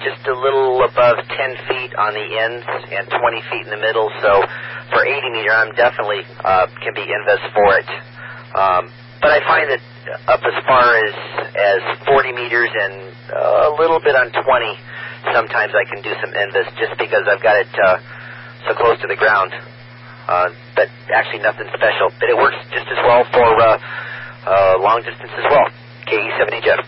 just 0.02 0.26
a 0.28 0.34
little 0.34 0.82
above 0.82 1.16
10 1.24 1.56
feet 1.68 1.94
on 1.94 2.12
the 2.12 2.26
ends 2.38 2.66
and 2.90 3.08
20 3.08 3.42
feet 3.50 3.64
in 3.64 3.70
the 3.70 3.80
middle. 3.80 4.10
So 4.20 4.42
for 4.92 5.06
80 5.06 5.30
meter, 5.30 5.52
I'm 5.52 5.72
definitely 5.74 6.26
uh, 6.44 6.66
can 6.82 6.92
be 6.94 7.06
NVIS 7.06 7.44
for 7.54 7.78
it. 7.78 7.88
Um, 8.56 8.92
but 9.22 9.30
I 9.30 9.40
find 9.46 9.70
that 9.70 9.82
up 10.28 10.40
as 10.42 10.56
far 10.66 10.84
as 11.06 11.14
as 11.54 11.80
40 12.06 12.32
meters 12.32 12.70
and 12.70 13.14
uh, 13.32 13.70
a 13.70 13.74
little 13.78 14.00
bit 14.00 14.14
on 14.14 14.30
20, 14.30 14.42
sometimes 15.32 15.72
I 15.74 15.84
can 15.88 16.02
do 16.02 16.12
some 16.20 16.30
NVIS 16.34 16.70
just 16.78 16.98
because 16.98 17.24
I've 17.30 17.42
got 17.42 17.56
it 17.56 17.70
uh, 17.78 17.98
so 18.68 18.74
close 18.74 19.00
to 19.00 19.08
the 19.08 19.16
ground. 19.16 19.52
Uh, 20.28 20.48
but 20.74 20.88
actually 21.14 21.40
nothing 21.42 21.66
special. 21.74 22.10
But 22.18 22.28
it 22.30 22.36
works 22.36 22.56
just 22.74 22.86
as 22.90 22.98
well 23.06 23.22
for 23.32 23.46
uh, 23.46 23.78
uh, 24.46 24.78
long 24.82 25.02
distance 25.02 25.30
as 25.38 25.44
well. 25.50 25.66
KE70 26.10 26.62
Jeff. 26.64 26.82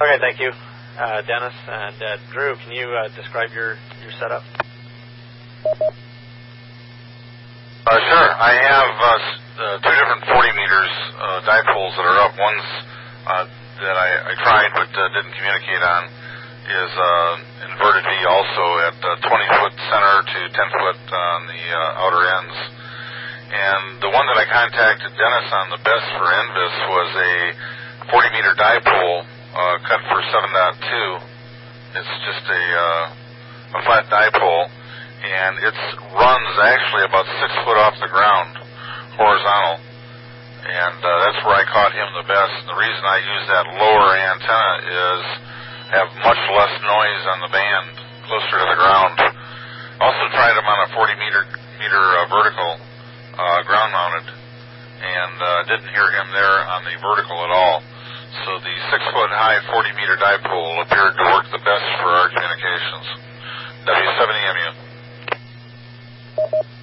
Okay, 0.00 0.18
thank 0.20 0.40
you, 0.40 0.50
uh, 0.98 1.22
Dennis 1.22 1.54
and 1.68 1.96
uh, 2.02 2.16
Drew. 2.32 2.56
Can 2.64 2.72
you 2.72 2.88
uh, 2.90 3.08
describe 3.14 3.52
your 3.52 3.76
your 4.02 4.12
setup? 4.18 4.42
Uh, 7.86 8.00
sure. 8.00 8.28
I 8.40 8.52
have 8.64 8.90
uh, 8.96 9.08
s- 9.20 9.40
uh, 9.60 9.76
two 9.84 9.94
different 9.94 10.24
40 10.24 10.56
meters 10.56 10.92
uh, 11.20 11.40
dipoles 11.44 11.92
that 11.96 12.06
are 12.08 12.18
up. 12.24 12.32
One's 12.40 12.68
uh, 13.28 13.44
that 13.84 13.96
I, 13.96 14.08
I 14.28 14.34
tried 14.40 14.70
but 14.72 14.88
uh, 14.96 15.08
didn't 15.14 15.34
communicate 15.36 15.82
on 15.84 16.02
is 16.64 16.92
uh, 16.96 17.32
inverted 17.68 18.04
V 18.08 18.12
also 18.24 18.64
at 18.88 18.96
uh, 18.96 19.20
20 19.20 19.58
foot 19.60 19.74
center 19.92 20.16
to 20.24 20.40
10 20.48 20.80
foot 20.80 21.00
on 21.12 21.38
the 21.44 21.62
uh, 21.76 22.02
outer 22.02 22.24
ends. 22.24 22.56
And 23.54 24.00
the 24.00 24.08
one 24.08 24.24
that 24.32 24.38
I 24.40 24.48
contacted 24.48 25.12
Dennis 25.12 25.48
on 25.52 25.66
the 25.76 25.80
best 25.84 26.06
for 26.16 26.24
NVIS 26.24 26.76
was 26.88 27.10
a 27.20 27.34
40 28.10 28.32
meter 28.32 28.56
dipole 28.56 29.28
uh, 29.54 29.76
cut 29.84 30.00
for 30.08 30.20
7.2. 30.24 32.00
It's 32.00 32.14
just 32.26 32.44
a, 32.48 32.62
uh, 32.74 33.78
a 33.78 33.80
flat 33.84 34.08
dipole, 34.08 34.66
and 35.20 35.60
it 35.62 35.76
runs 36.16 36.52
actually 36.64 37.04
about 37.04 37.28
six 37.44 37.52
foot 37.62 37.76
off 37.76 37.94
the 38.00 38.08
ground, 38.08 38.56
horizontal. 39.20 39.84
And 40.64 40.96
uh, 40.96 41.08
that's 41.28 41.44
where 41.44 41.60
I 41.60 41.64
caught 41.68 41.92
him 41.92 42.08
the 42.16 42.26
best. 42.26 42.56
The 42.66 42.78
reason 42.80 43.02
I 43.04 43.18
use 43.20 43.44
that 43.52 43.66
lower 43.76 44.10
antenna 44.16 44.72
is 44.88 45.22
have 45.94 46.10
much 46.26 46.42
less 46.50 46.74
noise 46.82 47.22
on 47.30 47.38
the 47.46 47.52
band, 47.54 47.94
closer 48.26 48.58
to 48.58 48.66
the 48.66 48.78
ground. 48.78 49.14
Also 50.02 50.26
tried 50.34 50.58
him 50.58 50.66
on 50.66 50.90
a 50.90 50.92
40 50.92 51.22
meter 51.22 51.46
meter 51.78 52.02
uh, 52.18 52.26
vertical, 52.26 52.82
uh, 53.38 53.62
ground 53.62 53.94
mounted, 53.94 54.26
and 54.26 55.36
uh, 55.38 55.62
didn't 55.70 55.86
hear 55.94 56.10
him 56.10 56.34
there 56.34 56.66
on 56.66 56.82
the 56.82 56.98
vertical 56.98 57.38
at 57.46 57.54
all. 57.54 57.78
So 58.42 58.58
the 58.58 58.74
six 58.90 59.06
foot 59.14 59.30
high 59.30 59.62
40 59.70 59.94
meter 59.94 60.18
dipole 60.18 60.82
appeared 60.82 61.14
to 61.14 61.24
work 61.30 61.46
the 61.54 61.62
best 61.62 61.86
for 62.02 62.10
our 62.10 62.26
communications. 62.34 63.06
W70MU. 63.86 66.73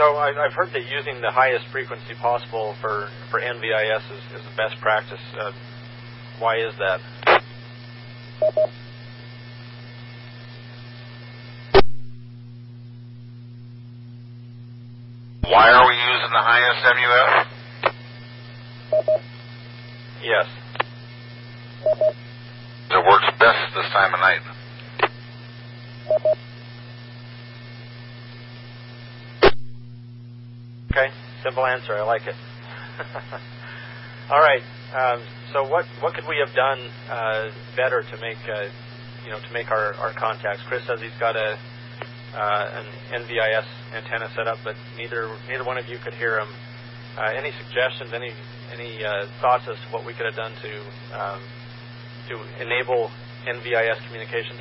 So 0.00 0.16
I, 0.16 0.32
I've 0.32 0.54
heard 0.54 0.72
that 0.72 0.88
using 0.88 1.20
the 1.20 1.30
highest 1.30 1.66
frequency 1.70 2.14
possible 2.22 2.74
for, 2.80 3.10
for 3.30 3.38
NVIS 3.38 4.00
is, 4.10 4.40
is 4.40 4.42
the 4.48 4.56
best 4.56 4.80
practice. 4.80 5.20
Uh, 5.38 5.52
why 6.38 6.56
is 6.56 6.72
that? 6.78 7.00
Why 15.42 15.68
are 15.68 15.86
we 15.86 15.92
using 15.92 16.32
the 16.32 16.44
highest 16.48 16.80
MUF? 16.96 17.46
Yes. 20.22 20.46
It 22.90 23.04
works 23.06 23.26
best 23.38 23.74
this 23.76 23.90
time 23.92 24.14
of 24.14 24.20
night. 24.20 24.40
Okay, 30.90 31.06
simple 31.42 31.66
answer. 31.66 31.94
I 31.94 32.02
like 32.02 32.26
it. 32.26 32.34
All 34.30 34.40
right. 34.40 34.62
Um, 34.94 35.22
so 35.52 35.66
what 35.68 35.86
what 36.00 36.14
could 36.14 36.26
we 36.28 36.38
have 36.44 36.54
done 36.54 36.90
uh, 37.08 37.50
better 37.76 38.02
to 38.02 38.16
make 38.20 38.38
uh, 38.48 38.68
you 39.24 39.30
know 39.30 39.38
to 39.38 39.52
make 39.52 39.70
our, 39.70 39.94
our 39.94 40.12
contacts? 40.12 40.62
Chris 40.66 40.86
says 40.86 41.00
he's 41.00 41.16
got 41.18 41.36
a 41.36 41.58
uh, 42.34 42.82
an 43.10 43.22
NVIS 43.22 43.66
antenna 43.94 44.30
set 44.34 44.46
up, 44.46 44.58
but 44.64 44.76
neither 44.96 45.30
neither 45.48 45.64
one 45.64 45.78
of 45.78 45.86
you 45.86 45.98
could 45.98 46.14
hear 46.14 46.38
him. 46.38 46.48
Uh, 47.18 47.32
any 47.34 47.52
suggestions? 47.64 48.12
Any 48.12 48.32
any 48.72 49.04
uh, 49.04 49.26
thoughts 49.40 49.64
as 49.68 49.76
to 49.76 49.88
what 49.90 50.06
we 50.06 50.14
could 50.14 50.26
have 50.26 50.36
done 50.36 50.52
to 50.62 50.72
um, 51.18 51.40
to 52.28 52.62
enable 52.62 53.10
NVIS 53.46 54.06
communications? 54.06 54.60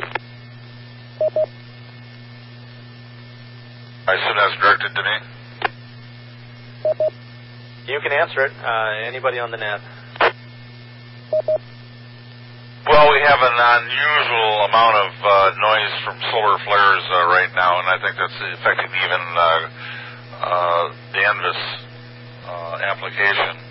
I 4.07 4.13
assume 4.17 4.37
that's 4.37 4.57
directed 4.61 4.95
to 4.95 5.03
me. 5.03 5.38
You 7.87 7.99
can 8.01 8.11
answer 8.11 8.45
it. 8.45 8.53
Uh, 8.63 9.07
anybody 9.07 9.39
on 9.39 9.51
the 9.51 9.57
net? 9.57 9.81
Well, 12.89 13.05
we 13.13 13.21
have 13.21 13.41
an 13.41 13.57
unusual 13.57 14.65
amount 14.65 14.95
of 14.97 15.11
uh, 15.21 15.31
noise 15.61 15.93
from 16.05 16.17
solar 16.33 16.57
flares 16.65 17.03
uh, 17.13 17.29
right 17.29 17.49
now, 17.53 17.77
and 17.79 17.87
I 17.89 17.97
think 18.01 18.17
that's 18.17 18.39
affecting 18.57 18.89
even 18.89 19.21
uh, 19.37 19.69
uh, 20.41 20.83
the 21.13 21.21
NVIS 21.21 21.61
uh, 22.49 22.75
application. 22.89 23.61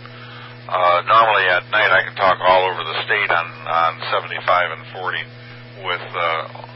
Uh, 0.69 1.03
normally 1.09 1.49
at 1.49 1.64
night 1.73 1.91
I 1.91 2.05
can 2.05 2.14
talk 2.14 2.39
all 2.47 2.71
over 2.71 2.85
the 2.85 2.97
state 3.09 3.31
on, 3.33 3.47
on 3.66 3.93
75 4.12 4.79
and 4.79 4.85
40 4.93 5.19
with 5.89 6.07
uh, 6.14 6.69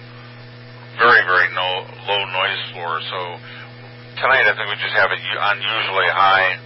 very, 0.99 1.22
very 1.28 1.49
no, 1.55 1.68
low 2.09 2.22
noise 2.26 2.62
floor. 2.72 3.01
So 3.07 3.20
tonight 4.16 4.44
I 4.44 4.52
think 4.56 4.68
we 4.68 4.76
just 4.80 4.96
have 4.96 5.10
an 5.10 5.20
unusually 5.20 6.10
high 6.12 6.58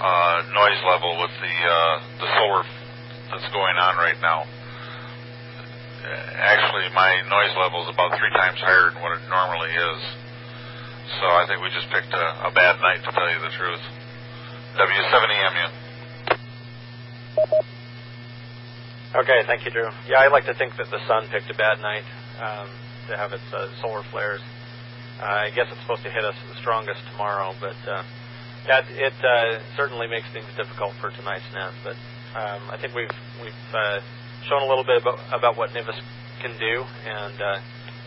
uh, 0.00 0.36
noise 0.50 0.80
level 0.82 1.20
with 1.20 1.30
the 1.38 1.54
uh, 1.62 1.96
the 2.18 2.28
solar 2.38 2.62
that's 3.30 3.48
going 3.52 3.76
on 3.78 3.96
right 3.96 4.18
now. 4.20 4.44
Actually, 6.02 6.90
my 6.90 7.22
noise 7.30 7.54
level 7.54 7.86
is 7.86 7.88
about 7.94 8.10
three 8.18 8.32
times 8.34 8.58
higher 8.58 8.90
than 8.90 9.00
what 9.00 9.14
it 9.14 9.22
normally 9.30 9.70
is. 9.70 10.00
So 11.22 11.26
I 11.30 11.46
think 11.46 11.62
we 11.62 11.70
just 11.70 11.86
picked 11.94 12.10
a, 12.10 12.26
a 12.48 12.50
bad 12.50 12.82
night 12.82 13.04
to 13.06 13.10
tell 13.14 13.30
you 13.30 13.38
the 13.38 13.54
truth. 13.54 13.82
W70MU. 14.74 15.66
Okay, 19.14 19.40
thank 19.46 19.64
you, 19.64 19.70
Drew. 19.70 19.90
Yeah, 20.08 20.18
I 20.18 20.28
like 20.28 20.46
to 20.46 20.54
think 20.54 20.74
that 20.78 20.90
the 20.90 20.98
sun 21.06 21.28
picked 21.30 21.50
a 21.50 21.54
bad 21.54 21.78
night 21.80 22.04
um, 22.40 22.68
to 23.08 23.16
have 23.16 23.32
its 23.32 23.44
uh, 23.52 23.68
solar 23.80 24.02
flares. 24.10 24.40
I 25.20 25.50
guess 25.54 25.66
it's 25.70 25.80
supposed 25.82 26.02
to 26.04 26.10
hit 26.10 26.24
us 26.24 26.34
the 26.48 26.58
strongest 26.60 27.00
tomorrow, 27.12 27.54
but 27.60 27.76
uh, 27.88 28.02
yeah, 28.66 28.82
it 28.88 29.12
uh, 29.24 29.60
certainly 29.76 30.06
makes 30.06 30.26
things 30.32 30.46
difficult 30.56 30.94
for 31.00 31.10
tonight's 31.10 31.46
net. 31.52 31.72
But 31.82 31.96
um, 32.38 32.70
I 32.70 32.78
think 32.80 32.94
we've 32.94 33.12
we've 33.42 33.64
uh, 33.74 34.00
shown 34.48 34.62
a 34.62 34.66
little 34.66 34.84
bit 34.84 35.02
about, 35.02 35.18
about 35.32 35.56
what 35.56 35.70
NVIS 35.70 36.00
can 36.40 36.58
do, 36.58 36.84
and 37.06 37.36
uh, 37.42 37.58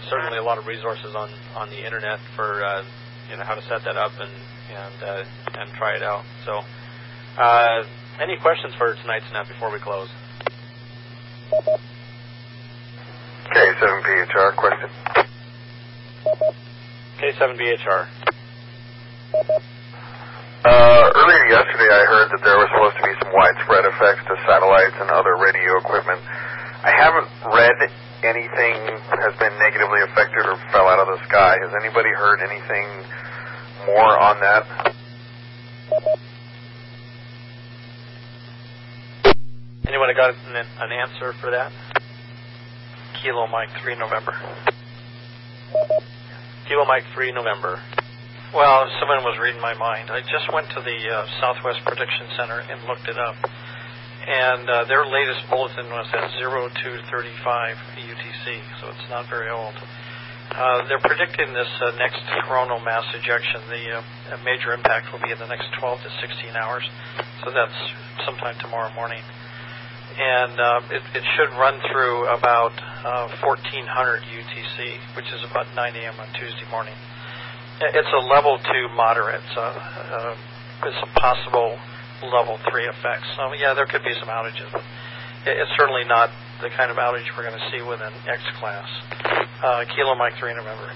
certainly 0.09 0.37
a 0.37 0.43
lot 0.43 0.57
of 0.57 0.67
resources 0.67 1.15
on, 1.15 1.29
on 1.55 1.69
the 1.69 1.85
internet 1.85 2.19
for 2.35 2.63
uh, 2.63 2.83
you 3.29 3.37
know 3.37 3.43
how 3.43 3.55
to 3.55 3.61
set 3.63 3.83
that 3.83 3.97
up 3.97 4.11
and 4.19 4.31
and 4.71 5.03
uh, 5.03 5.23
and 5.59 5.71
try 5.73 5.95
it 5.95 6.03
out. 6.03 6.23
So, 6.45 6.61
uh, 7.37 7.83
any 8.19 8.37
questions 8.41 8.73
for 8.77 8.95
tonight's 8.95 9.25
net 9.33 9.47
before 9.47 9.71
we 9.71 9.79
close? 9.79 10.09
K7PHR 13.53 14.55
question. 14.55 14.89
K7BHR. 17.19 18.07
Uh, 20.65 21.05
earlier 21.15 21.45
yesterday, 21.47 21.89
I 21.93 22.03
heard 22.09 22.27
that 22.33 22.41
there 22.43 22.57
was 22.57 22.67
supposed 22.73 22.97
to 22.97 23.05
be 23.05 23.13
some 23.21 23.31
widespread 23.31 23.85
effects 23.85 24.25
to 24.27 24.33
satellites 24.49 24.97
and 24.99 25.09
other 25.11 25.37
radio 25.37 25.77
equipment. 25.77 26.19
I 26.83 26.91
haven't 26.91 27.29
read 27.53 27.77
anything 28.25 28.97
has 29.21 29.37
been 29.37 29.53
negatively 29.61 30.01
affected 30.01 30.45
or 30.45 30.57
fell 30.73 30.89
out 30.89 30.99
of 30.99 31.07
the 31.07 31.21
sky. 31.29 31.57
Has 31.61 31.71
anybody 31.79 32.09
heard 32.09 32.41
anything 32.41 33.05
more 33.85 34.17
on 34.17 34.41
that? 34.41 34.95
Anyone 39.87 40.09
got 40.17 40.33
an, 40.49 40.55
an 40.55 40.91
answer 40.91 41.33
for 41.39 41.51
that? 41.51 41.71
Kilo 43.21 43.47
Mike 43.47 43.69
3 43.81 43.95
November. 43.95 44.33
Kilo 46.67 46.85
Mike 46.85 47.05
3 47.13 47.31
November. 47.31 47.79
Well, 48.49 48.89
someone 48.99 49.21
was 49.21 49.37
reading 49.37 49.61
my 49.61 49.77
mind. 49.77 50.09
I 50.09 50.21
just 50.25 50.49
went 50.53 50.65
to 50.73 50.81
the 50.81 50.97
uh, 51.11 51.29
Space 51.37 51.61
Weather 51.61 51.83
Prediction 51.85 52.25
Center 52.37 52.63
and 52.65 52.81
looked 52.89 53.05
it 53.05 53.19
up. 53.19 53.35
And 54.25 54.65
uh, 54.65 54.85
their 54.89 55.05
latest 55.05 55.45
bulletin 55.53 55.85
was 55.93 56.09
at 56.09 56.33
0235 56.41 57.77
UTC, 58.01 58.45
so 58.81 58.89
it's 58.89 59.07
not 59.13 59.29
very 59.29 59.53
old. 59.53 59.77
Uh, 60.49 60.87
they're 60.89 61.03
predicting 61.05 61.53
this 61.53 61.69
uh, 61.81 61.93
next 62.01 62.23
coronal 62.47 62.79
mass 62.79 63.05
ejection. 63.13 63.61
The 63.69 64.01
uh, 64.01 64.37
major 64.41 64.73
impact 64.73 65.13
will 65.13 65.21
be 65.21 65.29
in 65.29 65.37
the 65.37 65.45
next 65.45 65.69
12 65.77 66.01
to 66.01 66.09
16 66.17 66.57
hours, 66.57 66.81
so 67.45 67.53
that's 67.53 67.77
sometime 68.25 68.57
tomorrow 68.57 68.89
morning. 68.97 69.21
And 70.17 70.57
uh, 70.57 70.81
it, 70.89 71.03
it 71.13 71.23
should 71.35 71.51
run 71.59 71.77
through 71.91 72.25
about 72.31 72.71
uh, 73.03 73.29
1400 73.43 74.23
UTC, 74.23 74.64
which 75.15 75.25
is 75.31 75.43
about 75.49 75.67
9 75.75 75.95
a.m. 75.95 76.19
on 76.19 76.27
Tuesday 76.35 76.67
morning. 76.69 76.93
It's 77.81 78.11
a 78.11 78.23
level 78.27 78.57
two 78.59 78.87
moderate, 78.95 79.41
so 79.53 79.61
uh, 79.61 80.35
with 80.83 80.93
some 80.99 81.09
possible 81.15 81.77
level 82.23 82.59
three 82.69 82.87
effects. 82.87 83.27
So 83.35 83.53
yeah, 83.53 83.73
there 83.73 83.85
could 83.85 84.03
be 84.03 84.13
some 84.19 84.29
outages, 84.29 84.71
but 84.71 84.83
it's 85.45 85.71
certainly 85.77 86.03
not 86.03 86.29
the 86.61 86.69
kind 86.69 86.91
of 86.91 86.97
outage 86.97 87.23
we're 87.37 87.47
going 87.47 87.59
to 87.59 87.67
see 87.71 87.81
with 87.81 88.01
an 88.01 88.13
X 88.27 88.41
class. 88.59 88.87
Uh, 89.63 89.85
Kilo 89.95 90.15
Mike 90.15 90.33
3 90.39 90.53
November. 90.55 90.91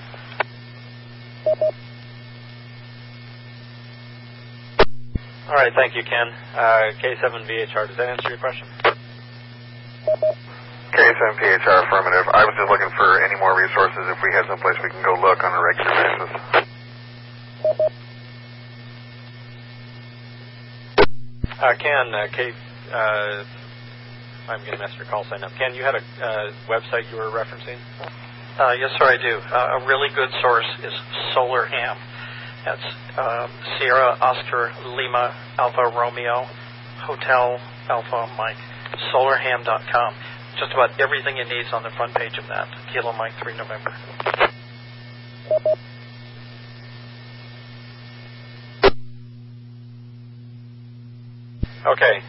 All 5.47 5.55
right, 5.55 5.71
thank 5.73 5.95
you, 5.95 6.03
Ken. 6.03 6.27
Uh, 6.55 6.91
K7VHR, 7.01 7.87
does 7.87 7.97
that 7.97 8.09
answer 8.09 8.29
your 8.29 8.37
question? 8.37 8.67
K7PHR 10.91 11.87
affirmative. 11.87 12.25
I 12.33 12.45
was 12.45 12.55
just 12.57 12.69
looking 12.69 12.89
for 12.97 13.21
any 13.23 13.37
more 13.39 13.57
resources 13.57 14.03
if 14.09 14.17
we 14.21 14.33
had 14.33 14.45
someplace 14.47 14.75
we 14.83 14.89
can 14.89 15.03
go 15.03 15.13
look 15.21 15.43
on 15.43 15.51
a 15.53 15.61
regular 15.61 15.93
basis. 15.95 16.31
Uh, 21.59 21.75
Ken, 21.75 22.13
uh, 22.15 22.27
K, 22.31 22.53
uh, 22.93 23.43
I'm 24.47 24.59
going 24.65 24.71
to 24.71 24.77
mess 24.79 24.95
your 24.97 25.05
call 25.05 25.25
sign 25.25 25.43
up. 25.43 25.51
Ken, 25.57 25.75
you 25.75 25.83
had 25.83 25.95
a 25.95 26.01
uh, 26.23 26.51
website 26.69 27.11
you 27.11 27.17
were 27.17 27.29
referencing? 27.29 27.77
Uh, 28.57 28.71
yes, 28.73 28.91
sir, 28.97 29.05
I 29.05 29.17
do. 29.21 29.37
Uh, 29.37 29.79
a 29.79 29.85
really 29.85 30.09
good 30.15 30.29
source 30.41 30.67
is 30.83 30.93
Solar 31.33 31.65
Ham. 31.65 31.97
That's 32.65 32.81
uh, 33.17 33.47
Sierra 33.77 34.17
Oscar 34.21 34.71
Lima 34.85 35.35
Alpha 35.57 35.91
Romeo 35.95 36.45
Hotel 37.03 37.59
Alpha 37.89 38.27
Mike. 38.37 38.57
SolarHam.com. 39.13 40.13
Just 40.57 40.73
about 40.73 40.99
everything 40.99 41.37
you 41.37 41.45
need 41.45 41.67
is 41.67 41.73
on 41.73 41.83
the 41.83 41.91
front 41.97 42.15
page 42.15 42.37
of 42.37 42.47
that. 42.47 42.67
Kilo 42.93 43.13
Mike 43.13 43.33
3 43.43 43.57
November. 43.57 43.93
Okay. 51.85 52.21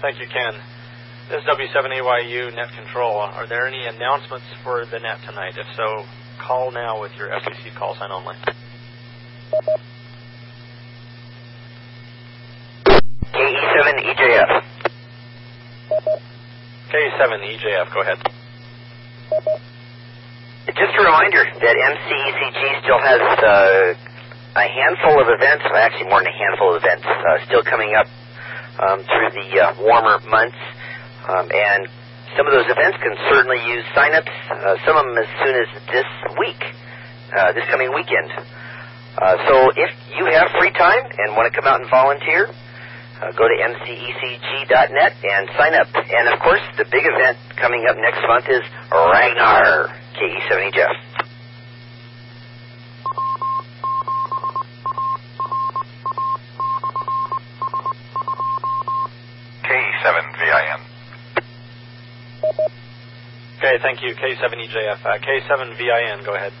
Thank 0.00 0.20
you, 0.20 0.26
Ken. 0.26 0.54
This 1.30 1.40
is 1.40 1.48
W7AYU 1.48 2.54
Net 2.54 2.68
Control. 2.76 3.16
Are 3.16 3.46
there 3.46 3.66
any 3.66 3.86
announcements 3.86 4.44
for 4.62 4.84
the 4.84 4.98
net 4.98 5.18
tonight? 5.24 5.54
If 5.56 5.66
so, 5.76 6.04
call 6.40 6.70
now 6.70 7.00
with 7.00 7.12
your 7.16 7.28
FCC 7.28 7.74
call 7.74 7.94
sign 7.94 8.10
only. 8.10 8.34
KE7EJF. 13.32 14.61
K7EJF, 17.22 17.94
go 17.94 18.00
ahead. 18.02 18.18
Just 20.66 20.94
a 20.98 21.02
reminder 21.04 21.44
that 21.62 21.74
MCECG 21.78 22.82
still 22.82 22.98
has 22.98 23.20
uh, 23.38 24.58
a 24.58 24.66
handful 24.66 25.22
of 25.22 25.28
events, 25.30 25.62
actually 25.70 26.10
more 26.10 26.18
than 26.18 26.34
a 26.34 26.38
handful 26.38 26.74
of 26.74 26.82
events, 26.82 27.06
uh, 27.06 27.46
still 27.46 27.62
coming 27.62 27.94
up 27.94 28.06
um, 28.82 29.04
through 29.06 29.30
the 29.38 29.48
uh, 29.54 29.74
warmer 29.78 30.18
months. 30.26 30.58
Um, 31.28 31.46
and 31.54 31.86
some 32.36 32.46
of 32.46 32.52
those 32.52 32.66
events 32.66 32.98
can 32.98 33.14
certainly 33.30 33.62
use 33.70 33.84
signups, 33.94 34.34
uh, 34.50 34.74
some 34.82 34.96
of 34.98 35.06
them 35.06 35.18
as 35.18 35.30
soon 35.46 35.54
as 35.54 35.68
this 35.94 36.10
week, 36.38 36.62
uh, 37.38 37.52
this 37.52 37.64
coming 37.70 37.94
weekend. 37.94 38.30
Uh, 39.14 39.36
so 39.46 39.70
if 39.76 39.90
you 40.18 40.26
have 40.26 40.50
free 40.58 40.72
time 40.72 41.06
and 41.06 41.36
want 41.36 41.46
to 41.46 41.54
come 41.54 41.70
out 41.70 41.78
and 41.80 41.88
volunteer, 41.88 42.50
uh, 43.22 43.30
go 43.32 43.46
to 43.46 43.54
mcecg.net 43.54 45.12
and 45.22 45.48
sign 45.56 45.74
up. 45.74 45.86
And 45.94 46.28
of 46.28 46.40
course, 46.40 46.62
the 46.76 46.84
big 46.84 47.06
event 47.06 47.38
coming 47.56 47.86
up 47.88 47.96
next 47.96 48.20
month 48.26 48.46
is 48.48 48.62
Ragnar, 48.90 49.94
KE70 50.18 50.74
Jeff. 50.74 50.96
K7VIN. 59.62 60.80
Okay, 63.58 63.78
thank 63.80 64.02
you. 64.02 64.14
K7EJF. 64.16 65.06
Uh, 65.06 65.18
K7VIN, 65.18 66.24
go 66.24 66.34
ahead. 66.34 66.52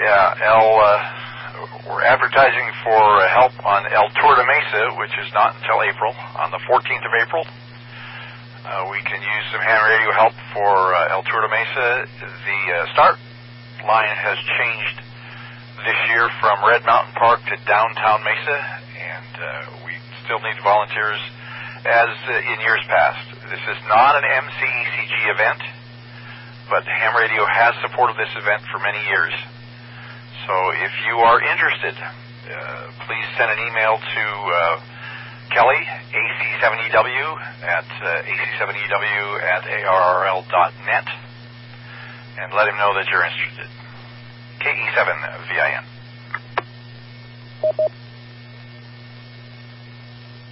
Yeah, 0.00 0.34
El, 0.44 0.80
uh, 0.80 1.21
we're 1.86 2.02
advertising 2.06 2.70
for 2.86 2.94
uh, 2.94 3.26
help 3.34 3.54
on 3.66 3.82
El 3.90 4.06
Tour 4.14 4.34
de 4.38 4.46
Mesa, 4.46 4.94
which 5.02 5.10
is 5.18 5.26
not 5.34 5.58
until 5.58 5.82
April, 5.82 6.14
on 6.38 6.54
the 6.54 6.62
14th 6.70 7.02
of 7.02 7.14
April. 7.18 7.42
Uh, 8.62 8.86
we 8.94 9.02
can 9.02 9.18
use 9.18 9.44
some 9.50 9.60
ham 9.60 9.82
radio 9.90 10.14
help 10.14 10.34
for 10.54 10.94
uh, 10.94 11.10
El 11.10 11.26
Tour 11.26 11.42
de 11.42 11.50
Mesa. 11.50 12.06
The 12.22 12.60
uh, 12.70 12.92
start 12.94 13.18
line 13.82 14.14
has 14.14 14.38
changed 14.38 14.96
this 15.82 15.98
year 16.14 16.30
from 16.38 16.62
Red 16.62 16.86
Mountain 16.86 17.18
Park 17.18 17.42
to 17.50 17.58
downtown 17.66 18.22
Mesa, 18.22 18.58
and 19.02 19.32
uh, 19.34 19.82
we 19.82 19.98
still 20.22 20.38
need 20.38 20.62
volunteers 20.62 21.18
as 21.82 22.14
uh, 22.30 22.52
in 22.54 22.62
years 22.62 22.86
past. 22.86 23.26
This 23.50 23.64
is 23.66 23.78
not 23.90 24.14
an 24.14 24.22
MCECG 24.22 25.34
event, 25.34 25.62
but 26.70 26.86
ham 26.86 27.18
radio 27.18 27.42
has 27.42 27.74
supported 27.82 28.14
this 28.14 28.30
event 28.38 28.62
for 28.70 28.78
many 28.78 29.02
years. 29.10 29.34
So 30.46 30.54
if 30.82 30.92
you 31.06 31.18
are 31.22 31.38
interested, 31.40 31.94
uh, 31.94 32.90
please 33.06 33.26
send 33.38 33.50
an 33.50 33.58
email 33.70 33.98
to 33.98 34.24
uh, 34.26 34.80
Kelly, 35.54 35.78
AC7EW, 36.10 37.26
at 37.62 37.86
uh, 38.02 38.22
AC7EW 38.26 39.42
at 39.42 39.62
ARRL.net, 39.62 41.06
and 42.40 42.52
let 42.54 42.66
him 42.66 42.76
know 42.76 42.94
that 42.94 43.06
you're 43.10 43.24
interested. 43.24 43.68
KE7VIN. 44.60 45.84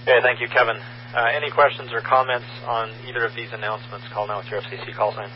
Okay, 0.03 0.19
thank 0.23 0.39
you, 0.39 0.47
Kevin. 0.47 0.77
Uh, 1.15 1.27
any 1.35 1.51
questions 1.51 1.91
or 1.91 2.01
comments 2.01 2.47
on 2.65 2.89
either 3.07 3.25
of 3.25 3.35
these 3.35 3.51
announcements? 3.53 4.07
Call 4.13 4.27
now 4.27 4.37
with 4.39 4.49
your 4.49 4.61
FCC 4.61 4.93
call 4.95 5.13
sign. 5.13 5.29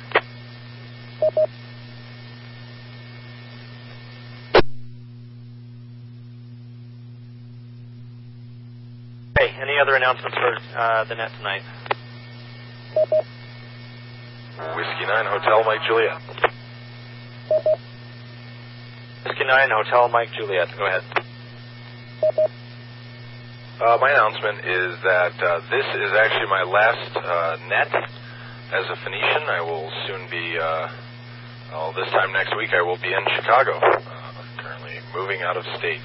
Any 9.61 9.79
other 9.81 9.95
announcements 9.95 10.37
for 10.37 10.57
uh, 10.77 11.03
the 11.05 11.15
net 11.15 11.31
tonight? 11.37 11.61
Whiskey 14.75 15.05
9 15.05 15.25
Hotel 15.25 15.63
Mike 15.65 15.81
Juliet. 15.87 16.21
Whiskey 19.25 19.45
9 19.45 19.69
Hotel 19.71 20.09
Mike 20.09 20.29
Juliet, 20.37 20.67
go 20.77 20.87
ahead. 20.87 21.03
Uh, 23.75 23.97
my 23.99 24.09
announcement 24.11 24.59
is 24.59 24.95
that 25.03 25.35
uh, 25.43 25.59
this 25.69 25.85
is 25.99 26.11
actually 26.15 26.47
my 26.47 26.63
last 26.63 27.11
uh, 27.17 27.57
net 27.67 27.91
as 28.71 28.85
a 28.87 28.95
Phoenician. 29.03 29.43
I 29.49 29.61
will 29.61 29.91
soon 30.07 30.29
be, 30.31 30.57
uh, 30.57 30.87
well, 31.71 31.93
this 31.93 32.09
time 32.11 32.31
next 32.31 32.55
week, 32.55 32.71
I 32.71 32.81
will 32.81 32.97
be 32.97 33.11
in 33.11 33.23
Chicago, 33.35 33.75
uh, 33.75 34.31
currently 34.57 34.95
moving 35.13 35.41
out 35.41 35.57
of 35.57 35.65
state. 35.77 36.01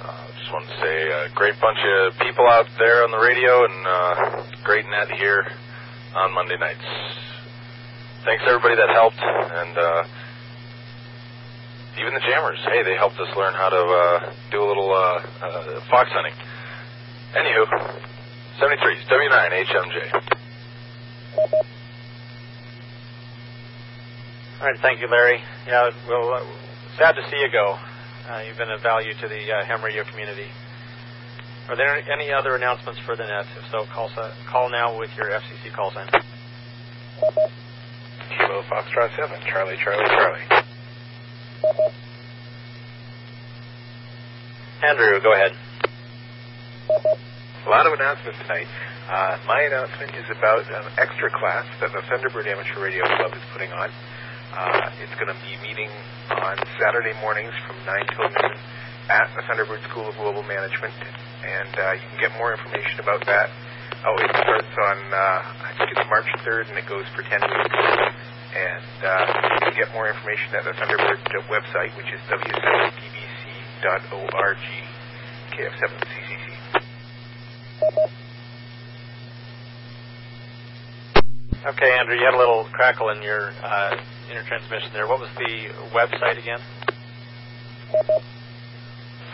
Uh, 0.00 0.26
just 0.38 0.52
wanted 0.52 0.68
to 0.68 0.80
say 0.80 1.10
a 1.10 1.28
great 1.34 1.60
bunch 1.60 1.78
of 1.84 2.16
people 2.18 2.46
out 2.48 2.66
there 2.78 3.04
on 3.04 3.10
the 3.10 3.18
radio 3.18 3.64
and 3.64 3.86
uh, 3.86 4.46
great 4.64 4.86
net 4.86 5.10
here 5.12 5.46
on 6.14 6.32
Monday 6.32 6.56
nights. 6.58 6.84
Thanks 8.24 8.44
everybody 8.46 8.76
that 8.76 8.88
helped 8.90 9.20
and 9.20 9.78
uh, 9.78 10.04
even 12.00 12.14
the 12.14 12.20
jammers. 12.20 12.58
Hey, 12.64 12.82
they 12.82 12.96
helped 12.96 13.18
us 13.20 13.28
learn 13.36 13.54
how 13.54 13.68
to 13.68 13.76
uh, 13.76 14.34
do 14.50 14.62
a 14.64 14.66
little 14.66 14.92
uh, 14.92 15.20
uh, 15.44 15.80
fox 15.90 16.08
hunting. 16.12 16.34
Anywho, 17.36 17.66
73, 18.58 19.04
W9, 19.04 19.64
HMJ. 19.66 19.96
All 24.60 24.66
right, 24.66 24.78
thank 24.82 25.00
you, 25.00 25.08
Larry. 25.08 25.40
Yeah, 25.66 25.90
well, 26.08 26.34
uh, 26.34 26.44
sad 26.98 27.12
to 27.12 27.22
see 27.30 27.36
you 27.36 27.50
go. 27.50 27.78
Uh, 28.28 28.42
you've 28.46 28.58
been 28.58 28.70
of 28.70 28.82
value 28.82 29.12
to 29.20 29.28
the 29.28 29.52
uh, 29.52 29.64
ham 29.64 29.82
radio 29.82 30.04
community. 30.04 30.48
Are 31.68 31.76
there 31.76 31.96
any 32.10 32.32
other 32.32 32.56
announcements 32.56 33.00
for 33.06 33.16
the 33.16 33.24
net? 33.24 33.46
If 33.56 33.64
so, 33.70 33.86
call, 33.92 34.10
call 34.50 34.70
now 34.70 34.98
with 34.98 35.10
your 35.16 35.30
FCC 35.30 35.72
call 35.74 35.92
sign. 35.92 36.08
Kilo 38.36 38.62
Foxtrot 38.70 39.14
7, 39.16 39.40
Charlie, 39.46 39.76
Charlie, 39.82 40.08
Charlie. 40.08 40.42
Andrew, 44.82 45.20
go 45.22 45.32
ahead. 45.32 45.52
A 47.66 47.70
lot 47.70 47.86
of 47.86 47.92
announcements 47.92 48.38
tonight. 48.42 48.66
Uh, 49.08 49.38
my 49.46 49.62
announcement 49.62 50.14
is 50.16 50.24
about 50.30 50.66
an 50.70 50.90
extra 50.98 51.30
class 51.30 51.66
that 51.80 51.92
the 51.92 52.00
Thunderbird 52.08 52.46
Amateur 52.46 52.80
Radio 52.82 53.04
Club 53.04 53.32
is 53.34 53.42
putting 53.52 53.70
on. 53.72 53.90
Uh, 54.50 54.90
it's 54.98 55.14
going 55.14 55.30
to 55.30 55.38
be 55.46 55.54
meeting 55.62 55.86
on 56.30 56.58
Saturday 56.82 57.14
mornings 57.22 57.54
from 57.66 57.76
9 57.86 58.06
till 58.18 58.26
noon 58.26 58.58
at 59.06 59.30
the 59.38 59.42
Thunderbird 59.46 59.78
School 59.90 60.08
of 60.10 60.16
Global 60.18 60.42
Management, 60.42 60.90
and 61.46 61.70
uh, 61.78 61.92
you 61.94 62.02
can 62.10 62.18
get 62.18 62.32
more 62.38 62.50
information 62.54 62.98
about 62.98 63.22
that. 63.26 63.50
Oh, 64.06 64.16
it 64.18 64.30
starts 64.42 64.74
on, 64.90 64.98
uh, 65.14 65.70
I 65.70 65.74
think 65.78 65.90
it's 65.94 66.02
March 66.10 66.26
3rd, 66.42 66.66
and 66.70 66.78
it 66.78 66.86
goes 66.88 67.04
for 67.14 67.22
10 67.22 67.30
weeks. 67.30 67.76
And 68.50 69.06
uh, 69.06 69.30
you 69.54 69.60
can 69.70 69.74
get 69.78 69.94
more 69.94 70.10
information 70.10 70.50
at 70.58 70.64
the 70.66 70.74
Thunderbird 70.74 71.22
website, 71.46 71.94
which 71.96 72.10
is 72.10 72.18
w7tbc.org, 72.26 74.58
KF7CCC. 75.54 76.58
Okay, 81.66 81.90
Andrew, 81.98 82.16
you 82.16 82.24
had 82.24 82.34
a 82.34 82.38
little 82.38 82.64
crackle 82.72 83.10
in 83.10 83.22
your 83.22 83.52
uh, 83.62 83.96
transmission 84.46 84.92
there. 84.92 85.06
What 85.06 85.20
was 85.20 85.30
the 85.36 85.68
website 85.90 86.38
again? 86.38 86.60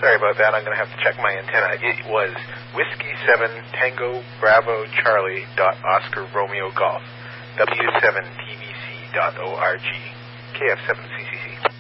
Sorry 0.01 0.17
about 0.17 0.37
that. 0.39 0.55
I'm 0.55 0.65
going 0.65 0.77
to 0.77 0.85
have 0.85 0.91
to 0.93 0.97
check 1.03 1.17
my 1.19 1.33
antenna. 1.37 1.77
It 1.81 2.07
was 2.09 2.35
Whiskey 2.75 3.13
7 3.27 3.51
Tango 3.73 4.23
Bravo 4.41 4.85
Charlie 5.03 5.45
dot 5.57 5.77
Oscar 5.85 6.27
Romeo 6.35 6.71
Golf. 6.73 7.03
W7tbc.org. 7.59 9.81
KF7CCC. 10.55 11.71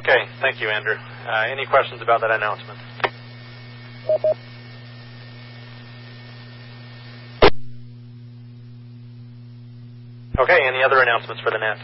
Okay, 0.00 0.26
thank 0.40 0.60
you, 0.60 0.68
Andrew. 0.68 0.96
Uh, 1.26 1.44
any 1.50 1.64
questions 1.66 2.00
about 2.02 2.20
that 2.20 2.30
announcement? 2.30 2.78
Okay, 10.38 10.60
any 10.66 10.82
other 10.82 11.02
announcements 11.02 11.42
for 11.42 11.50
the 11.50 11.58
net? 11.58 11.76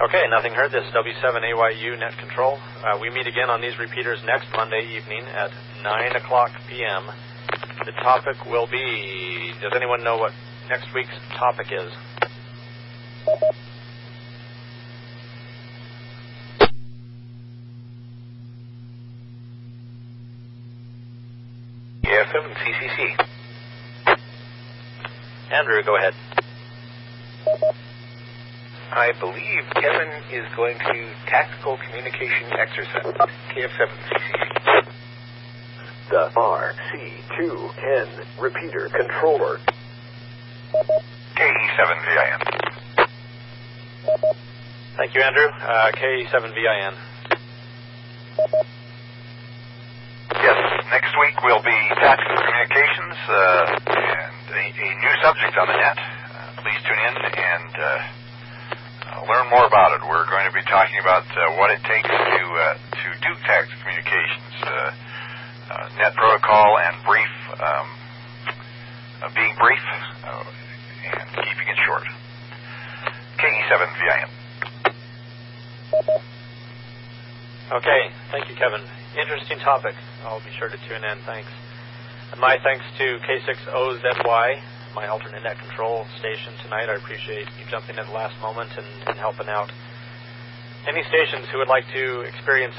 Okay, 0.00 0.24
nothing 0.30 0.54
heard. 0.54 0.72
This 0.72 0.82
is 0.84 0.94
W7AYU 0.94 1.98
Net 1.98 2.16
Control. 2.18 2.58
Uh, 2.82 2.98
we 2.98 3.10
meet 3.10 3.26
again 3.26 3.50
on 3.50 3.60
these 3.60 3.78
repeaters 3.78 4.18
next 4.24 4.46
Monday 4.56 4.80
evening 4.80 5.24
at 5.26 5.50
9 5.82 6.16
o'clock 6.16 6.50
p.m. 6.66 7.10
The 7.84 7.92
topic 8.02 8.36
will 8.46 8.66
be. 8.66 9.52
Does 9.60 9.72
anyone 9.76 10.02
know 10.02 10.16
what 10.16 10.32
next 10.70 10.88
week's 10.94 11.12
topic 11.36 11.66
is? 11.70 11.92
AFM 22.34 22.46
and 22.46 22.56
CCC. 22.56 23.26
Andrew, 25.52 25.82
go 25.84 25.96
ahead. 25.96 26.14
I 28.92 29.12
believe 29.20 29.64
Kevin 29.74 30.10
is 30.32 30.44
going 30.56 30.78
to 30.78 31.10
tactical 31.26 31.76
communication 31.76 32.52
exercise. 32.52 33.02
KF7 33.54 33.88
CCC. 34.10 34.86
The 36.10 36.30
RC210 36.36 38.08
repeater 38.40 38.88
controller. 38.88 39.58
KE7VIN. 41.36 42.40
Thank 44.96 45.14
you, 45.14 45.22
Andrew. 45.22 45.48
Uh, 45.60 45.90
K7VIN. 45.92 46.94
Next 50.90 51.16
week 51.18 51.36
will 51.42 51.62
be 51.64 51.78
tactical 51.96 52.36
communications 52.36 53.16
uh, 53.28 53.34
and 53.88 54.44
a, 54.52 54.64
a 54.68 54.88
new 55.00 55.14
subject 55.24 55.56
on 55.56 55.66
the 55.66 55.78
net. 55.80 55.96
Uh, 55.96 56.60
please 56.60 56.80
tune 56.84 57.00
in 57.08 57.14
and 57.24 57.72
uh, 57.72 59.24
learn 59.26 59.48
more 59.48 59.66
about 59.66 59.96
it. 59.96 60.04
We're 60.06 60.28
going 60.28 60.44
to 60.44 60.52
be 60.52 60.62
talking 60.68 61.00
about 61.00 61.24
what 61.56 61.70
it 61.72 61.80
takes 61.88 62.08
to 62.08 62.42
to 63.00 63.06
do 63.20 63.32
tactical 63.48 63.80
communications, 63.80 64.54
net 65.96 66.14
protocol, 66.14 66.78
and 66.78 66.94
brief, 67.04 67.32
um, 67.58 67.88
being 69.34 69.56
brief 69.56 69.84
and 70.24 71.28
keeping 71.32 71.68
it 71.68 71.78
short. 71.86 72.04
KE7VIN. 73.40 74.28
Okay, 77.72 78.00
thank 78.30 78.48
you, 78.48 78.54
Kevin. 78.56 78.84
Interesting 79.14 79.60
topic. 79.60 79.94
I'll 80.24 80.42
be 80.42 80.50
sure 80.58 80.68
to 80.68 80.76
tune 80.88 81.04
in. 81.04 81.18
Thanks. 81.22 81.48
And 82.32 82.40
my 82.40 82.58
thanks 82.64 82.84
to 82.98 83.18
K6OZY, 83.22 84.60
my 84.92 85.06
alternate 85.06 85.44
net 85.44 85.56
control 85.60 86.04
station 86.18 86.52
tonight. 86.64 86.90
I 86.90 86.96
appreciate 86.96 87.46
you 87.54 87.64
jumping 87.70 87.94
at 87.96 88.06
the 88.06 88.12
last 88.12 88.34
moment 88.42 88.70
and, 88.76 88.86
and 89.06 89.16
helping 89.16 89.46
out. 89.46 89.70
Any 90.88 91.04
stations 91.06 91.46
who 91.52 91.58
would 91.58 91.68
like 91.68 91.84
to 91.94 92.22
experience, 92.22 92.74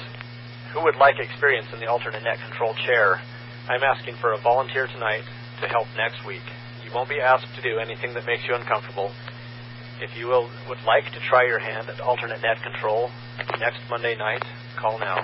who 0.73 0.83
would 0.83 0.97
like 0.97 1.15
experience 1.19 1.67
in 1.71 1.79
the 1.79 1.87
alternate 1.87 2.23
net 2.23 2.37
control 2.43 2.75
chair, 2.85 3.21
I'm 3.69 3.83
asking 3.83 4.15
for 4.19 4.33
a 4.33 4.37
volunteer 4.37 4.87
tonight 4.87 5.23
to 5.61 5.67
help 5.69 5.87
next 5.95 6.25
week. 6.27 6.43
You 6.83 6.91
won't 6.93 7.07
be 7.07 7.21
asked 7.21 7.47
to 7.55 7.61
do 7.61 7.79
anything 7.79 8.13
that 8.13 8.25
makes 8.25 8.43
you 8.45 8.55
uncomfortable. 8.55 9.09
If 10.01 10.17
you 10.17 10.27
will, 10.27 10.49
would 10.67 10.83
like 10.85 11.05
to 11.13 11.19
try 11.31 11.47
your 11.47 11.59
hand 11.59 11.87
at 11.87 12.01
alternate 12.01 12.41
net 12.41 12.61
control 12.61 13.09
next 13.57 13.79
Monday 13.89 14.17
night, 14.17 14.43
call 14.75 14.99
now. 14.99 15.23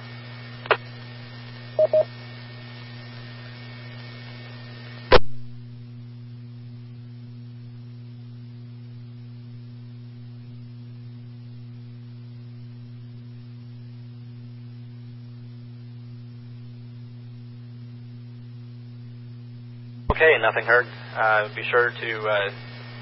Okay, 20.11 20.37
nothing 20.39 20.65
heard. 20.65 20.85
Uh, 21.17 21.49
be 21.55 21.63
sure 21.63 21.89
to 21.89 22.27
uh, 22.29 22.51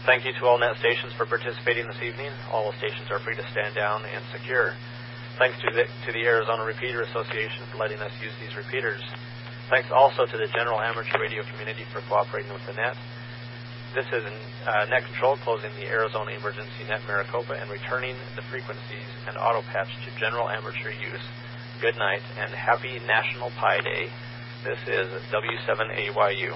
Thank 0.05 0.25
you 0.25 0.31
to 0.39 0.45
all 0.47 0.57
net 0.57 0.77
stations 0.79 1.13
for 1.13 1.25
participating 1.25 1.85
this 1.85 2.01
evening. 2.01 2.31
All 2.51 2.71
stations 2.79 3.11
are 3.11 3.19
free 3.19 3.35
to 3.35 3.45
stand 3.51 3.75
down 3.75 4.05
and 4.05 4.23
secure. 4.31 4.73
Thanks 5.37 5.59
to 5.59 5.71
the, 5.75 5.83
to 6.07 6.09
the 6.11 6.23
Arizona 6.25 6.63
Repeater 6.63 7.01
Association 7.03 7.67
for 7.71 7.77
letting 7.77 7.99
us 7.99 8.11
use 8.21 8.31
these 8.39 8.55
repeaters. 8.55 9.01
Thanks 9.69 9.91
also 9.91 10.25
to 10.25 10.37
the 10.37 10.47
general 10.55 10.79
amateur 10.79 11.19
radio 11.19 11.43
community 11.51 11.83
for 11.91 12.01
cooperating 12.07 12.51
with 12.51 12.65
the 12.65 12.73
net. 12.73 12.95
This 13.93 14.05
is 14.13 14.23
uh, 14.65 14.85
Net 14.85 15.03
Control 15.05 15.37
closing 15.43 15.71
the 15.75 15.87
Arizona 15.87 16.31
Emergency 16.31 16.87
Net 16.87 17.01
Maricopa 17.07 17.53
and 17.53 17.69
returning 17.69 18.15
the 18.35 18.41
frequencies 18.49 19.09
and 19.27 19.35
auto 19.37 19.61
patch 19.67 19.89
to 20.05 20.19
general 20.19 20.47
amateur 20.49 20.91
use. 20.91 21.25
Good 21.81 21.97
night 21.97 22.21
and 22.37 22.53
happy 22.53 22.99
National 23.05 23.51
Pi 23.51 23.79
Day. 23.81 24.09
This 24.63 24.79
is 24.87 25.07
W7AYU. 25.31 26.55